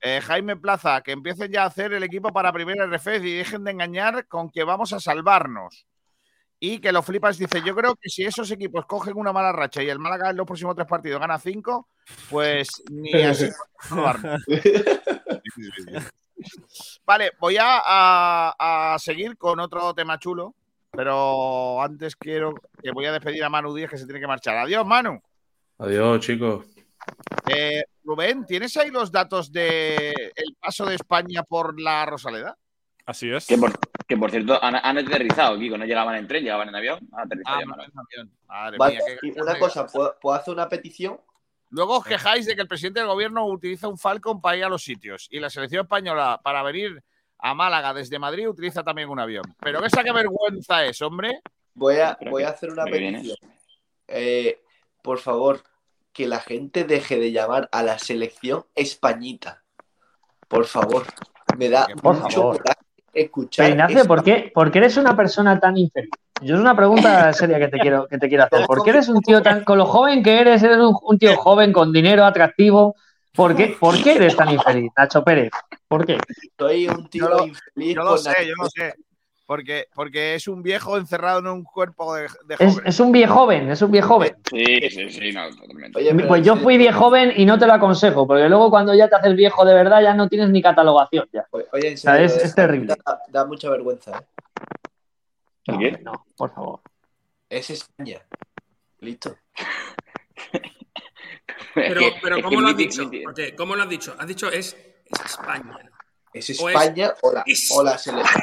[0.02, 3.64] Eh, Jaime Plaza, que empiecen ya a hacer el equipo para primera RF y dejen
[3.64, 5.86] de engañar con que vamos a salvarnos.
[6.62, 9.82] Y que los flipas dice, yo creo que si esos equipos cogen una mala racha
[9.82, 11.88] y el Málaga en los próximos tres partidos gana cinco,
[12.28, 13.48] pues ni así.
[17.06, 20.54] Vale, voy a, a- a seguir con otro tema chulo,
[20.90, 24.56] pero antes quiero que voy a despedir a Manu Díaz que se tiene que marchar.
[24.56, 25.20] Adiós, Manu.
[25.78, 26.66] Adiós, chicos.
[27.46, 32.56] Eh, Rubén, ¿tienes ahí los datos de el paso de España por la Rosaleda?
[33.06, 33.46] Así es.
[33.46, 33.72] Que por,
[34.10, 35.78] que por cierto, han, han aterrizado, Kiko.
[35.78, 36.98] No llegaban en tren, llegaban en avión.
[37.12, 37.92] Han aterrizado Ah, ya, vale, Manuel.
[37.94, 38.32] avión.
[38.48, 41.20] Madre Vale, mía, qué y ganas una cosa, ¿puedo, puedo hacer una petición?
[41.68, 44.68] Luego os quejáis de que el presidente del gobierno utiliza un Falcon para ir a
[44.68, 47.04] los sitios y la selección española para venir
[47.38, 49.44] a Málaga desde Madrid utiliza también un avión.
[49.60, 51.40] Pero esa qué vergüenza es, hombre.
[51.74, 53.36] Voy a, voy a hacer una petición.
[54.08, 54.60] Eh,
[55.02, 55.62] por favor,
[56.12, 59.62] que la gente deje de llamar a la selección españita.
[60.48, 61.06] Por favor.
[61.56, 62.62] Me da Por mucho favor.
[63.12, 63.66] Escuchar.
[63.66, 66.10] Pero Ignacio, ¿por qué, por qué eres una persona tan infeliz?
[66.42, 68.64] Yo es una pregunta seria que te quiero, que te quiero hacer.
[68.66, 71.36] ¿Por qué eres un tío tan, con lo joven que eres, eres un, un tío
[71.36, 72.94] joven con dinero atractivo?
[73.34, 75.50] ¿Por qué, ¿Por qué eres tan infeliz, Nacho Pérez?
[75.86, 76.18] ¿Por qué?
[76.58, 77.94] Soy un tío Yo lo- infeliz.
[77.94, 78.94] Yo lo sé, yo lo sé.
[79.50, 82.86] Porque, porque es un viejo encerrado en un cuerpo de, de Es, joven.
[82.86, 84.36] es un viejo joven, es un viejo joven.
[84.48, 85.98] Sí, sí, sí, no, totalmente.
[85.98, 89.08] Oye, Pues yo fui viejo joven y no te lo aconsejo, porque luego cuando ya
[89.08, 91.28] te haces viejo de verdad ya no tienes ni catalogación.
[91.32, 91.48] Ya.
[91.50, 92.94] Oye, en sea, serio, es- es terrible.
[93.04, 94.18] Da, da mucha vergüenza.
[94.20, 94.24] ¿eh?
[95.66, 95.86] No, qué?
[95.86, 96.80] hombre, no, por favor.
[97.48, 98.20] Es España.
[99.00, 99.34] Listo.
[101.74, 103.10] Pero, pero ¿cómo lo has dicho?
[103.24, 104.14] Porque, ¿Cómo lo has dicho?
[104.16, 105.76] Has dicho es, es España.
[106.32, 108.42] Es O es- España o la, es o la selección.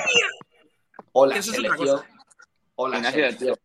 [1.20, 2.02] O la eso es selección.
[2.76, 3.56] O la Ignacio, selección.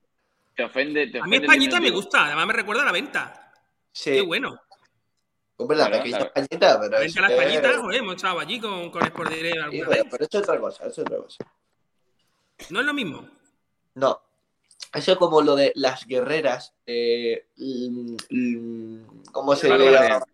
[0.56, 3.52] Te ofende, te A mí ofende Españita me gusta, además me recuerda a la venta.
[3.92, 4.12] Sí.
[4.12, 4.58] Qué bueno.
[5.56, 6.32] Hombre, la Claro, pequeña claro.
[6.34, 9.30] Españita, pero La es, venta a la Españita, joder, hemos estado allí con, con Sport
[9.30, 10.04] Direct sí, alguna pero, vez.
[10.10, 11.44] pero eso es otra cosa, eso es otra cosa.
[12.70, 13.28] No es lo mismo.
[13.96, 14.20] No.
[14.94, 16.74] Eso es como lo de las guerreras.
[16.86, 20.24] Eh, mm, mm, ¿Cómo se llama?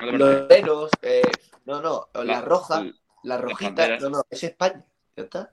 [0.00, 0.90] Los guerreros.
[1.02, 1.22] eh,
[1.66, 2.08] no, no.
[2.24, 2.84] La, roja,
[3.22, 3.98] la rojita.
[3.98, 4.22] No, no.
[4.28, 4.84] Es España.
[5.16, 5.52] ¿Ya está?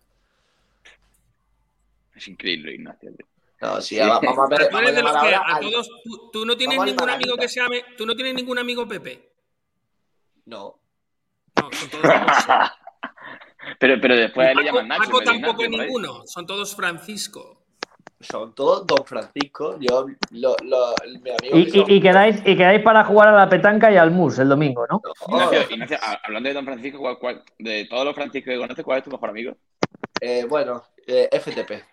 [2.16, 3.12] Es increíble, Ignacio.
[3.62, 4.70] No, sí, vamos a ver.
[4.72, 5.90] Vamos a llamar ahora todos.
[6.04, 7.84] Tú, tú no tienes Vamos ningún amigo que se llame.
[7.98, 9.32] Tú no tienes ningún amigo Pepe.
[10.46, 10.80] No.
[11.60, 12.04] No, son todos.
[13.80, 15.04] pero, pero después él le Paco, llaman Nacho.
[15.04, 16.22] Paco tampoco Ignacio, ninguno.
[16.28, 17.62] Son todos Francisco.
[18.20, 19.78] Son todos Don Francisco.
[19.80, 23.34] Yo, lo, lo, mi amigo Y, que y- y quedáis, y quedáis para jugar a
[23.34, 25.02] la petanca y al mus el domingo, ¿no?
[25.70, 29.04] Ignacio, hablando de Don Francisco, ¿cuál- cuál- de todos los Franciscos que conoces, ¿cuál es
[29.04, 29.56] tu mejor amigo?
[30.22, 31.84] Eh, bueno, eh, FTP.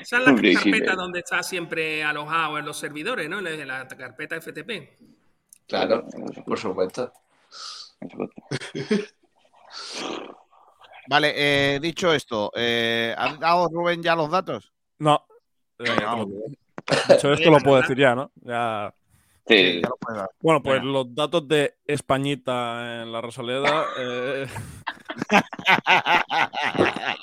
[0.00, 3.40] Esa es la carpeta donde está siempre alojado en los servidores, ¿no?
[3.40, 4.70] La, la carpeta FTP.
[5.66, 6.06] Claro,
[6.46, 7.12] por supuesto.
[11.08, 14.72] Vale, eh, dicho esto, eh, ¿ha dado Rubén ya los datos?
[14.98, 15.26] No.
[15.78, 16.28] Eh, vamos.
[17.08, 18.30] Dicho esto, lo puedo decir ya, ¿no?
[18.42, 18.94] Ya.
[19.48, 20.30] Sí, ya lo puedes dar.
[20.40, 20.92] Bueno, pues Venga.
[20.92, 23.86] los datos de Españita en la Rosaleda.
[23.98, 24.46] eh,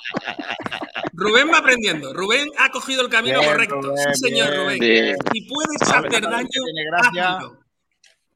[1.12, 2.12] Rubén va aprendiendo.
[2.12, 3.80] Rubén ha cogido el camino Bien, correcto.
[3.80, 4.78] Rubén, sí, señor bien, Rubén.
[4.78, 5.16] bien.
[5.32, 6.48] Si puedes hacer daño,
[6.98, 7.58] hazlo.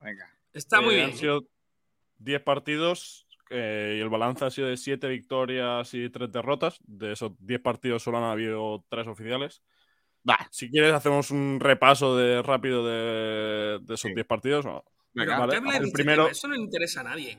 [0.01, 0.27] Venga.
[0.53, 1.11] Está muy Eh, bien.
[1.11, 1.45] Han sido
[2.19, 6.79] 10 partidos eh, y el balance ha sido de 7 victorias y 3 derrotas.
[6.85, 9.63] De esos 10 partidos solo han habido 3 oficiales.
[10.29, 10.49] Va.
[10.51, 14.65] Si quieres, hacemos un repaso de rápido de, de esos 10 partidos.
[14.65, 14.85] ¿no?
[15.15, 16.29] Pero Vale, ¿por qué habláis de El primero?
[16.29, 17.39] Eso no le interesa a nadie.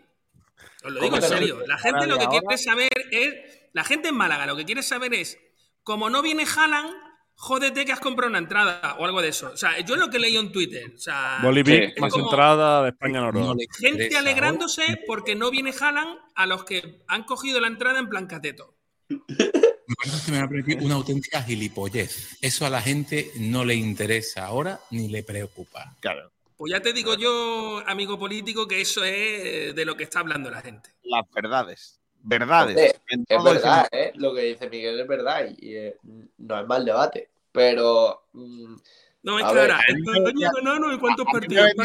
[0.84, 1.60] Os lo ¿Cómo digo en serio.
[1.68, 3.34] La gente lo que quiere saber es.
[3.74, 5.40] La gente en Málaga lo que quiere saber es.
[5.84, 6.94] Como no viene Haaland,
[7.36, 9.52] jódete que has comprado una entrada o algo de eso.
[9.53, 10.91] O sea, yo es lo que he leído en Twitter.
[10.94, 13.48] O sea, Bolivia, es más como entrada de España-Noruega.
[13.48, 14.20] No le gente interesa.
[14.20, 18.76] alegrándose porque no viene Haaland a los que han cogido la entrada en plan cateto.
[19.91, 22.38] Me parece que me va a parecer una auténtica gilipollez.
[22.41, 25.95] Eso a la gente no le interesa ahora ni le preocupa.
[25.99, 26.31] Claro.
[26.55, 30.49] Pues ya te digo yo, amigo político, que eso es de lo que está hablando
[30.51, 30.91] la gente.
[31.03, 31.99] Las verdades.
[32.23, 32.77] Verdades.
[33.07, 34.11] Es todo verdad, ese- ¿eh?
[34.15, 35.97] Lo que dice Miguel es verdad y eh,
[36.38, 37.30] no es mal debate.
[37.51, 38.27] Pero.
[38.34, 38.76] mm,
[39.23, 41.72] No, es España ganó no, ¿y cuántos partidos?
[41.76, 41.80] El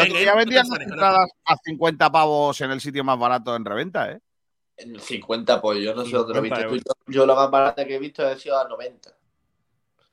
[0.00, 3.64] otro día no vendían no entradas a 50 pavos en el sitio más barato en
[3.64, 4.20] reventa, ¿eh?
[4.82, 6.94] En 50, pues yo no sé dónde lo 50 viste tú.
[7.06, 9.10] Yo, yo lo más barato que he visto ha sido a 90.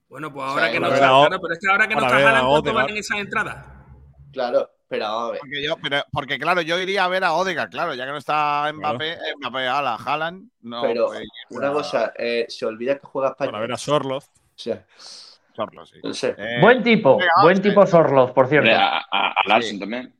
[0.09, 2.01] Bueno, pues O ahora sea, que no a claro, pero es que ahora que no
[2.01, 3.65] está a Haaland, ¿cuánto valen esas entradas?
[4.33, 5.39] Claro, pero vamos a ver.
[5.41, 8.17] Porque, yo, pero, porque claro, yo iría a ver a Odegaard, claro, ya que no
[8.17, 10.81] está Mbappé, Mbappé, ala, Haaland, no.
[10.81, 13.51] pero pues, una a- cosa, eh, se olvida que juega España.
[13.51, 14.25] Para ver a Sorloz.
[14.25, 14.83] O sea,
[15.55, 15.97] Sorlo, sí.
[16.03, 16.35] no sé.
[16.37, 18.71] Eh, Buen tipo, venga, buen tipo Sorloz, por cierto.
[18.71, 19.79] A, a, a Larsen Sí.
[19.79, 20.13] también.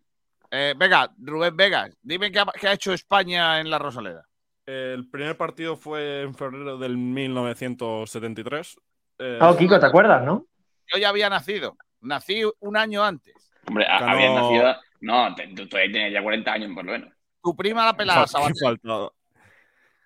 [0.51, 4.27] eh, venga, Rubén Vegas, dime qué ha, qué ha hecho España en la Rosaleda.
[4.71, 8.77] El primer partido fue en febrero del 1973.
[9.17, 10.45] Eh, Ah, Kiko, ¿te acuerdas, no?
[10.93, 13.33] Yo ya había nacido, nací un año antes.
[13.67, 14.75] Hombre, Ganó- habías nacido.
[15.01, 17.09] No, tú todavía tenías ya 40 años por lo menos.
[17.41, 18.25] Tu prima la pelada.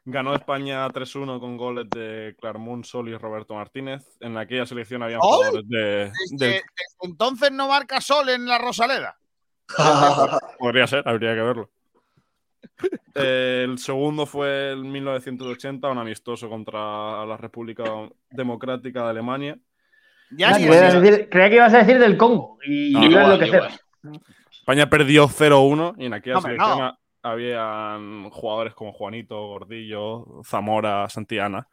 [0.06, 4.06] Ganó España 3-1 con goles de Clarmont Sol y Roberto Martínez.
[4.22, 5.36] En aquella selección habían ¡Oh!
[5.38, 6.62] jugadores de, desde
[7.02, 9.18] entonces no marca sol en la Rosaleda.
[10.60, 11.70] Podría ser, habría que verlo.
[13.16, 17.84] El segundo fue en 1980, un amistoso contra la República
[18.30, 19.58] Democrática de Alemania.
[20.32, 21.00] Ya Ah, creía, existe.
[21.12, 22.58] decir- creía que ibas a decir del Congo.
[22.66, 23.80] Y No, igual, igual.
[24.52, 26.86] España perdió 0-1 y en aquella Hombre, selección no.
[26.86, 31.68] ha- habían jugadores como Juanito, Gordillo, Zamora, Santillana.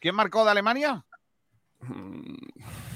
[0.00, 1.04] ¿Quién marcó de Alemania?
[1.80, 2.34] Mm,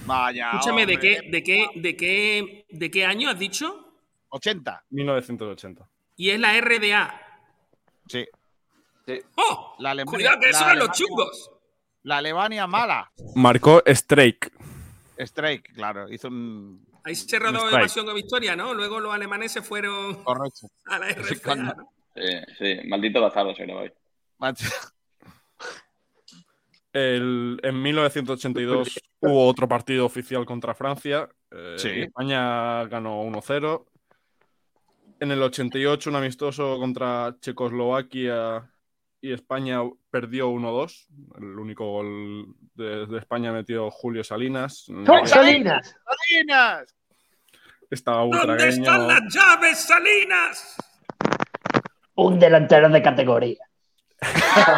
[0.06, 0.50] Vaya.
[0.52, 3.92] Escúchame, ¿de qué, de, qué, de, qué, ¿de qué año has dicho?
[4.28, 4.84] 80.
[4.90, 5.88] 1980.
[6.16, 7.22] Y es la RDA.
[8.08, 8.26] Sí.
[9.36, 9.74] ¡Oh!
[9.78, 11.50] La Alemania, Cuidado, que la los chungos.
[12.02, 13.10] La Alemania mala.
[13.34, 14.52] Marcó Strike.
[15.18, 16.10] Strike, claro.
[16.12, 16.86] Hizo un.
[17.04, 17.78] Ahí Strike.
[17.80, 18.74] evasión o victoria, ¿no?
[18.74, 20.68] Luego los alemanes se fueron Correcto.
[20.86, 21.54] a la RFA.
[21.56, 21.92] ¿no?
[22.14, 22.22] Sí,
[22.58, 23.92] sí, maldito bastardo se lo hoy.
[24.38, 24.66] Macho.
[26.92, 31.28] El- en 1982 hubo otro partido oficial contra Francia.
[31.50, 31.88] Eh, Sí.
[32.02, 33.86] España ganó 1-0.
[35.18, 38.70] En el 88 un amistoso contra Checoslovaquia
[39.20, 39.80] y España
[40.10, 41.06] perdió 1-2.
[41.38, 44.86] El único gol de, de España metió Julio Salinas.
[44.90, 45.96] ¡Oh, Salinas!
[46.04, 46.94] ¡Salinas!
[47.90, 48.82] Estaba ¿Dónde Butragueño.
[48.82, 50.76] están las llaves, Salinas?
[52.16, 53.58] Un delantero de categoría.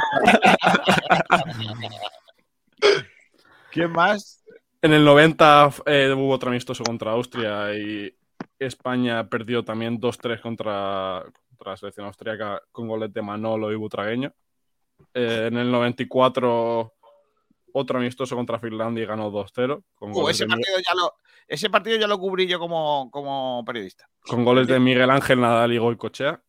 [3.71, 4.43] ¿Quién más?
[4.83, 8.13] En el 90 eh, hubo otro amistoso contra Austria y
[8.59, 14.33] España perdió también 2-3 contra, contra la selección austríaca con goles de Manolo y Butragueño.
[15.15, 16.93] Eh, en el 94
[17.73, 20.95] otro amistoso contra Finlandia y ganó 2-0 con, Uh, goles ese, de Mi- partido ya
[20.95, 21.15] lo,
[21.47, 24.09] ese partido ya lo cubrí yo como, como periodista.
[24.21, 26.41] con goles de Miguel Ángel Nadal y Goicochea.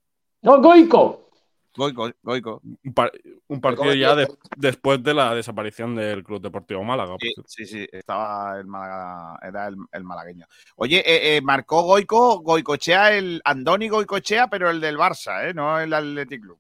[0.41, 1.28] ¡No, Goico!
[1.75, 2.61] Goico, Goico.
[2.83, 3.11] Un, par-
[3.47, 4.27] un partido ya de-
[4.57, 7.15] después de la desaparición del Club Deportivo Málaga.
[7.19, 10.45] Sí, sí, sí, estaba el Málaga, era el, el malagueño.
[10.75, 15.53] Oye, eh, eh, marcó Goico, Goicochea, el Andoni Goicochea, pero el del Barça, ¿eh?
[15.53, 16.57] no el Athletic Club.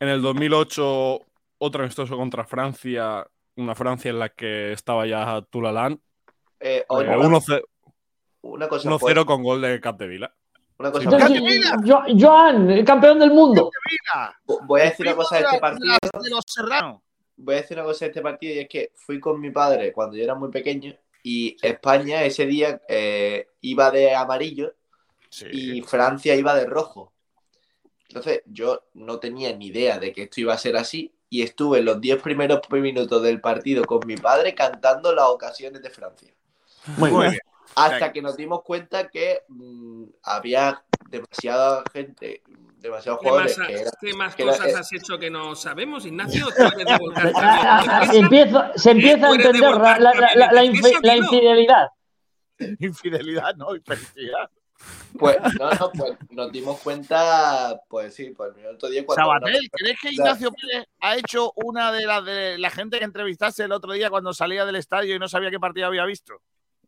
[0.00, 1.20] En el 2008,
[1.58, 3.26] otro amistoso contra Francia,
[3.56, 5.94] una Francia en la que estaba ya Tulalán.
[6.60, 7.62] Eh, Eh, oye, 1-0
[8.42, 10.34] una cosa 1-0 fuerte, con gol de Capdevila.
[10.78, 11.28] Una cosa
[11.84, 13.70] Yo- Joan, el campeón del mundo.
[14.66, 15.94] Voy a decir una cosa de este partido.
[16.22, 16.44] de los.
[17.38, 19.92] Voy a decir una cosa de este partido y es que fui con mi padre
[19.92, 24.74] cuando yo era muy pequeño y España ese día eh, iba de amarillo
[25.52, 27.12] y Francia iba de rojo.
[28.08, 31.82] Entonces yo no tenía ni idea de que esto iba a ser así y estuve
[31.82, 36.32] los 10 primeros minutos del partido con mi padre cantando las ocasiones de Francia.
[36.96, 37.30] Muy Muy bien.
[37.32, 37.40] bien.
[37.76, 42.42] Hasta que nos dimos cuenta que mm, había demasiada gente
[42.78, 43.56] demasiados ¿Qué más, jugadores.
[43.66, 46.46] que era- qué más que cosas has hecho que no sabemos, Ignacio?
[48.10, 48.18] Se
[48.90, 51.88] empieza a entender la, infi- infidelidad.
[52.80, 54.50] Infidelidad, no, infelicidad.
[55.18, 59.24] Pues, no, no, pues nos dimos cuenta, pues sí, pues el minuto 10 cuando...
[59.24, 63.64] Sabatel, ¿crees que Ignacio Pérez ha hecho una de las de la gente que entrevistaste
[63.64, 66.42] el otro día cuando salía del estadio y no sabía qué partido había visto?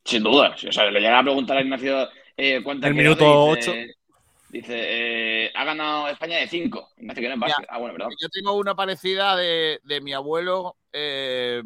[0.09, 0.55] Sin duda.
[0.67, 3.95] O sea, le llega a preguntar a Ignacio eh, cuántas El minuto dice-
[4.51, 6.89] Dice, eh, ha ganado España de 5.
[6.97, 7.47] Ignacio, que no.
[7.69, 8.13] Ah, bueno, perdón.
[8.19, 11.63] Yo tengo una parecida de, de mi abuelo, eh,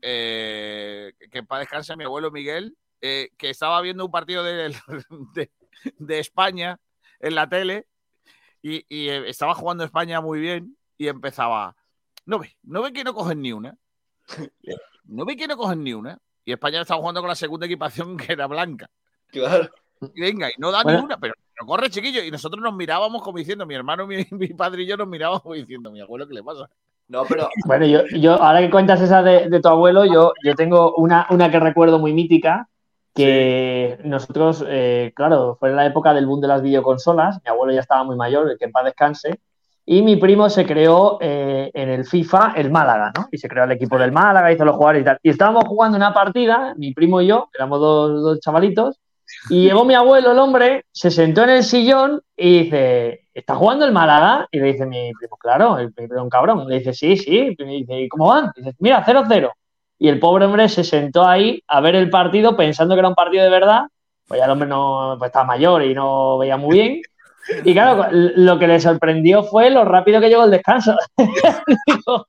[0.00, 4.72] eh, que paz descanse, mi abuelo Miguel, eh, que estaba viendo un partido de,
[5.34, 5.50] de-
[5.98, 6.78] de España
[7.18, 7.86] en la tele
[8.62, 11.74] y, y, estaba jugando España muy bien y empezaba,
[12.24, 13.76] no ve, no ve que no cogen ni una,
[15.06, 16.20] no ve que no cogen ni una.
[16.44, 18.88] Y España estaba jugando con la segunda equipación que era blanca.
[19.28, 19.68] Claro.
[20.14, 20.98] Y venga, y no da Bueno.
[20.98, 22.22] ni una, pero, pero corre, chiquillo.
[22.24, 25.42] Y nosotros nos mirábamos como diciendo, mi hermano, mi, mi padre y yo nos mirábamos
[25.42, 26.68] como diciendo, mi abuelo, ¿qué le pasa?
[27.08, 30.54] No, pero Bueno, yo, yo ahora que cuentas esa de, de tu abuelo, yo, yo
[30.54, 32.68] tengo una, una que recuerdo muy mítica,
[33.14, 37.72] que nosotros, eh, claro, fue en la época del boom de las videoconsolas, mi abuelo
[37.74, 39.38] ya estaba muy mayor, que en paz descanse,
[39.84, 43.28] y mi primo se creó eh, en el FIFA el Málaga, ¿no?
[43.32, 45.18] Y se creó el equipo del Málaga, hizo los jugadores y tal.
[45.22, 49.00] Y estábamos jugando una partida, mi primo y yo, éramos dos, dos chavalitos,
[49.50, 53.84] y llegó mi abuelo, el hombre, se sentó en el sillón y dice, ¿está jugando
[53.84, 54.48] el Málaga?
[54.50, 56.68] Y le dice mi primo, claro, el primo un cabrón.
[56.68, 57.56] Le dice, sí, sí.
[57.58, 58.52] Y dice, ¿y cómo van?
[58.56, 59.50] Y dice, mira, 0-0.
[59.98, 63.14] Y el pobre hombre se sentó ahí a ver el partido pensando que era un
[63.14, 63.82] partido de verdad.
[64.26, 67.02] Pues ya el hombre no pues, estaba mayor y no veía muy bien.
[67.64, 70.96] Y claro, lo que le sorprendió fue lo rápido que llegó el descanso.
[71.86, 72.26] dijo,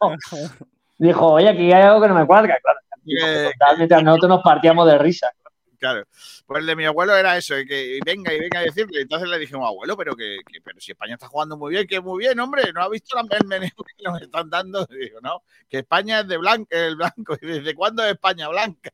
[0.98, 2.57] dijo, oye, aquí hay algo que no me cuadra.
[2.61, 5.30] Claro, mientras nosotros nos partíamos de risa.
[5.77, 6.06] Claro.
[6.45, 9.02] Pues el de mi abuelo era eso, que venga y venga a decirle.
[9.02, 11.99] Entonces le dijimos, abuelo, pero que, que- pero si España está jugando muy bien, que
[11.99, 14.88] muy bien, hombre, ¿no ha visto la- meneo que nos están dando?
[14.91, 17.35] Y digo, no, que España es de blanco, el blanco.
[17.41, 18.91] Y ¿desde cuándo es España blanca?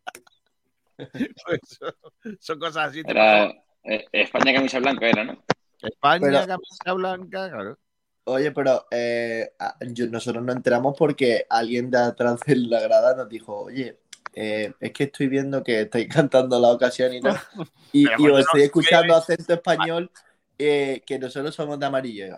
[1.45, 1.93] Pues son,
[2.39, 3.03] son cosas así.
[3.05, 3.45] Era
[3.83, 5.41] eh, España camisa blanca, era, ¿no?
[5.81, 7.77] España, Pero- camisa blanca, claro.
[8.25, 9.53] Oye, pero eh,
[9.91, 13.97] yo- nosotros nos enteramos porque alguien de atrás de la grada nos dijo, oye,
[14.33, 17.39] eh, es que estoy viendo que estáis cantando la ocasión y tal,
[17.93, 20.11] y, os estoy no, escuchando acento español,
[20.59, 22.37] eh, que nosotros somos de amarillo.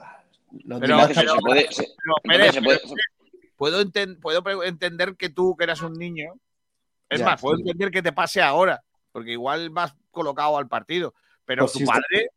[3.58, 6.34] Puedo, enten- puedo entender que tú, que eras un niño,
[7.10, 7.62] es Ya, más, puedo sí.
[7.64, 8.82] entender que te pase ahora,
[9.12, 11.14] porque igual vas colocado al partido,
[11.46, 12.30] pero Pues tu sí, padre,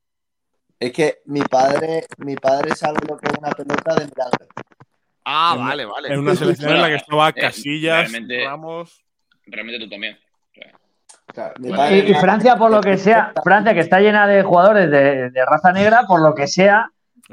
[0.87, 4.47] Es que mi padre, mi padre sabe lo que es una pelota de milagro.
[5.25, 6.13] ah, En vale, vale.
[6.13, 9.03] En una selección en la que estaba Eh, Casillas, realmente- Ramos.
[9.47, 10.19] Realmente tú también.
[11.33, 14.91] Claro, padre- Y, y Francia, por lo que sea, Francia que está llena de jugadores
[14.91, 16.91] de, de raza negra, por lo que sea,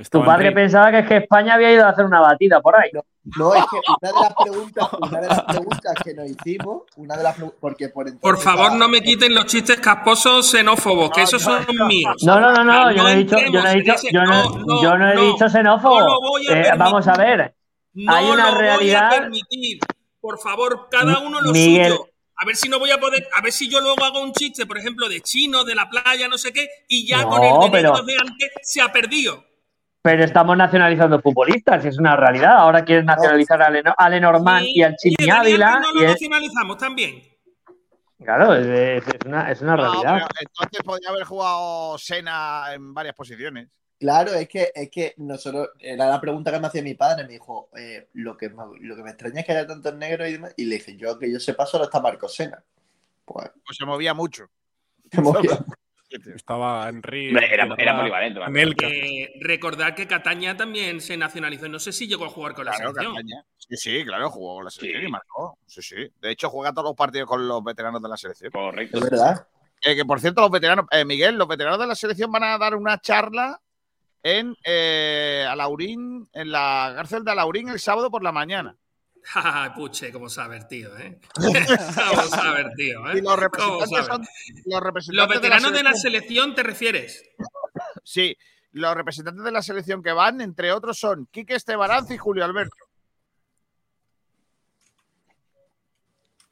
[0.10, 2.90] tu padre pensaba que es que España había ido a hacer una batida por ahí.
[2.94, 7.16] No, es que una de las preguntas, una de las preguntas que nos hicimos, una
[7.18, 11.22] de las porque por entonces Por favor, no me quiten los chistes casposos xenófobos, que
[11.22, 12.16] esos son míos.
[12.24, 14.44] No, no, no, no, No yo no he dicho, yo no he dicho, yo no,
[14.50, 15.22] no, no, yo no he no.
[15.34, 16.00] dicho xenófobo.
[16.00, 17.56] No lo voy a Eh, vamos a ver,
[17.94, 19.80] No hay una lo realidad- voy a permitir.
[20.20, 21.92] Por favor, cada uno lo Miguel.
[21.94, 22.08] suyo.
[22.38, 24.66] A ver si no voy a poder, a ver si yo luego hago un chiste,
[24.66, 27.54] por ejemplo, de chino, de la playa, no sé qué, y ya No, con el
[27.60, 29.44] de pero- negros de antes se ha perdido.
[30.02, 32.54] Pero estamos nacionalizando futbolistas, y es una realidad.
[32.58, 35.80] Ahora quieren nacionalizar a, Leno- a Lenormand y al Chimi Ávila.
[35.80, 37.22] No y lo es- nacionalizamos también.
[38.24, 40.28] claro, es, es- es una, es una No, realidad.
[40.40, 43.68] entonces podría haber jugado Sena en varias posiciones.
[44.00, 47.34] Claro, es que, es que nosotros, era la pregunta que me hacía mi padre, me
[47.34, 50.32] dijo, eh, lo, que me, lo que me extraña es que haya tantos negros y
[50.34, 52.64] demás, y le dije, yo que yo sepa solo está Marco Sena.
[53.26, 54.46] Pues Pues se movía mucho.
[55.12, 55.52] se movía.
[56.36, 57.30] Estaba Enrique.
[57.30, 59.24] Hombre, era, era polivalente.
[59.24, 61.68] Eh, recordar que Cataña también se nacionalizó.
[61.70, 63.44] No sé si llegó a jugar con la Claro, selección.
[63.58, 65.08] Sí, sí, claro, jugó con la selección Sí.
[65.08, 65.58] y marcó.
[65.66, 65.96] Sí, sí.
[66.20, 68.52] De hecho, juega todos los partidos con los veteranos de la selección.
[68.52, 68.98] Correcto.
[68.98, 69.48] Es verdad.
[69.82, 72.58] Eh, que por cierto, los veteranos, eh, Miguel, los veteranos de la selección van a
[72.58, 73.60] dar una charla
[74.24, 78.76] en eh, Alaurín, en la cárcel de Alaurín el sábado por la mañana.
[79.76, 81.20] Puche, cómo saber, tío, ¿eh?
[81.36, 83.18] Cómo saber, tío, ¿eh?
[83.18, 84.06] Y los ¿Cómo representantes saber?
[84.06, 84.26] son
[84.66, 86.02] los representantes Los veteranos de la selección.
[86.02, 87.24] selección, ¿te refieres?
[88.04, 88.36] Sí,
[88.72, 92.76] los representantes de la selección que van, entre otros, son Quique Estebaranz y Julio Alberto.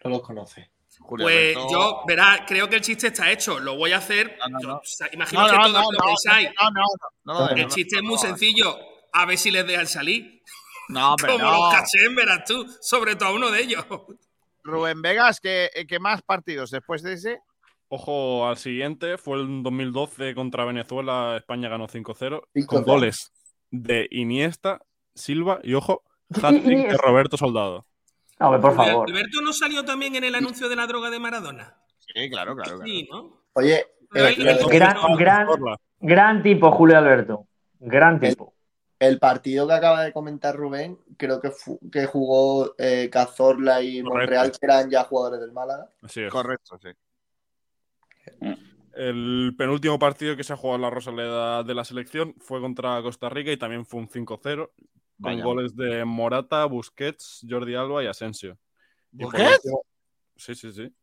[0.03, 0.71] No los conoce.
[0.99, 3.59] Julio Pues Alberto- yo, verá, creo que el chiste está hecho.
[3.59, 4.37] Lo voy a hacer.
[4.39, 4.75] No, no, Yo, no.
[4.77, 6.49] o sea, imagino No, que todos lo pensáis.
[6.61, 6.81] no, no,
[7.25, 8.77] no, no, no, el no, chiste es muy no, sencillo.
[9.13, 10.43] A ver si les dejan salir.
[10.89, 11.57] No, pero Como no.
[11.57, 12.65] los cachén, verás tú.
[12.81, 13.85] Sobre todo a uno de ellos.
[14.63, 17.39] Rubén Vegas, ¿qué, qué más partidos después de ese?
[17.87, 22.65] Ojo al siguiente, fue el 2012 contra Venezuela, España ganó 5-0 5-0.
[22.67, 23.31] con goles
[23.71, 24.79] de Iniesta,
[25.15, 26.03] Silva y, ojo,
[26.43, 27.87] hat-trick de Roberto Soldado.
[28.39, 29.09] Hombre, por favor.
[29.09, 31.77] ¿Alberto no salió también en el anuncio de la droga de Maradona?
[31.99, 32.77] Sí, claro, claro.
[32.77, 32.85] claro.
[32.85, 33.41] Sí, ¿no?
[33.53, 33.79] Oye,
[34.15, 35.47] eh, eh, Gran, gran,
[35.99, 37.47] gran tipo, Julio Alberto.
[37.79, 38.53] Gran tipo.
[38.99, 41.51] El partido que acaba de comentar Rubén, creo que,
[41.91, 44.19] que jugó eh, Cazorla y Correcto.
[44.19, 45.87] Monreal, que eran ya jugadores del Málaga.
[46.01, 46.31] Así es.
[46.31, 46.89] Correcto, sí.
[48.93, 53.01] El penúltimo partido que se ha jugado en la Rosaleda de la selección fue contra
[53.01, 54.69] Costa Rica y también fue un 5-0
[55.21, 55.43] con Vaya.
[55.43, 58.57] goles de Morata, Busquets, Jordi Alba y Asensio.
[59.13, 59.55] Y ¿Busquets?
[59.63, 59.81] último-
[60.35, 60.93] Sí, sí, sí.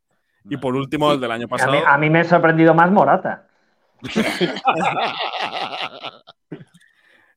[0.48, 1.73] Y por último, el del año A pasado.
[1.73, 3.48] mí, a mí me ha sorprendido más Morata.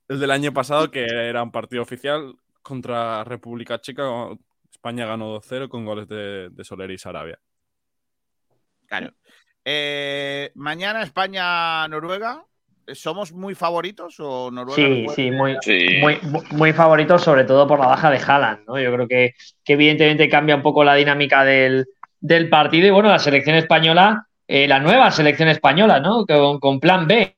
[0.10, 2.34] El del año pasado, que era un partido oficial
[2.64, 4.04] contra República Checa.
[4.72, 7.40] España ganó 2-0 con goles de, de Soler y Sarabia.
[8.88, 9.14] Claro.
[9.64, 12.44] Eh, mañana España-Noruega.
[12.92, 14.76] ¿Somos muy favoritos o Noruega?
[14.76, 16.00] Sí, sí, muy, Sí.
[16.02, 16.18] muy,
[16.52, 18.80] muy favorito, sobre todo por la baja de Haaland, ¿no?
[18.80, 21.86] Yo creo que, que evidentemente cambia un poco la dinámica del,
[22.20, 22.88] del partido.
[22.88, 26.26] Y bueno, la selección española, eh, la nueva selección española, ¿no?
[26.26, 27.36] Con, con plan B.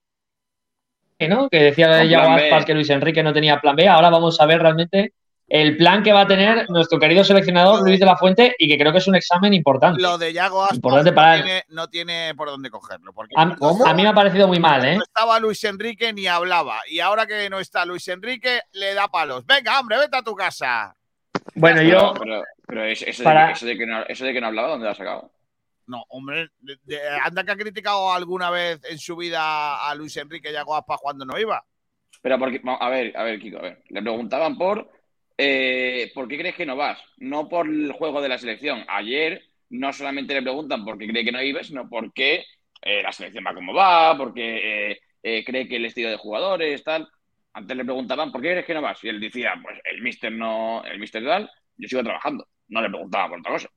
[1.28, 1.50] ¿no?
[1.50, 3.88] Que decía ya que Luis Enrique no tenía plan B.
[3.88, 5.14] Ahora vamos a ver realmente
[5.48, 8.78] el plan que va a tener nuestro querido seleccionador Luis de la Fuente y que
[8.78, 10.02] creo que es un examen importante.
[10.02, 11.44] Lo de Yago Aspas Importante no, para él.
[11.44, 13.12] tiene, no tiene por dónde cogerlo.
[13.12, 14.96] Porque A, a mí me ha parecido muy mal, ¿eh?
[14.96, 16.80] no estaba Luis Enrique ni hablaba.
[16.90, 19.46] Y ahora que no está Luis Enrique, le da palos.
[19.46, 20.96] Venga, hombre, vete a tu casa.
[21.56, 22.14] Bueno, yo.
[22.14, 24.40] Pero, pero, pero eso, eso Para- de que, eso, de que no, eso de que
[24.40, 25.32] no hablaba, ¿dónde lo has sacado?
[25.88, 26.50] No, hombre,
[27.24, 31.26] anda que ha criticado alguna vez en su vida a Luis Enrique Yago Aspas cuando
[31.26, 31.64] no iba.
[32.22, 33.84] Pero porque, a ver, a ver, Kiko, a ver.
[33.90, 34.90] Le preguntaban por
[35.44, 37.04] eh, ¿por qué crees que no vas?
[37.18, 38.86] No por el juego de la selección.
[38.88, 39.42] Ayer
[39.72, 42.46] no solamente le preguntan por qué cree que no ibas, sino por qué
[42.80, 47.08] eh, la selección va como va, porque eh, cree que el estilo de jugadores, tal.
[47.54, 49.04] Antes le preguntaban por qué crees que no vas.
[49.04, 52.48] Y él decía, pues el mister no, el mister tal, yo sigo trabajando.
[52.68, 53.70] No le preguntaban por otra cosa.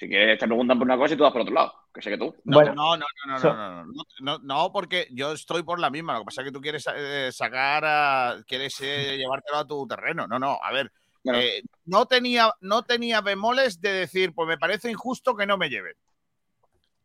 [0.00, 2.08] Si quieres te preguntan por una cosa y tú vas por otro lado, que sé
[2.08, 2.34] que tú.
[2.44, 2.74] No, Bueno.
[2.74, 5.90] no, no, no, no, So- no, no, no, no, no, porque yo estoy por la
[5.90, 6.14] misma.
[6.14, 9.86] Lo que pasa es que tú quieres eh, sacar, a- quieres eh, llevártelo a tu
[9.86, 10.26] terreno.
[10.26, 10.90] No, no, a ver,
[11.22, 15.58] Bueno, eh, no tenía, no tenía bemoles de decir, pues me parece injusto que no
[15.58, 15.92] me lleven.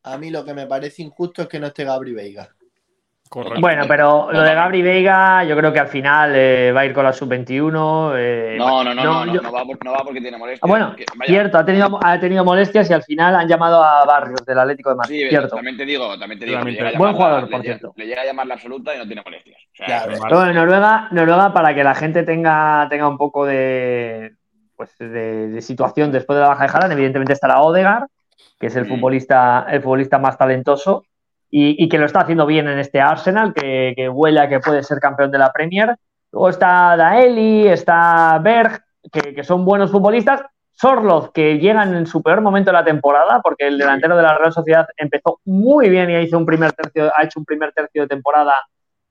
[0.03, 2.55] A mí lo que me parece injusto es que no esté Gabri Veiga.
[3.27, 3.59] Correcto.
[3.59, 6.93] Bueno, pero lo de Gabri Veiga, yo creo que al final eh, va a ir
[6.93, 8.13] con la sub-21.
[8.15, 10.61] eh, no, no, no, no, no, yo- no va, por- no va porque tiene molestia.
[10.63, 10.95] Ah, bueno,
[11.25, 14.91] cierto, ha tenido, ha tenido molestias y al final han llamado a Barrios del Atlético
[14.91, 15.21] de Madrid.
[15.23, 15.55] Sí, cierto.
[15.55, 16.57] también te digo, también te digo.
[16.59, 17.93] También llega Buen jugador, la- por le llega- cierto.
[17.97, 19.57] Le llega a llamar la absoluta y no tiene molestias.
[19.73, 20.11] O sea, Claro.
[20.11, 24.35] es- Pero bueno, Noruega, Noruega, para que la gente tenga, tenga un poco de,
[24.77, 28.05] pues, de, de situación después de la baja de Haaland, evidentemente estará Odegaard,
[28.59, 28.89] que es el Mm.
[28.89, 31.03] futbolista, el futbolista más talentoso
[31.57, 34.59] y, y que lo está haciendo bien en este Arsenal, que, que huele a que
[34.59, 35.95] puede ser campeón de la Premier.
[36.33, 40.41] Luego está Daeli, está Berg, que, que son buenos futbolistas.
[40.73, 44.37] Sorloth, que llegan en su peor momento de la temporada, porque el delantero de la
[44.37, 48.01] Real Sociedad empezó muy bien y hizo un primer tercio, ha hecho un primer tercio
[48.01, 48.55] de temporada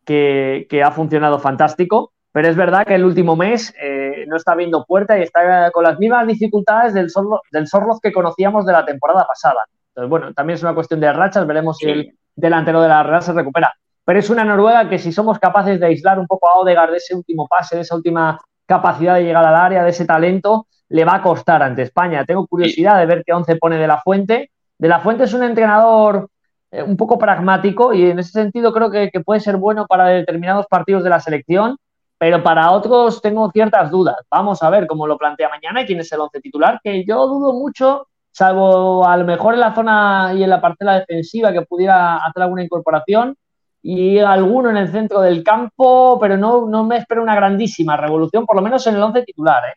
[0.04, 4.54] que, que ha funcionado fantástico, pero es verdad que el último mes eh, no está
[4.54, 8.72] viendo puerta y está con las mismas dificultades del Sorloth, del Sorloth que conocíamos de
[8.72, 9.64] la temporada pasada.
[9.88, 13.22] Entonces, bueno, también es una cuestión de rachas, veremos si el delantero de la Real
[13.22, 13.72] se recupera.
[14.04, 16.98] Pero es una Noruega que si somos capaces de aislar un poco a Odegaard de
[16.98, 21.04] ese último pase, de esa última capacidad de llegar al área, de ese talento, le
[21.04, 22.24] va a costar ante España.
[22.24, 24.50] Tengo curiosidad de ver qué once pone de la Fuente.
[24.78, 26.28] De la Fuente es un entrenador
[26.70, 30.06] eh, un poco pragmático y en ese sentido creo que, que puede ser bueno para
[30.06, 31.76] determinados partidos de la selección,
[32.18, 34.16] pero para otros tengo ciertas dudas.
[34.30, 37.26] Vamos a ver cómo lo plantea mañana y quién es el once titular, que yo
[37.26, 41.62] dudo mucho, salvo a lo mejor en la zona y en la parcela defensiva que
[41.62, 43.36] pudiera hacer alguna incorporación
[43.80, 48.44] y alguno en el centro del campo, pero no, no me espero una grandísima revolución,
[48.44, 49.62] por lo menos en el once titular.
[49.68, 49.76] ¿eh?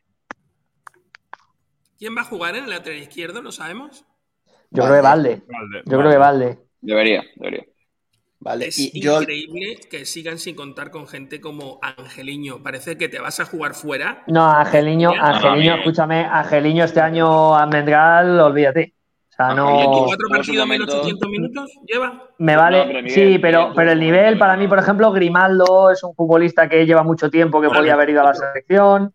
[1.99, 3.43] ¿Quién va a jugar en el lateral izquierdo?
[3.43, 4.05] ¿Lo sabemos?
[4.71, 5.43] Yo creo que Valde.
[5.47, 6.59] Valde, Yo creo que Valde.
[6.81, 7.63] Debería, debería.
[8.39, 12.61] Vale, Es y yo, increíble que sigan sin contar con gente como Angeliño.
[12.61, 14.23] Parece que te vas a jugar fuera.
[14.27, 18.93] No, Angeliño, Angeliño, escúchame, Angeliño este año a Mendral, olvídate.
[19.29, 19.65] O sea, no.
[19.67, 21.71] tuvo- ¿Cuatro tuvo su partidos, momento- 1800 minutos?
[21.85, 22.23] ¿Lleva?
[22.37, 25.89] Me No, vale, pero Miguel- sí, pero, pero el nivel, para mí, por ejemplo, Grimaldo
[25.91, 27.79] es un futbolista que lleva mucho tiempo, que Vale.
[27.79, 29.13] podía haber ido a la selección.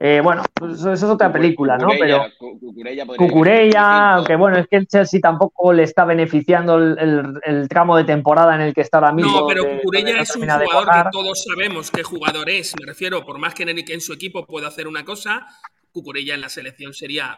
[0.00, 1.88] Eh, bueno, pues eso es otra película, ¿no?
[1.98, 6.96] Pero Cucurella, Cu- Cucurella aunque bueno, es que el Chelsea tampoco le está beneficiando el,
[7.00, 9.40] el- el tramo de temporada en el que está ahora mismo.
[9.40, 12.74] No, pero que Cucurella no es un de jugador que todos sabemos qué jugador es.
[12.78, 15.46] Me refiero, por más que en, que en su equipo pueda hacer una cosa,
[15.90, 17.36] Cucurella en la selección sería,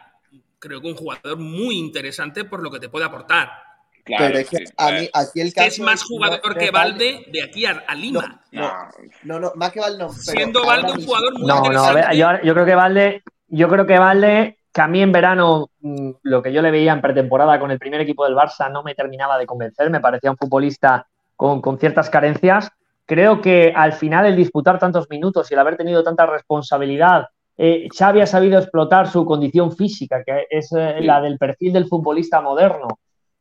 [0.59, 3.49] creo que un jugador muy interesante por lo que te puede aportar.
[4.17, 5.67] Pero es que a mí, aquí el caso.
[5.67, 8.41] Es más jugador que Valde de aquí a, a Lima.
[8.51, 8.71] No,
[9.23, 10.07] no, no, más que Valde no.
[10.07, 13.67] pero Siendo Valde un jugador muy No, no, ver, yo, yo creo que Valde, yo
[13.69, 17.01] creo que Valde, que a mí en verano mm, lo que yo le veía en
[17.01, 20.37] pretemporada con el primer equipo del Barça no me terminaba de convencer, me parecía un
[20.37, 22.69] futbolista con, con ciertas carencias.
[23.05, 27.27] Creo que al final el disputar tantos minutos y el haber tenido tanta responsabilidad,
[27.57, 31.05] eh, Xavi ha sabido explotar su condición física, que es eh, Sí.
[31.05, 32.87] la del perfil del futbolista moderno,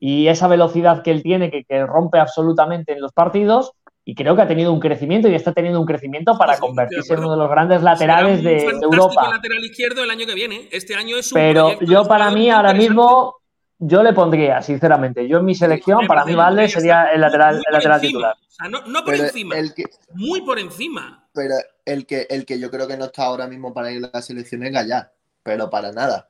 [0.00, 3.72] y esa velocidad que él tiene, que, que rompe absolutamente en los partidos,
[4.04, 7.20] y creo que ha tenido un crecimiento y está teniendo un crecimiento para convertirse en
[7.20, 9.28] uno de los grandes laterales Será de, un de Europa.
[9.30, 10.68] lateral izquierdo el año que viene.
[10.72, 13.36] Este año es un Pero yo para mí ahora mismo,
[13.78, 17.72] yo le pondría, sinceramente, yo en mi selección, para mí Valde sería el lateral, el
[17.72, 18.32] lateral titular.
[18.34, 21.28] O sea, no, no por Pero encima, el que, muy por encima.
[21.32, 21.54] pero
[21.84, 24.22] el que, el que yo creo que no está ahora mismo para ir a la
[24.22, 25.12] selección es Gallar.
[25.42, 26.28] Pero para nada.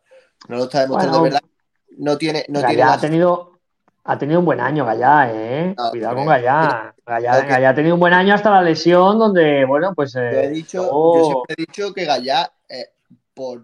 [0.48, 1.50] No lo está demostrando Bueno, de verdad.
[1.98, 3.59] No tiene, no tiene la- ha tenido,
[4.04, 5.74] ha tenido un buen año, Gallá, ¿eh?
[5.76, 6.94] No, Cuidado con Gallá.
[7.04, 10.12] Gallá, lo que- Gallá ha tenido un buen año hasta la lesión, donde, bueno, pues.
[10.14, 12.86] Yo he eh, dicho, yo siempre he dicho que Gallá eh,
[13.34, 13.62] por,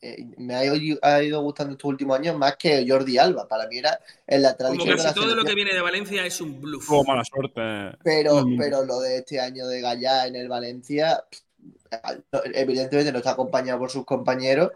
[0.00, 3.48] eh, me ha ido, ha ido gustando estos últimos años más que Jordi Alba.
[3.48, 6.24] Para mí era el lateral Como izquierdo de la todo lo que viene de Valencia
[6.26, 6.86] es un bluff.
[6.86, 7.96] Tuvo mala suerte.
[8.02, 8.58] Pero, Mm.
[8.58, 11.24] pero lo de este año de Gallá en el Valencia,
[12.54, 14.70] evidentemente no está acompañado por sus compañeros,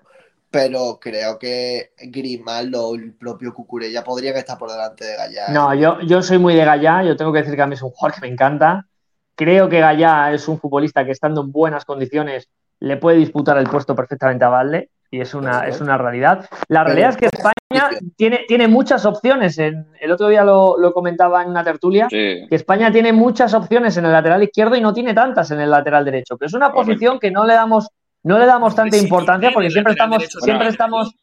[0.50, 5.48] pero creo que Grimal o el propio Cucurella podrían estar por delante de Gallá.
[5.50, 7.82] No, yo, yo soy muy de Gallá, yo tengo que decir que a mí es
[7.82, 8.86] un jugador que me encanta.
[9.34, 12.48] Creo que Gallá es un futbolista que estando en buenas condiciones
[12.80, 16.48] le puede disputar el puesto perfectamente a Valde y es una, es una realidad.
[16.68, 19.58] La realidad es que España tiene, tiene muchas opciones.
[19.58, 22.46] En, el otro día lo, lo comentaba en una tertulia, Sí.
[22.48, 25.70] que España tiene muchas opciones en el lateral izquierdo y no tiene tantas en el
[25.70, 27.88] lateral derecho, pero es una posición que no le damos,
[28.26, 31.14] no le damos tanta importancia porque siempre estamos, siempre estamos,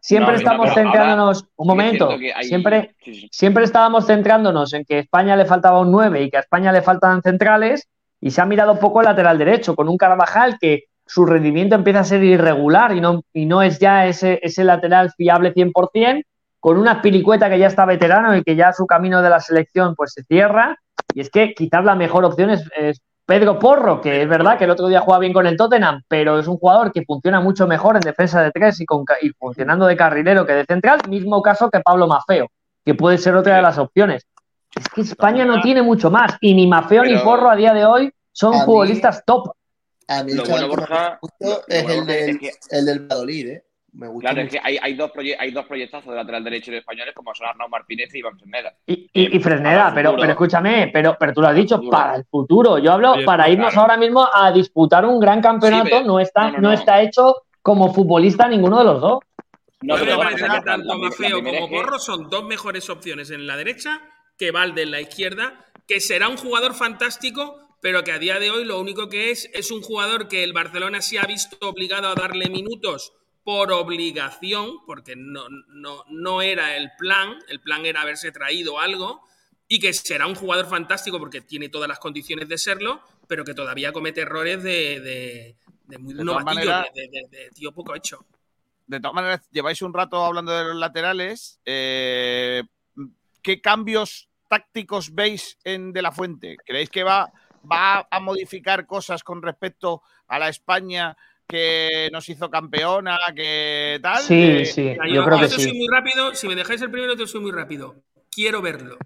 [0.00, 3.28] siempre No, estamos ahora centrándonos, un momento, hay- siempre, sí, sí.
[3.30, 6.72] siempre estábamos centrándonos en que a España le faltaba un 9 y que a España
[6.72, 7.86] le faltaban centrales
[8.22, 12.00] y se ha mirado poco el lateral derecho con un Carvajal que su rendimiento empieza
[12.00, 16.22] a ser irregular y no, y no es ya ese, ese lateral fiable 100%,
[16.58, 19.94] con una pilicueta que ya está veterano y que ya su camino de la selección
[19.94, 20.78] pues se cierra
[21.14, 24.64] y es que quizás la mejor opción es, es Pedro Porro, que es verdad que
[24.64, 27.66] el otro día juega bien con el Tottenham, pero es un jugador que funciona mucho
[27.66, 31.42] mejor en defensa de tres y, con, y funcionando de carrilero que de central, mismo
[31.42, 32.46] caso que Pablo Mafeo,
[32.84, 34.24] que puede ser otra de las opciones.
[34.76, 37.84] Es que España no tiene mucho más, y ni Mafeo ni Porro a día de
[37.84, 39.50] hoy son mí- futbolistas top.
[40.08, 41.98] A mí el Lo bueno, que más Borja, me gustó lo- lo es bueno, el
[42.06, 43.64] Borja, del, es que- el del Valladolid, ¿eh?
[43.98, 46.78] Me gusta Claro, es que hay, hay, dos hay dos proyectazos de lateral derecho de
[46.78, 48.74] españoles como son Arnau Martínez y Iván Ferneda.
[48.86, 51.90] Y, y, y Fresneda, pero, pero escúchame, pero, pero tú lo has dicho, futuro.
[51.90, 52.78] para el futuro.
[52.78, 53.52] Yo hablo Oye, para claro.
[53.54, 56.68] irnos ahora mismo a disputar un gran campeonato, Sí, pero- no, está, no, no, no,
[56.68, 56.72] no.
[56.74, 59.20] está hecho como futbolista ninguno de los dos.
[59.80, 64.00] No, pero que ver, tanto Mafeo como Porro son dos mejores opciones en la derecha
[64.38, 68.50] que Valde en la izquierda, que será un jugador fantástico, pero que a día de
[68.50, 72.08] hoy lo único que es es un jugador que el Barcelona se ha visto obligado
[72.08, 73.12] a darle minutos
[73.46, 79.20] por obligación, porque no, no, no era el plan, el plan era haberse traído algo,
[79.68, 83.54] y que será un jugador fantástico porque tiene todas las condiciones de serlo, pero que
[83.54, 88.26] todavía comete errores de, de, de muy De novatillo, de- de tío poco hecho.
[88.84, 91.60] De todas maneras, lleváis un rato hablando de los laterales.
[91.64, 92.64] eh,
[93.42, 96.56] ¿Qué cambios tácticos veis en De La Fuente?
[96.66, 97.32] ¿Creéis que va,
[97.70, 101.16] va a modificar cosas con respecto a la España
[101.46, 104.18] que nos hizo campeona, que tal?
[104.22, 105.62] Sí, sí, yo creo que sí.
[105.62, 106.34] soy muy rápido.
[106.34, 107.96] Si me dejáis el primero, te soy muy rápido.
[108.30, 108.96] Quiero verlo.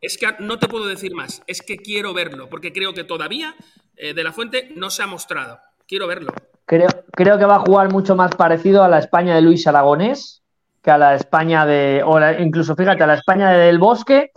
[0.00, 1.42] Es que no te puedo decir más.
[1.46, 3.54] Es que quiero verlo, porque creo que todavía
[3.96, 5.58] eh, De La Fuente no se ha mostrado.
[5.88, 6.32] Quiero verlo.
[6.66, 10.42] Creo, creo que va a jugar mucho más parecido a la España de Luis Aragonés
[10.82, 12.02] que a la España de.
[12.04, 14.30] O la- incluso, fíjate, a la España de Del Bosque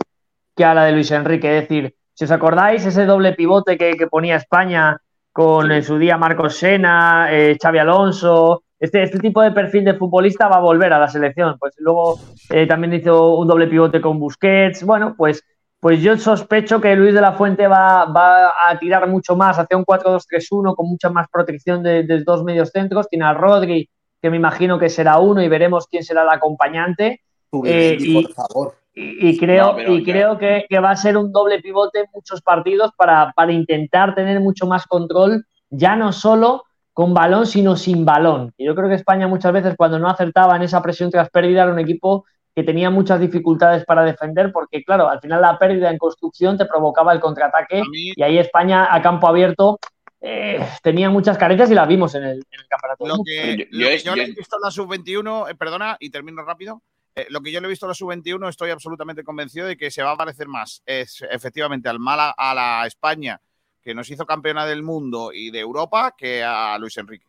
[0.56, 1.58] que a la de Luis Enrique.
[1.58, 4.96] Es decir, si os acordáis, ese doble pivote que, que ponía España
[5.40, 8.64] con en su día Marcos Sena, eh, Xavi Alonso.
[8.78, 11.56] Este, este tipo de perfil de futbolista va a volver a la selección.
[11.58, 14.84] Pues luego eh, también hizo un doble pivote con Busquets.
[14.84, 15.42] Bueno, pues,
[15.80, 19.78] pues yo sospecho que Luis de la Fuente va, va a tirar mucho más hacia
[19.78, 23.08] un 4-2-3-1 con mucha más protección de, de dos medios centros.
[23.08, 23.88] Tiene a Rodri,
[24.20, 27.22] que me imagino que será uno, y veremos quién será el acompañante.
[27.64, 28.74] Eh, y, por favor.
[28.94, 32.00] Y- y creo, No, y ya- creo que, que va a ser un doble pivote
[32.00, 37.46] en muchos partidos para, para intentar tener mucho más control, ya no solo con balón,
[37.46, 38.52] sino sin balón.
[38.56, 41.62] Y yo creo que España muchas veces cuando no acertaba en esa presión tras pérdida
[41.62, 45.88] era un equipo que tenía muchas dificultades para defender porque, claro, al final la pérdida
[45.88, 47.82] en construcción te provocaba el contraataque
[48.16, 49.78] y ahí España a campo abierto
[50.20, 53.06] eh, tenía muchas carencias y las vimos en el, en el campeonato.
[53.06, 56.82] Lo que, Yo- lo yo he visto en la sub-21, eh, perdona, y termino rápido,
[57.14, 59.90] eh, lo que yo le he visto a la sub-21 estoy absolutamente convencido de que
[59.90, 63.40] se va a parecer más es efectivamente al Mala, a la España
[63.82, 67.26] que nos hizo campeona del mundo y de Europa que a Luis Enrique.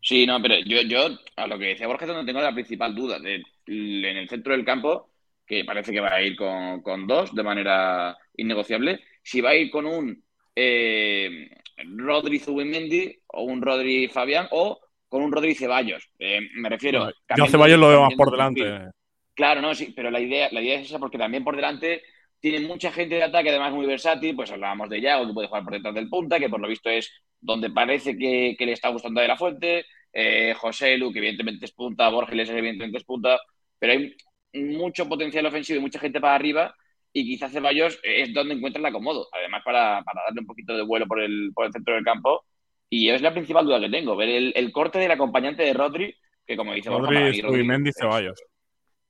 [0.00, 3.18] Sí, no, pero yo, yo a lo que decía Borja donde tengo la principal duda.
[3.18, 5.10] De, en el centro del campo,
[5.46, 9.56] que parece que va a ir con, con dos de manera innegociable, si va a
[9.56, 10.22] ir con un
[10.54, 11.50] eh,
[11.96, 16.10] Rodri Zubimendi o un Rodri Fabián o con un Rodri Ceballos.
[16.18, 17.10] Eh, me refiero.
[17.36, 18.90] Yo a Ceballos lo veo más por delante.
[19.34, 22.02] Claro, no, sí, pero la idea, la idea es esa porque también por delante
[22.40, 24.34] tiene mucha gente de ataque, además muy versátil.
[24.34, 26.90] Pues hablábamos de Yago, que puede jugar por detrás del punta, que por lo visto
[26.90, 27.10] es
[27.40, 29.86] donde parece que, le está gustando de la fuente.
[30.12, 33.38] Eh, José Lu, que evidentemente es punta, Borges, evidentemente es punta,
[33.78, 34.14] pero hay
[34.54, 36.74] mucho potencial ofensivo y mucha gente para arriba.
[37.12, 41.06] Y quizás Ceballos es donde encuentra el acomodo, además para, darle un poquito de vuelo
[41.06, 42.44] por el, por el centro del campo.
[42.90, 46.14] Y es la principal duda que tengo, ver el, corte del acompañante de Rodri,
[46.46, 48.42] que como dice Rodri, Zubimendi, Ceballos.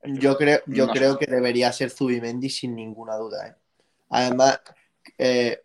[0.03, 3.47] Yo creo, yo creo que debería ser Zubimendi sin ninguna duda.
[3.47, 3.55] ¿eh?
[4.09, 4.61] Además,
[5.17, 5.61] eh,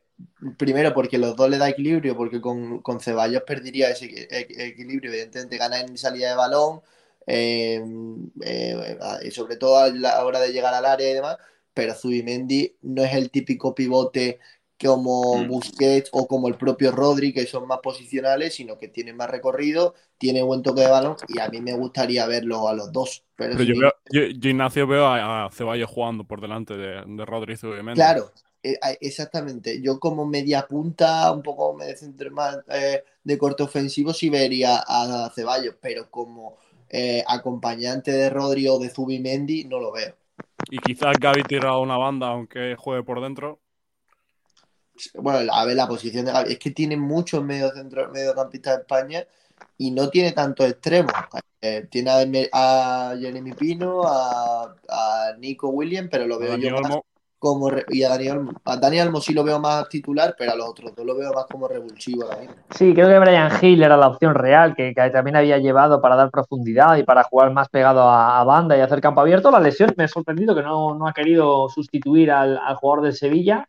[0.57, 5.81] primero porque los dos le da equilibrio, porque con, Ceballos perdería ese equilibrio, evidentemente gana
[5.81, 6.81] en salida de balón,
[7.27, 7.83] eh,
[9.25, 11.39] y sobre todo a la hora de llegar al área y demás,
[11.73, 14.39] pero Zubimendi no es el típico pivote
[14.81, 15.49] como mm.
[15.49, 19.95] Busquets o como el propio Rodri, que son más posicionales, sino que tiene más recorrido,
[20.19, 23.25] tiene buen toque de balón y a mí me gustaría verlo a los dos.
[23.37, 28.33] Pero, yo, Ignacio, veo a, Ceballos jugando por delante de, Rodri y Claro,
[28.63, 29.81] eh, exactamente.
[29.81, 34.83] Yo como media punta, un poco me centro más eh, de corte ofensivo, sí vería
[34.87, 36.59] a Ceballos, pero como
[36.91, 40.15] eh, acompañante de Rodri o de Zubimendi, no lo veo.
[40.71, 43.61] Y quizás Gaby tira una banda, aunque juegue por dentro
[45.15, 47.73] bueno, a ver, la posición de Gaby, es que tiene muchos medio
[48.13, 49.27] mediocampistas de España
[49.79, 51.13] y no tiene tantos extremos.
[51.61, 56.99] Eh, tiene a, Jeremy Pino, a, Nico Williams, pero lo veo yo más
[57.45, 60.67] como y a Daniel, a Daniel Almo sí lo veo más titular, pero a los
[60.67, 62.25] otros dos lo veo más como revulsivo
[62.71, 66.31] Sí, creo que Brian Hill era la opción real, que, también había llevado para dar
[66.31, 69.51] profundidad y para jugar más pegado a, banda y hacer campo abierto.
[69.51, 73.69] La lesión me ha sorprendido que no, ha querido sustituir al, al jugador del Sevilla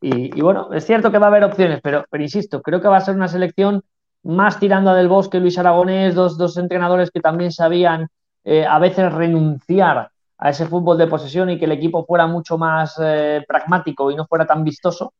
[0.00, 2.96] y, bueno, es cierto que va a haber opciones, pero, pero insisto, creo que va
[2.96, 3.82] a ser una selección
[4.22, 8.08] más tirando a Del Bosque, Luis Aragonés, dos, dos entrenadores que también sabían
[8.44, 12.56] eh, a veces renunciar a ese fútbol de posesión y que el equipo fuera mucho
[12.56, 15.12] más eh, pragmático y no fuera tan vistoso.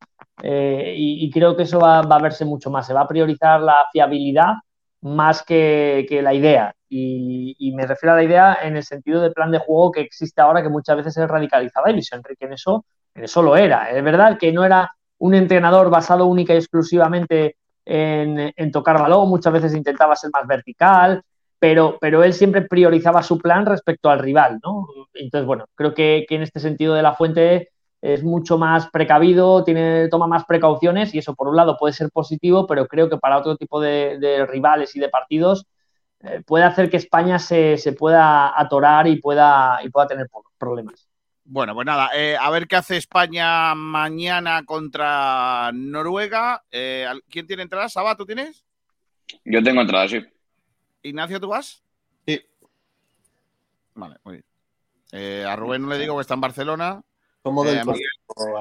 [0.42, 2.86] Eh, y, creo que eso va, a verse mucho más.
[2.86, 4.54] Se va a priorizar la fiabilidad
[5.02, 6.74] más que, la idea.
[6.88, 10.40] Y, me refiero a la idea en el sentido de plan de juego que existe
[10.40, 11.90] ahora, que muchas veces es radicalizada.
[11.90, 13.90] Y Luis Enrique en eso eso lo era.
[13.90, 19.52] Es verdad que no era un entrenador basado única y exclusivamente en, tocar balón, muchas
[19.52, 21.22] veces intentaba ser más vertical,
[21.58, 24.86] pero, pero él siempre priorizaba su plan respecto al rival, ¿no?
[25.14, 27.70] Entonces, bueno, creo que, en este sentido de la fuente
[28.00, 32.10] es mucho más precavido, tiene, toma más precauciones y eso por un lado puede ser
[32.10, 35.66] positivo, pero creo que para otro tipo de, rivales y de partidos
[36.20, 40.28] eh, puede hacer que España se, se, pueda atorar y pueda, y pueda tener
[40.58, 41.09] problemas.
[41.52, 46.62] Bueno, pues nada, eh, a ver qué hace España mañana contra Noruega.
[46.70, 47.92] Eh, ¿Quién tiene entradas?
[47.92, 48.64] ¿Saba, tú tienes?
[49.44, 50.24] Yo tengo entradas, sí.
[51.02, 51.82] Ignacio, ¿tú vas?
[52.24, 52.40] Sí.
[53.94, 54.44] Vale, muy bien.
[55.10, 57.02] Eh, a Rubén no le digo que está en Barcelona.
[57.42, 57.80] ¿Cómo del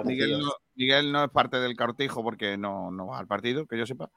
[0.06, 0.41] Miguel,
[0.74, 4.10] Miguel, no, es parte del cortijo porque no, no va al partido, que yo sepa.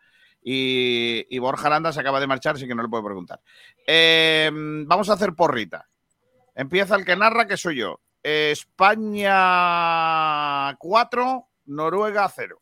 [0.43, 3.39] Y, y, Borja Landa se acaba de marchar, así que no le puedo preguntar.
[3.87, 5.91] vamos a hacer porrita.
[6.55, 8.01] Empieza el que narra, que soy yo.
[8.23, 9.35] España
[10.79, 12.59] 4, Noruega 0.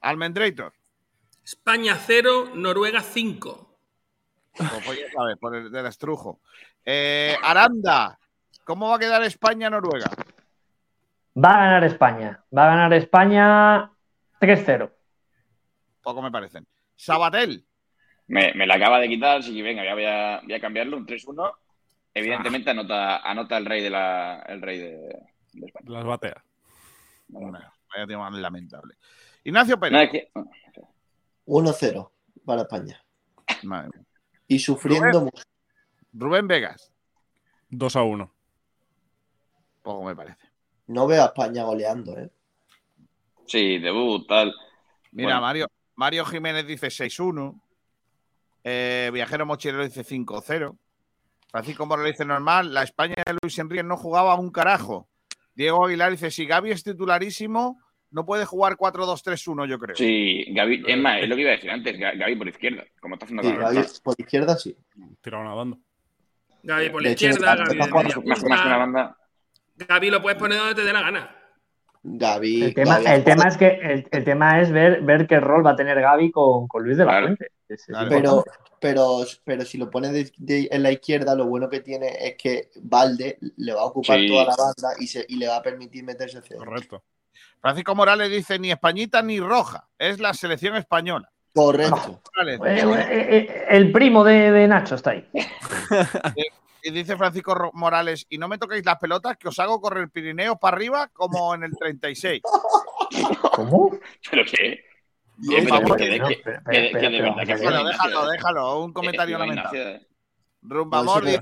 [0.00, 0.72] Almendrator.
[1.44, 3.68] España 0, Noruega 5.
[4.52, 6.40] Pues, pues ya sabes, por el del estrujo.
[6.84, 8.18] Eh, Aranda,
[8.64, 10.10] ¿cómo va a quedar España-Noruega?
[11.42, 12.44] Va a ganar España.
[12.56, 13.92] Va a ganar España
[14.40, 14.90] 3-0.
[16.02, 16.66] Poco me parecen.
[16.96, 17.64] Sabatel.
[18.26, 21.52] Me, la acaba de quitar, así que venga, voy a, voy a cambiarlo, un 3-1.
[22.14, 25.08] Evidentemente anota, anota el rey de la el rey de,
[25.54, 25.90] España.
[25.90, 26.42] Las bateas.
[27.28, 28.96] vaya tema lamentable.
[29.44, 30.28] Ignacio Pérez.
[31.46, 32.10] 1-0
[32.44, 33.02] para España.
[34.46, 35.42] Y sufriendo mucho.
[36.12, 36.92] Rubén Vegas.
[37.70, 38.34] 2 a 1.
[39.82, 40.48] Poco me parece.
[40.86, 42.30] No veo a España goleando, ¿eh?
[43.46, 44.54] Sí, debut, tal.
[45.12, 47.60] Mira, Mario, Mario Jiménez dice 6-1.
[48.64, 50.76] Eh, Viajero Mochilero dice 5-0.
[51.50, 55.08] Francisco Morales dice normal, la España de Luis Enrique no jugaba un carajo.
[55.54, 57.80] Diego Aguilar dice, si Gaby es titularísimo,
[58.10, 59.96] no puede jugar 4-2-3-1, yo creo.
[59.96, 63.14] Sí, Gaby, es más, es lo que iba a decir antes, Gaby por izquierda, como
[63.14, 64.76] está haciendo sí, Gaby por izquierda sí.
[65.20, 65.76] Tira una banda.
[66.62, 68.56] Gaby por De hecho, izquierda, está- Gaby de está media jugando Más, más que una
[68.56, 68.76] punta.
[68.78, 69.16] banda.
[69.76, 71.36] Gaby lo puedes poner donde te dé la gana.
[72.16, 72.64] Gaby.
[72.64, 75.64] El tema, Gaby- el tema es que el, el tema es ver, ver qué rol
[75.66, 77.26] va a tener Gaby con, con Luis de la Claro.
[77.26, 77.46] Fuente.
[77.68, 78.08] Es- es Claro.
[78.08, 78.44] Pero,
[78.80, 82.36] pero, pero si lo pones de- de- en la izquierda, lo bueno que tiene es
[82.36, 84.28] que Valde le va a ocupar Sí.
[84.28, 86.56] toda la banda y, se, y le va a permitir meterse hacia.
[86.56, 87.02] Correcto.
[87.60, 91.30] Francisco Morales dice ni españita ni roja, es la selección española.
[91.54, 92.20] Correcto.
[92.36, 92.60] Morales.
[92.64, 95.28] Eh, eh, eh, el primo de, de Nacho está ahí.
[96.88, 100.56] Y dice Francisco Morales, y no me toquéis las pelotas, que os hago correr Pirineos
[100.58, 102.40] para arriba como en el 36.
[103.52, 103.90] ¿Cómo?
[104.30, 104.84] ¿Pero qué?
[105.36, 105.62] No, ¿Qué?
[105.64, 106.08] ¿Pero vamos, qué?
[106.08, 106.32] ¿De no, qué?
[106.34, 107.46] espera, ¿Qué de- espera, qué de espera, verdad?
[107.46, 110.06] ¿Qué espera, Bueno, fue déjalo, déjalo, un comentario Eh, lamentable.
[110.62, 111.40] Rumbamor dice,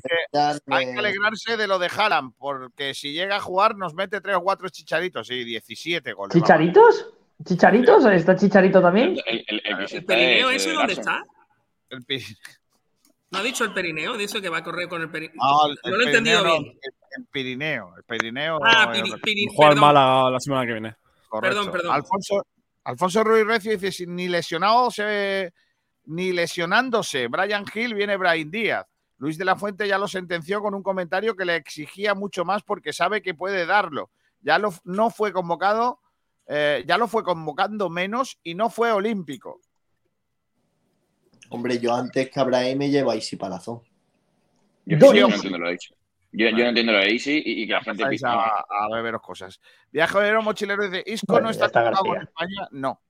[0.66, 4.36] hay que alegrarse de lo de Haaland, porque si llega a jugar nos mete tres
[4.36, 6.35] o cuatro chicharitos, y 17 goles.
[6.35, 7.06] ¿Chicharitos?
[7.44, 8.05] ¿Chicharitos?
[8.06, 9.16] ¿Está Chicharito también?
[9.27, 11.23] El, sí ¿El está perineo es, ese dónde está?
[11.89, 12.24] El pi-
[13.31, 14.16] ¿No ha dicho el perineo?
[14.16, 15.35] Dice que va a correr con el perineo.
[15.36, 16.62] No, el, No lo he entendido bien.
[16.65, 17.94] el, el Pirineo.
[17.97, 18.59] El Pirineo.
[18.62, 19.77] Ah, eh, Piri- Piri-.
[19.81, 20.97] Málaga la semana que viene.
[21.28, 21.57] correcto.
[21.57, 21.94] perdón, perdón.
[21.94, 22.47] Alfonso,
[22.85, 25.53] Alfonso Ruiz Recio dice: si ni lesionado se,
[26.05, 28.86] ni lesionándose Brian Hill, viene Brian Díaz.
[29.19, 32.62] Luis de la Fuente ya lo sentenció con un comentario que le exigía mucho más
[32.62, 34.11] porque sabe que puede darlo.
[34.43, 36.01] Ya lo, no fue convocado,
[36.47, 39.61] eh, ya lo fue convocando menos y no fue olímpico.
[41.51, 43.81] Hombre, yo antes que Abraham me llevo a Isi Palazón.
[44.85, 45.94] Yo, no entiendo lo de Easy.
[46.32, 48.32] Yo, yo no entiendo lo de Easy y, y que la gente pisa.
[48.32, 49.60] a, a beberos cosas.
[49.90, 52.20] Viajero mochilero dice: Isco Bueno, no está está García.
[52.23, 52.68] España.
[52.73, 53.01] No.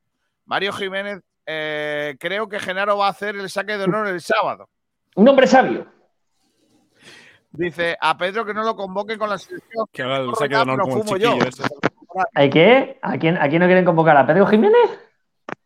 [0.44, 4.68] Mario Jiménez, eh, creo que Genaro va a hacer el saque de honor el sábado.
[5.16, 5.86] Un hombre sabio.
[7.50, 9.86] Dice a Pedro que no lo convoque con la selección.
[9.92, 11.32] Que haga el saque de honor como fumo yo.
[11.32, 11.62] chiquillo este.
[12.34, 12.98] ¿Hay qué?
[13.02, 14.16] ¿A quién, ¿A quién no quieren convocar?
[14.16, 15.00] ¿A Pedro Jiménez?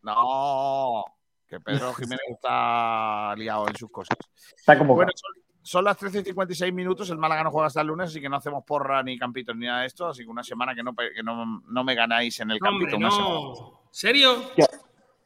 [0.03, 1.05] No,
[1.51, 4.17] que Pedro Jiménez está liado en sus cosas.
[4.57, 4.75] Está.
[4.77, 5.33] Bueno, son,
[5.63, 7.11] son las 13 y 56 minutos.
[7.11, 9.67] El Málaga no juega hasta el lunes, así que no hacemos porra ni campito ni
[9.67, 10.07] nada de esto.
[10.09, 12.97] Así que una semana que no, que no, no me ganáis en el Hombre, campito.
[12.97, 13.31] una semana.
[13.35, 13.81] no.
[13.91, 14.53] ¿Serio?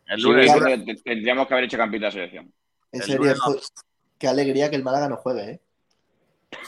[0.07, 0.53] El lunes.
[1.05, 2.53] tendríamos que haber hecho campito a la selección.
[2.93, 3.35] En El serio,
[4.19, 5.61] qué alegría que el Málaga no juegue, ¿eh?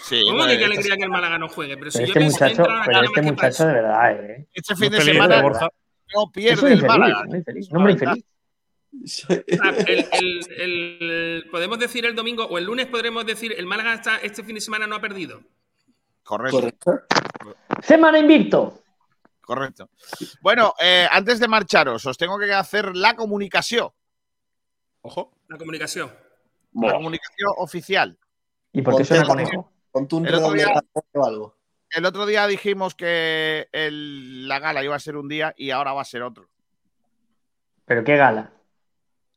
[0.03, 1.77] Sí, ¿Cómo pues, que qué este- alegría que el Málaga no juegue?
[1.77, 4.49] Pero si Pero yo este muchacho, pero este muchacho de verdad, ¿eh?
[4.53, 5.69] Este fin de semana Borja.
[6.15, 7.21] no pierde el infeliz, Málaga.
[7.23, 8.25] un hombre infeliz.
[9.29, 9.45] El-
[10.13, 14.43] el- el- podemos decir el domingo o el lunes podremos decir el Málaga está, este
[14.43, 15.43] fin de semana no ha perdido.
[16.23, 16.59] Correcto.
[16.61, 17.07] Correcto.
[17.83, 18.83] Semana invicto.
[19.41, 19.91] Correcto.
[20.41, 23.91] Bueno, eh, antes de marcharos, os tengo que hacer la comunicación.
[25.03, 25.33] Ojo.
[25.47, 26.09] La comunicación.
[26.09, 26.17] La
[26.73, 26.93] Buah.
[26.95, 28.19] comunicación oficial.
[28.73, 29.71] ¿Y por qué suena conejo?
[29.93, 30.83] Ponte un El otro día-
[31.13, 31.57] o algo.
[31.91, 35.93] El otro día dijimos que el- la gala iba a ser un día y ahora
[35.93, 36.49] va a ser otro.
[37.85, 38.53] ¿Pero qué gala?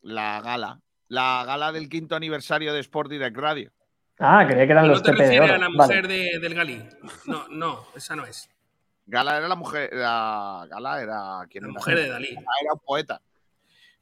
[0.01, 0.79] La gala.
[1.07, 3.71] La gala del quinto aniversario de Sport Direct Radio.
[4.19, 5.53] Ah, creía que eran No los te de refieres oro.
[5.55, 5.77] a la Vale.
[5.77, 6.83] mujer de- del Galí.
[7.25, 8.49] No, no, esa no es.
[9.05, 9.89] Gala era la mujer.
[9.93, 11.47] La gala era.
[11.49, 11.73] ¿quién La era?
[11.79, 12.35] mujer de Dalí.
[12.37, 13.21] Ah, Era un poeta.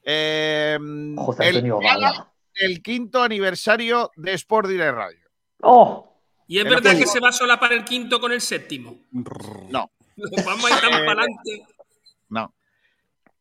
[0.04, 0.78] Eh,
[1.18, 2.32] José el, Antonio gala Gala.
[2.60, 5.30] del quinto aniversario de Sport Direct Radio.
[5.62, 6.14] ¡Oh!
[6.48, 9.00] Y es Pero verdad que- se va sola para el quinto con el séptimo.
[9.12, 9.92] No,
[10.46, 11.66] Vamos a ir tan Eh, para adelante.
[12.30, 12.54] no.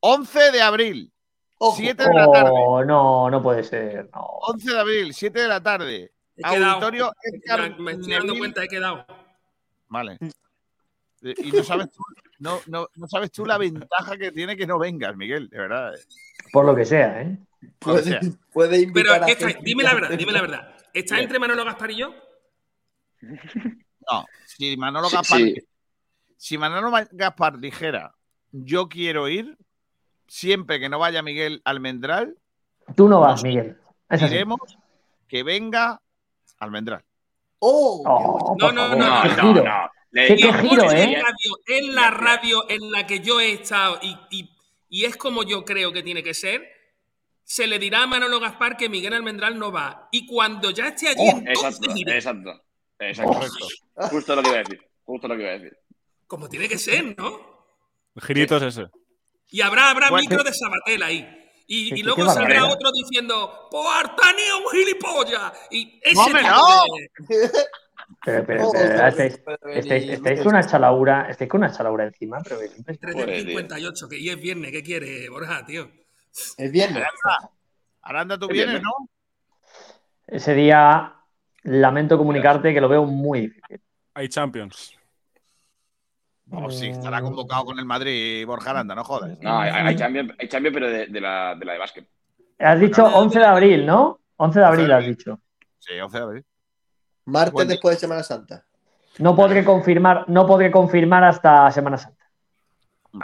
[0.00, 1.12] 11 de abril,
[1.58, 1.76] Ojo.
[1.76, 2.50] 7 de la tarde.
[2.52, 4.10] Oh, no, no puede ser.
[4.14, 4.20] No.
[4.48, 6.12] 11 de abril, 7 de la tarde.
[6.42, 8.38] Auditorio Edgar Me estoy dando Neville.
[8.38, 9.06] cuenta, he quedado.
[9.88, 10.18] Vale.
[11.22, 12.02] Y no sabes, tú,
[12.40, 15.94] no, no, no sabes tú la ventaja que tiene que no vengas, Miguel, de verdad.
[16.52, 17.38] Por lo que sea, ¿eh?
[18.02, 18.20] Sea, Puede,
[18.52, 20.76] puede Pero invitar a gente dime la verdad, dime la verdad.
[20.92, 21.24] ¿Está Bien.
[21.24, 22.14] entre Manolo Gaspar y yo?
[23.22, 25.54] no, si Manolo Sí, Gaspar, sí.
[26.36, 28.14] si Manolo Ma- Gaspar dijera
[28.52, 29.56] yo quiero ir,
[30.26, 32.36] siempre que no vaya Miguel Almendral,
[32.94, 33.76] Tú no vas, Miguel.
[34.08, 34.32] Es así.
[34.32, 34.60] diremos
[35.28, 36.00] que venga
[36.58, 37.02] Almendral.
[37.58, 38.02] ¡Oh!
[38.06, 39.90] Oh, No, no, no, qué No, no, no.
[40.12, 41.02] Le- ¿Qué- giro, eh?
[41.02, 44.50] en radio- en la radio en la que yo he estado y, y-
[44.88, 46.66] y es como yo creo que tiene que ser,
[47.42, 50.08] se le dirá a Manolo Gaspar que Miguel Almendral no va.
[50.12, 52.14] Y cuando ya esté allí, Oh, entonces Exacto, diré.
[52.16, 52.62] exacto.
[52.98, 53.40] Exacto.
[54.10, 54.80] Justo lo que iba a decir.
[55.04, 55.76] Justo lo que iba a decir.
[56.26, 57.40] Como tiene que ser, ¿no?
[58.14, 58.86] El girito es ese.
[59.50, 61.32] Y habrá, habrá Bueno, micro de Sabatel ahí.
[61.68, 65.52] Y, luego saldrá otro diciendo, ¡Pues Artani es un gilipollas!
[65.70, 66.84] Y ese ¡No,
[68.24, 72.60] Pero, pero, Oh, pero, estáis, estáis, con una chalaura, estáis con una chalaura encima, pero
[72.60, 75.90] que siempre- 358, que y es viernes, ¿qué quiere, Borja, tío?
[76.56, 77.02] Es viernes.
[78.02, 78.80] Aranda, tú Es vienes.
[78.82, 78.90] ¿no?
[80.28, 81.14] ese día
[81.62, 83.80] lamento comunicarte que lo veo muy difícil.
[84.14, 84.95] Hay Champions.
[86.46, 89.36] No, sí, estará convocado con el Madrid Borja Aranda, no jodas.
[89.40, 92.08] No, hay, hay Champions, hay Champions, pero de, de la, de la de básquet.
[92.58, 94.20] Has dicho 11 de abril, ¿no?
[94.36, 95.40] 11 de abril has dicho.
[95.78, 96.44] Sí, 11 de abril.
[97.26, 98.64] Martes después de Semana Santa.
[99.18, 102.15] No podré confirmar, no podré confirmar hasta Semana Santa.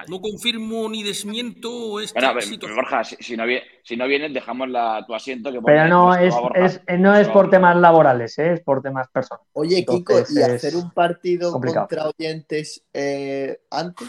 [0.08, 2.60] No confirmo ni desmiento esta Bueno, pero, situación.
[2.60, 3.44] pero, Borja, si, si no,
[3.82, 5.50] si no vienes, dejamos la, tu asiento.
[5.52, 8.54] Que Pero pone no es, eh, no es por temas laborales, ¿eh?
[8.54, 9.46] es por temas personales.
[9.52, 11.86] Oye, Kiko, ¿y hacer un partido complicado.
[11.88, 14.08] contra oyentes eh, antes?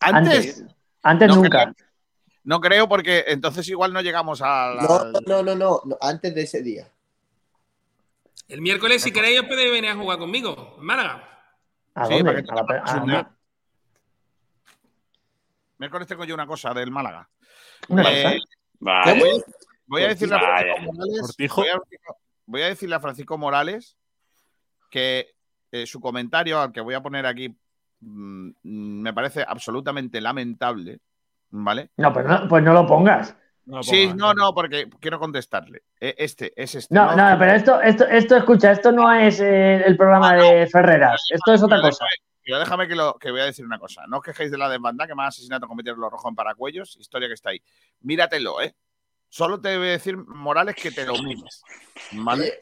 [0.00, 0.64] Antes,
[1.02, 1.72] Antes No nunca.
[1.74, 1.86] creo.
[2.44, 4.82] no creo porque entonces igual no llegamos a la...
[4.82, 6.88] No, no, no, no, no, antes de ese día.
[8.48, 11.26] El miércoles, si queréis, os podéis venir a jugar conmigo, en Málaga.
[11.94, 12.24] ¿A Sí, dónde?
[12.24, 12.54] para que A
[13.06, 13.36] la a-
[15.80, 17.26] Miércoles tengo yo una cosa del Málaga.
[17.88, 18.38] Eh,
[18.78, 19.42] voy,
[19.86, 20.38] voy a decirle a.
[20.38, 21.60] Francisco Morales, Cortijo.
[21.62, 21.80] voy a,
[22.44, 23.96] voy a decirle a Francisco Morales
[24.90, 25.30] que
[25.72, 27.56] eh, su comentario, al que voy a poner aquí,
[28.00, 31.00] mm, me parece absolutamente lamentable,
[31.48, 31.92] ¿vale?
[31.96, 33.34] No, pero no, pues no lo pongas.
[33.64, 35.84] No, Sí, no, no, porque quiero contestarle.
[35.98, 36.94] Eh, Este, es este.
[36.94, 41.22] No, no, pero esto, esto, esto, escucha, esto no es eh, el programa de Ferreras,
[41.30, 42.04] esto es otra cosa.
[42.44, 44.04] Pero déjame que, lo, que voy a decir una cosa.
[44.08, 47.28] No os quejéis de la desbandada, que más asesinato cometieron los rojos en Paracuellos, historia
[47.28, 47.62] que está ahí.
[48.00, 48.74] Míratelo, ¿eh?
[49.28, 51.62] Solo te voy a decir, Morales, que te lo mires.
[52.12, 52.58] ¿Vale?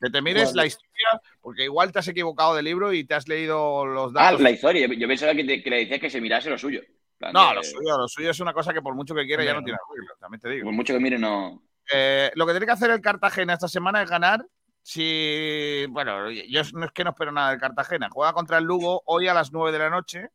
[0.00, 0.56] Que te mires Vale.
[0.56, 4.24] la historia, porque igual te has equivocado de libro y te has leído los Ah,
[4.24, 4.40] datos.
[4.40, 4.86] la historia.
[4.86, 6.80] Yo, yo pensaba que, te- que le decías que se mirase lo suyo.
[7.18, 9.44] Plan No, de- lo suyo, lo suyo es una cosa que por mucho que quiera
[9.44, 10.64] ya no tiene arreglo, también te digo.
[10.64, 11.62] Por mucho que mire, no.
[11.92, 14.44] Eh, lo que tiene que hacer el Cartagena esta semana es ganar.
[14.82, 18.08] Si, bueno, yo no es que no espero nada del Cartagena.
[18.10, 20.28] Juega contra el Lugo hoy a las 9 de la noche.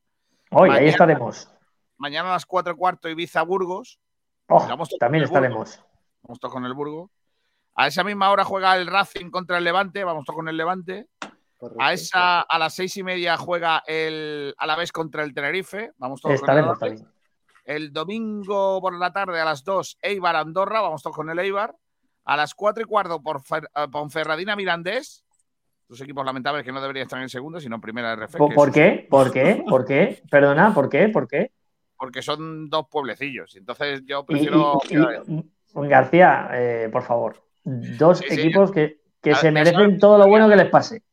[0.51, 1.49] Hoy, ahí Mañana- estaremos.
[1.97, 3.99] Mañana a las 4 y cuarto Ibiza Burgos.
[4.47, 4.77] Oh, también
[5.23, 5.23] Burgos.
[5.23, 5.83] estaremos.
[6.23, 7.11] Vamos todos con el Burgo.
[7.75, 10.03] A esa misma hora juega el Racing contra el Levante.
[10.03, 11.07] Vamos todos con el Levante.
[11.57, 11.83] Correcto.
[11.83, 15.91] A esa a las seis y media juega el Alavés contra el Tenerife.
[15.97, 17.13] Vamos todos Estaremos con el Alavés.
[17.65, 20.79] El domingo por la tarde a las 2, Eibar Andorra.
[20.81, 21.75] Vamos todos con el Eibar.
[22.27, 25.23] A las 4 y cuarto por Fer- eh, Ponferradina Mirandés.
[25.87, 28.37] Dos equipos lamentables que no deberían estar en segundo, sino en primera RF.
[28.37, 29.07] ¿Por, por qué?
[29.09, 29.63] ¿Por qué?
[29.67, 30.21] ¿Por qué?
[30.29, 31.07] Perdona, ¿por qué?
[31.07, 31.51] ¿Por qué?
[31.95, 33.55] Porque son dos pueblecillos.
[33.55, 34.79] Entonces yo prefiero.
[34.89, 38.41] y- y- García, eh, por favor, dos Sí, sí.
[38.41, 41.03] equipos que, que se merecen todo lo bueno que les pase.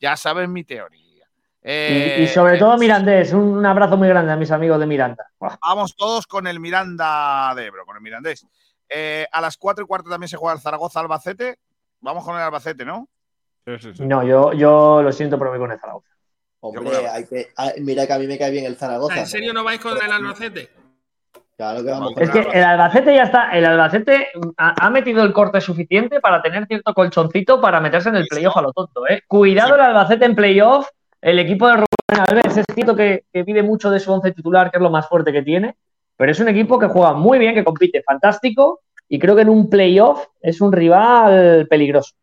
[0.00, 1.04] Ya sabes mi teoría.
[1.62, 4.86] Y, Eh, y sobre eh, todo Mirandés, un abrazo muy grande a mis amigos de
[4.86, 5.26] Miranda.
[5.62, 8.46] Vamos todos con el Miranda de Ebro, con el Mirandés.
[8.88, 11.58] Eh, a las 4 y cuarto también se juega el Zaragoza Albacete.
[12.00, 13.08] Vamos con el Albacete, ¿no?
[13.66, 14.04] Sí, sí, sí.
[14.04, 16.08] No, yo, yo lo siento, pero voy con el Zaragoza.
[16.60, 19.18] Hombre, hay que, ah, mira que a mí me cae bien el Zaragoza.
[19.18, 20.70] ¿En serio no vais con el Albacete?
[21.56, 25.32] Claro que vamos Es que el Albacete ya está, el Albacete ha, ha metido el
[25.32, 29.06] corte suficiente para tener cierto colchoncito para meterse en el playoff a lo tonto.
[29.06, 29.22] ¿eh?
[29.28, 30.88] Cuidado el Albacete en playoff,
[31.20, 34.70] el equipo de Rubén Alves es cierto que, que vive mucho de su once titular,
[34.70, 35.76] que es lo más fuerte que tiene,
[36.16, 39.48] pero es un equipo que juega muy bien, que compite fantástico y creo que en
[39.48, 42.14] un playoff es un rival peligroso.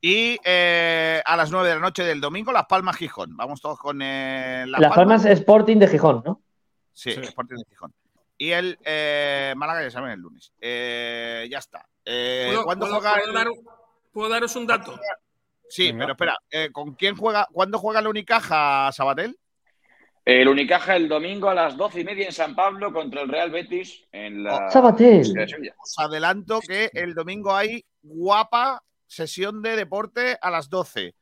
[0.00, 3.36] Y eh, a las 9 de la noche del domingo, Las Palmas Gijón.
[3.36, 6.42] Vamos todos con eh, Las, Las Palmas Sporting de Gijón, ¿no?
[6.92, 7.92] Sí, Sporting de Gijón.
[8.38, 10.52] Y el eh, Málaga ya saben el lunes.
[10.60, 11.86] Eh, ya está.
[12.04, 13.48] Eh, ¿Puedo, ¿Cuándo puedo- juega puedo el- dar-
[14.12, 14.94] puedo daros un dato?
[15.68, 16.36] Sí, pero espera.
[16.50, 17.48] eh, ¿Con quién juega?
[17.50, 19.36] ¿Cuándo juega el Unicaja, Sabatel?
[20.26, 23.52] El Unicaja el domingo a las doce y media en San Pablo contra el Real
[23.52, 24.68] Betis en la.
[24.72, 25.32] Sabatel.
[25.32, 25.74] de Sevilla.
[25.80, 31.14] Os adelanto que el domingo hay guapa sesión de deporte a las 12.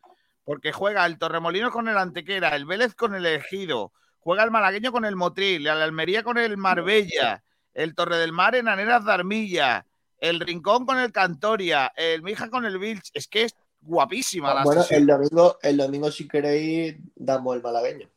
[0.42, 4.90] Porque juega el Torremolinos con el Antequera, el Vélez con el Ejido, juega el Malagueño
[4.90, 7.44] con el Motril, el Almería con el Marbella,
[7.74, 9.84] el Torre del Mar en Aneras de Armilla,
[10.18, 13.10] el Rincón con el Cantoria, el Mija con el Vilch.
[13.12, 15.02] Es que es guapísima la Bueno, sesión.
[15.02, 18.08] el domingo, el domingo, si queréis, damos el malagueño.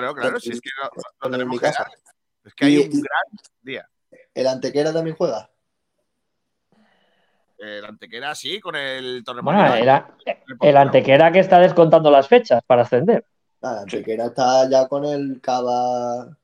[0.00, 1.84] Claro, claro, si es que lo, tenemos que Unicaja.
[1.84, 1.92] dar.
[2.44, 3.88] Es que hay Y- un gran día.
[4.34, 5.50] ¿El Antequera también juega?
[7.58, 9.68] El Antequera sí, con el Torremolinos.
[9.78, 10.06] Bueno,
[10.62, 13.24] el Antequera que está descontando las fechas para ascender.
[13.60, 16.36] Ah, el Antequera está ya con el cava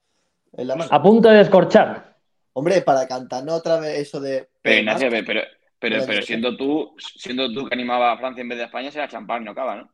[0.52, 0.90] en la mano.
[0.92, 2.16] A punto de descorchar.
[2.52, 4.48] Hombre, para cantarnos otra vez eso de.
[4.60, 5.40] Pero Ignacio, pero,
[5.78, 9.08] pero, siendo tú, siendo tú que animaba a Francia en vez de a España, será
[9.08, 9.90] champán, no acaba, ¿no?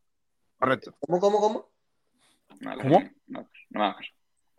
[0.59, 0.95] Correcto.
[0.99, 1.74] ¿Cómo, cómo, cómo?
[2.61, 3.03] No, ¿Cómo?
[3.29, 4.07] No, no me.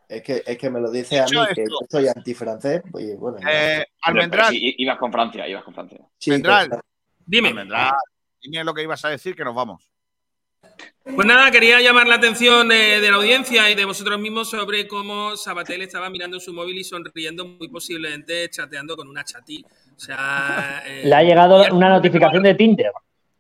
[0.08, 2.84] Es que, es que me lo dice a mí, que yo soy antifrancés.
[2.92, 6.00] Pues bueno, Eh, Almendral, sí, ibas con Francia, ibas con Francia.
[6.18, 6.80] sí, Almendral.
[7.26, 7.50] Dime.
[7.50, 7.94] Almendral,
[8.42, 9.90] dime lo que ibas a decir, que nos vamos.
[11.04, 14.88] Pues nada, quería llamar la atención de, de la audiencia y de vosotros mismos sobre
[14.88, 19.64] cómo Sabatel estaba mirando en su móvil y sonriendo, muy posiblemente chateando con una chatí.
[19.96, 20.84] O sea.
[20.86, 22.92] eh, Le ha llegado una notificación de Tinder.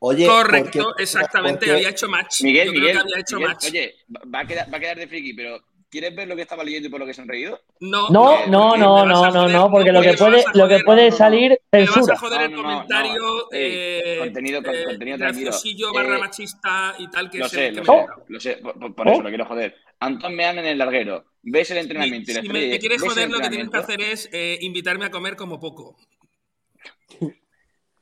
[0.08, 2.42] Oye, Correcto, porque- exactamente, porque- había hecho match.
[2.44, 3.66] Miguel, Yo creo Miguel, que había hecho Miguel, match.
[3.70, 3.96] oye,
[4.34, 6.88] va a, quedar, va a quedar de friki, pero ¿Quieres ver lo que estaba leyendo
[6.90, 7.58] y por lo que se han reído?
[7.80, 10.74] No, No, no, no, no, no, joder, no, porque lo que puede, a lo que
[10.80, 12.14] joder, puede no, no, salir Me vas censura.
[12.16, 15.46] a joder el No, no, no, comentario eh, contenido- con- eh, contenido tranquilo.
[15.52, 18.16] graciosillo barra Eh, machista y tal que Lo sé, lo sé, toca.
[18.28, 19.12] lo sé, por, por- por ¿Oh?
[19.14, 19.76] eso lo quiero joder.
[20.00, 21.26] Antón Mean en el larguero.
[21.44, 24.30] ¿Ves el entrenamiento Si me quieres ¿Ves el joder, lo que tienes que hacer es
[24.34, 25.96] eh, invitarme a comer como poco.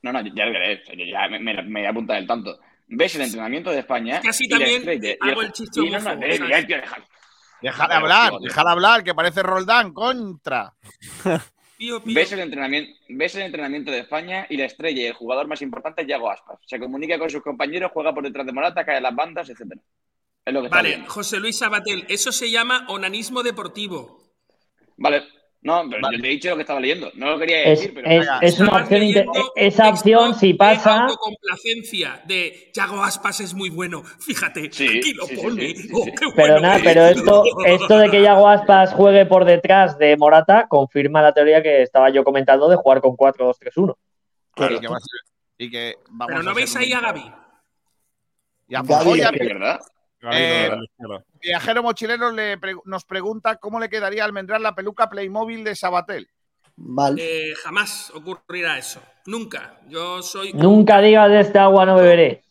[0.03, 0.83] No, no, ya lo veré.
[1.09, 2.59] ya me, me, me voy a apuntar el tanto.
[2.87, 4.21] ¿Ves el entrenamiento de España?
[4.21, 5.15] Y la también estrella?
[5.21, 7.07] Hago el- y no, no, eh, deja-
[7.61, 8.39] Déjale Joder, hablar, tío.
[8.41, 10.73] déjale hablar, que parece Roldán, contra.
[11.77, 12.13] Pío, pío.
[12.15, 15.61] ¿Ves el, entrenamiento, ves el entrenamiento de España y la estrella y el jugador más
[15.61, 16.59] importante es Yago Aspas.
[16.65, 19.61] Se comunica con sus compañeros, juega por detrás de Morata, cae en las bandas, etc.
[20.45, 21.03] Es lo que Vale.
[21.07, 24.21] José Luis Sabatel, eso se llama onanismo deportivo.
[24.97, 25.23] Vale.
[25.63, 27.09] No, pero yo te he dicho lo que estaba leyendo.
[27.15, 28.07] No lo quería Es, decir, pero.
[28.09, 33.53] es, es una opción, leyendo esa opción si de pasa, autocomplacencia de Yago Aspas es
[33.53, 34.03] muy bueno.
[34.03, 35.61] Fíjate, Sí, aquí lo sí, pone.
[35.69, 37.17] sí, sí, Oh, pero bueno nada, que pero es.
[37.17, 41.81] esto, esto de que Yago Aspas juegue por detrás de Morata confirma la teoría que
[41.81, 43.95] estaba yo comentando de jugar con 4-2-3-1.
[44.57, 45.21] Y que, va a ser-
[45.57, 47.33] y que vamos Pero a no ser veis un- ahí a Gaby.
[48.67, 49.79] Y a Gaby de a- Es verdad.
[50.31, 50.71] Eh.
[51.41, 55.75] Viajero Mochilero le pre- nos pregunta cómo le quedaría a Almendral la peluca Playmobil de
[55.75, 56.29] Sabatel.
[56.77, 57.17] Mal.
[57.19, 59.01] Eh, jamás ocurrirá eso.
[59.25, 59.79] Nunca.
[59.87, 62.43] Yo soy Nunca digas de esta agua no beberé.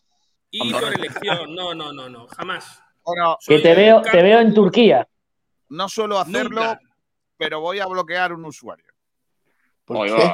[0.50, 1.54] y por elección.
[1.54, 2.26] No, no, no, no.
[2.28, 2.82] Jamás.
[3.04, 5.08] Bueno, Que te veo, te veo en Turquía.
[5.70, 6.80] no suelo hacerlo, Nunca.
[7.36, 8.86] pero voy a bloquear un usuario.
[9.84, 10.32] ¿Por qué?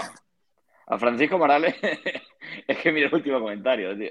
[0.88, 1.76] A Francisco Morales,
[2.66, 4.10] es que mira el último comentario, tío.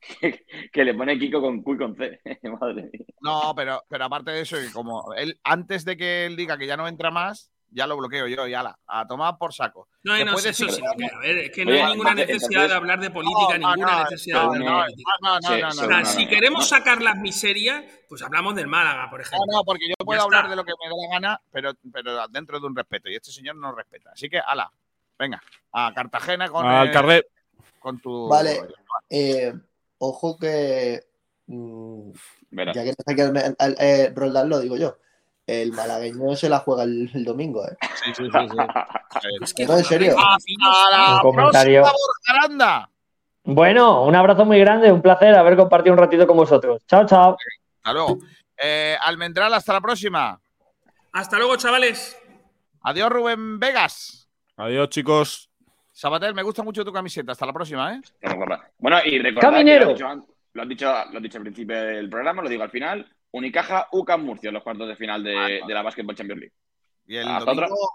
[0.72, 2.20] Que, le pone Kiko con Q y con C.
[2.60, 3.04] Madre mía.
[3.20, 6.66] No, pero, pero aparte de eso, que como él, antes de que él diga que
[6.66, 9.88] ya no entra más, ya lo bloqueo yo y ala, a tomar por saco.
[10.02, 12.70] No, no, eso, que, a ver, es que no Oye, hay ninguna entonces- necesidad entonces-
[12.70, 15.12] de hablar de política, No, ninguna no, necesidad no, de no, hablar no, de política.
[15.20, 16.76] no, no, Sí, no, sí, no, O no, sea, no, si no, queremos no.
[16.78, 19.46] sacar las miserias, pues hablamos del Málaga, por No, ejemplo.
[19.52, 20.50] no, porque yo puedo Ya hablar está.
[20.50, 23.10] de lo que me dé la gana, pero, pero dentro de un respeto.
[23.10, 24.12] Y este señor no respeta.
[24.12, 24.72] Así que, ala,
[25.18, 25.42] venga,
[25.72, 27.26] a Cartagena con, Al eh, carnet.
[27.80, 28.28] con tu.
[28.28, 28.60] Vale.
[29.10, 29.52] Eh,
[29.98, 31.02] ojo que.
[31.46, 32.10] mm,
[32.50, 32.74] Verás.
[32.76, 34.96] ya que no está aquí el- el- eh, Roldán, lo digo yo.
[35.46, 37.76] El malagueño se la juega el, el domingo, ¿eh?
[38.04, 38.56] Sí, sí, sí, sí.
[39.42, 40.14] Es que No, en serio.
[40.18, 41.82] Hasta la Un comentario.
[41.82, 42.90] próxima.
[43.44, 46.82] Bueno, un abrazo muy grande, un placer haber compartido un ratito con vosotros.
[46.86, 47.36] Chao, chao.
[47.78, 48.18] Hasta luego.
[48.62, 50.38] Eh, Almendral, hasta la próxima.
[51.12, 52.14] Hasta luego, chavales.
[52.82, 54.28] Adiós, Rubén Vegas.
[54.56, 55.47] Adiós, chicos.
[55.98, 57.32] Sabatel, me gusta mucho tu camiseta.
[57.32, 58.00] Hasta la próxima, ¿eh?
[58.78, 59.92] Bueno, y recordad Caminero.
[59.96, 62.48] que lo has, dicho, lo, has dicho, lo has dicho al principio del programa, lo
[62.48, 63.04] digo al final.
[63.32, 66.54] Unicaja, UCAM Murcia, los cuartos de final de, de la Basketball Champions League.
[67.04, 67.88] Y el Hasta domingo, otra.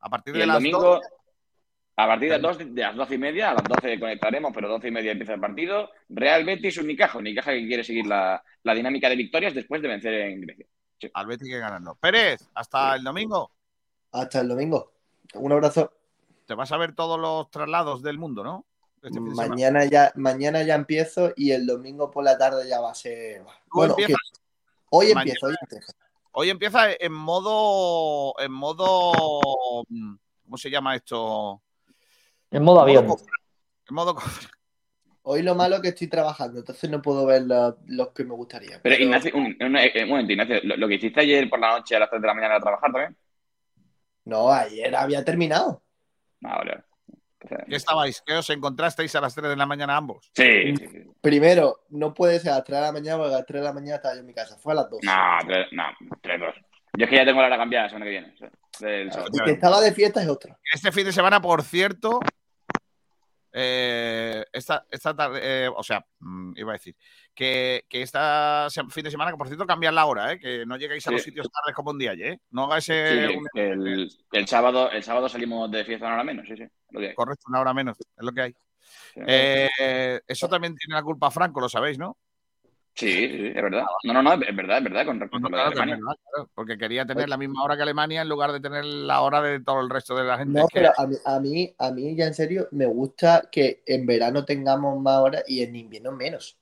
[0.00, 1.08] a partir Y de el las domingo, 12,
[1.98, 4.88] a partir de, dos, de las doce y media, a las 12 conectaremos, pero doce
[4.88, 5.88] y media empieza el partido.
[6.08, 7.16] Real Betis, Unicaja.
[7.18, 10.66] Unicaja que quiere seguir la, la dinámica de victorias después de vencer en Grecia.
[11.14, 11.94] al Betis que ganarlo.
[11.94, 13.52] Pérez, hasta el domingo.
[14.10, 14.92] Hasta el domingo.
[15.34, 15.92] Un abrazo.
[16.46, 18.66] Te vas a ver todos los traslados del mundo, ¿no?
[19.02, 19.20] Este.
[19.20, 23.42] Mañana ya, mañana ya empiezo y el domingo por la tarde ya va a ser.
[23.72, 24.40] Bueno, empiezas que-
[24.90, 25.20] hoy mañana.
[25.22, 25.92] empiezo, hoy empiezo.
[26.32, 28.34] Hoy empieza en modo.
[28.40, 29.12] En modo.
[30.44, 31.62] ¿Cómo se llama esto?
[32.50, 33.06] En modo avión.
[33.88, 34.14] En modo.
[34.14, 34.48] cofre.
[35.28, 38.34] Hoy lo malo es que estoy trabajando, entonces no puedo ver lo- los que me
[38.34, 38.80] gustaría.
[38.80, 41.76] Pero, Ignacio, un, un- eh, un momento, Ignacio, lo, lo que hiciste ayer por la
[41.78, 43.16] noche a las 3 de la mañana era trabajar también.
[44.24, 45.82] No, ayer había terminado.
[46.44, 46.84] Ah, vale.
[47.68, 48.22] ¿Qué estabais?
[48.26, 50.30] ¿Qué os encontrasteis a las 3 de la mañana ambos?
[50.34, 50.98] Sí, sí, sí.
[51.20, 53.66] Primero, no puede ser a las 3 de la mañana porque a las 3 de
[53.66, 54.56] la mañana estaba yo en mi casa.
[54.58, 55.00] Fue a las 2.
[55.02, 55.12] No,
[55.46, 55.84] tres, no,
[56.22, 56.54] tres, dos.
[56.98, 58.32] Yo es que ya tengo la hora cambiada la semana que viene.
[58.32, 58.50] o sea,
[58.80, 59.30] del sábado.
[59.32, 60.58] Y que estaba de fiesta es otra.
[60.72, 62.20] Este fin de semana, por cierto.
[63.58, 66.94] Eh, esta, esta tarde, eh, o sea, mm, iba a decir
[67.34, 70.38] que, que esta fin de semana, que por cierto cambian la hora, ¿eh?
[70.38, 71.30] que no lleguéis a los Sí.
[71.30, 72.38] sitios tardes como un día, ¿eh?
[72.50, 76.24] No hagáis eh, sí, un- el, el sábado, el sábado salimos de fiesta una hora
[76.24, 76.64] menos, sí, sí.
[76.90, 77.14] Lo que hay.
[77.14, 78.54] correcto, una hora menos, es lo que hay.
[80.26, 82.18] Eso también tiene la culpa Franco, lo sabéis, ¿no?
[82.96, 83.84] Sí, es verdad.
[84.04, 85.94] No, no, no, es verdad, es verdad, con respecto a Claro Alemania.
[85.94, 88.86] es verdad, claro, porque quería tener la misma hora que Alemania en lugar de tener
[88.86, 90.58] la hora de todo el resto de la gente.
[90.60, 93.82] No, que- pero a mí, a mí, a mí ya en serio me gusta que
[93.84, 96.58] en verano tengamos más horas y en invierno menos.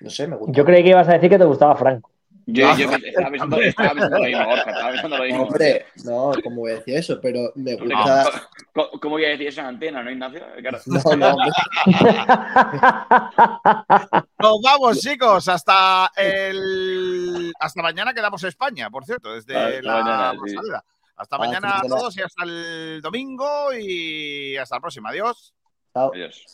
[0.00, 0.52] No sé, me gusta.
[0.58, 2.10] Yo creí que ibas a decir que te gustaba Franco.
[2.46, 5.42] Yo, Ah, yo estaba, pensando, estaba pensando lo mismo, Borja, estaba pensando lo mismo.
[5.44, 8.48] Hombre, no, como voy a decir eso, pero me gusta.
[8.74, 10.42] ¿Cómo, cómo voy a decir eso en antena, no, Ignacio?
[10.60, 10.78] Claro.
[10.86, 11.50] No, no, hombre.
[14.38, 20.32] Nos vamos, chicos, hasta el hasta mañana quedamos España, por cierto, desde Hasta la mañana,
[20.44, 20.56] sí.
[20.56, 20.84] Hasta
[21.16, 25.10] Hasta mañana a todos y hasta el domingo y hasta la próxima.
[25.10, 25.54] Adiós.
[25.94, 26.10] Chao.
[26.12, 26.44] Adiós.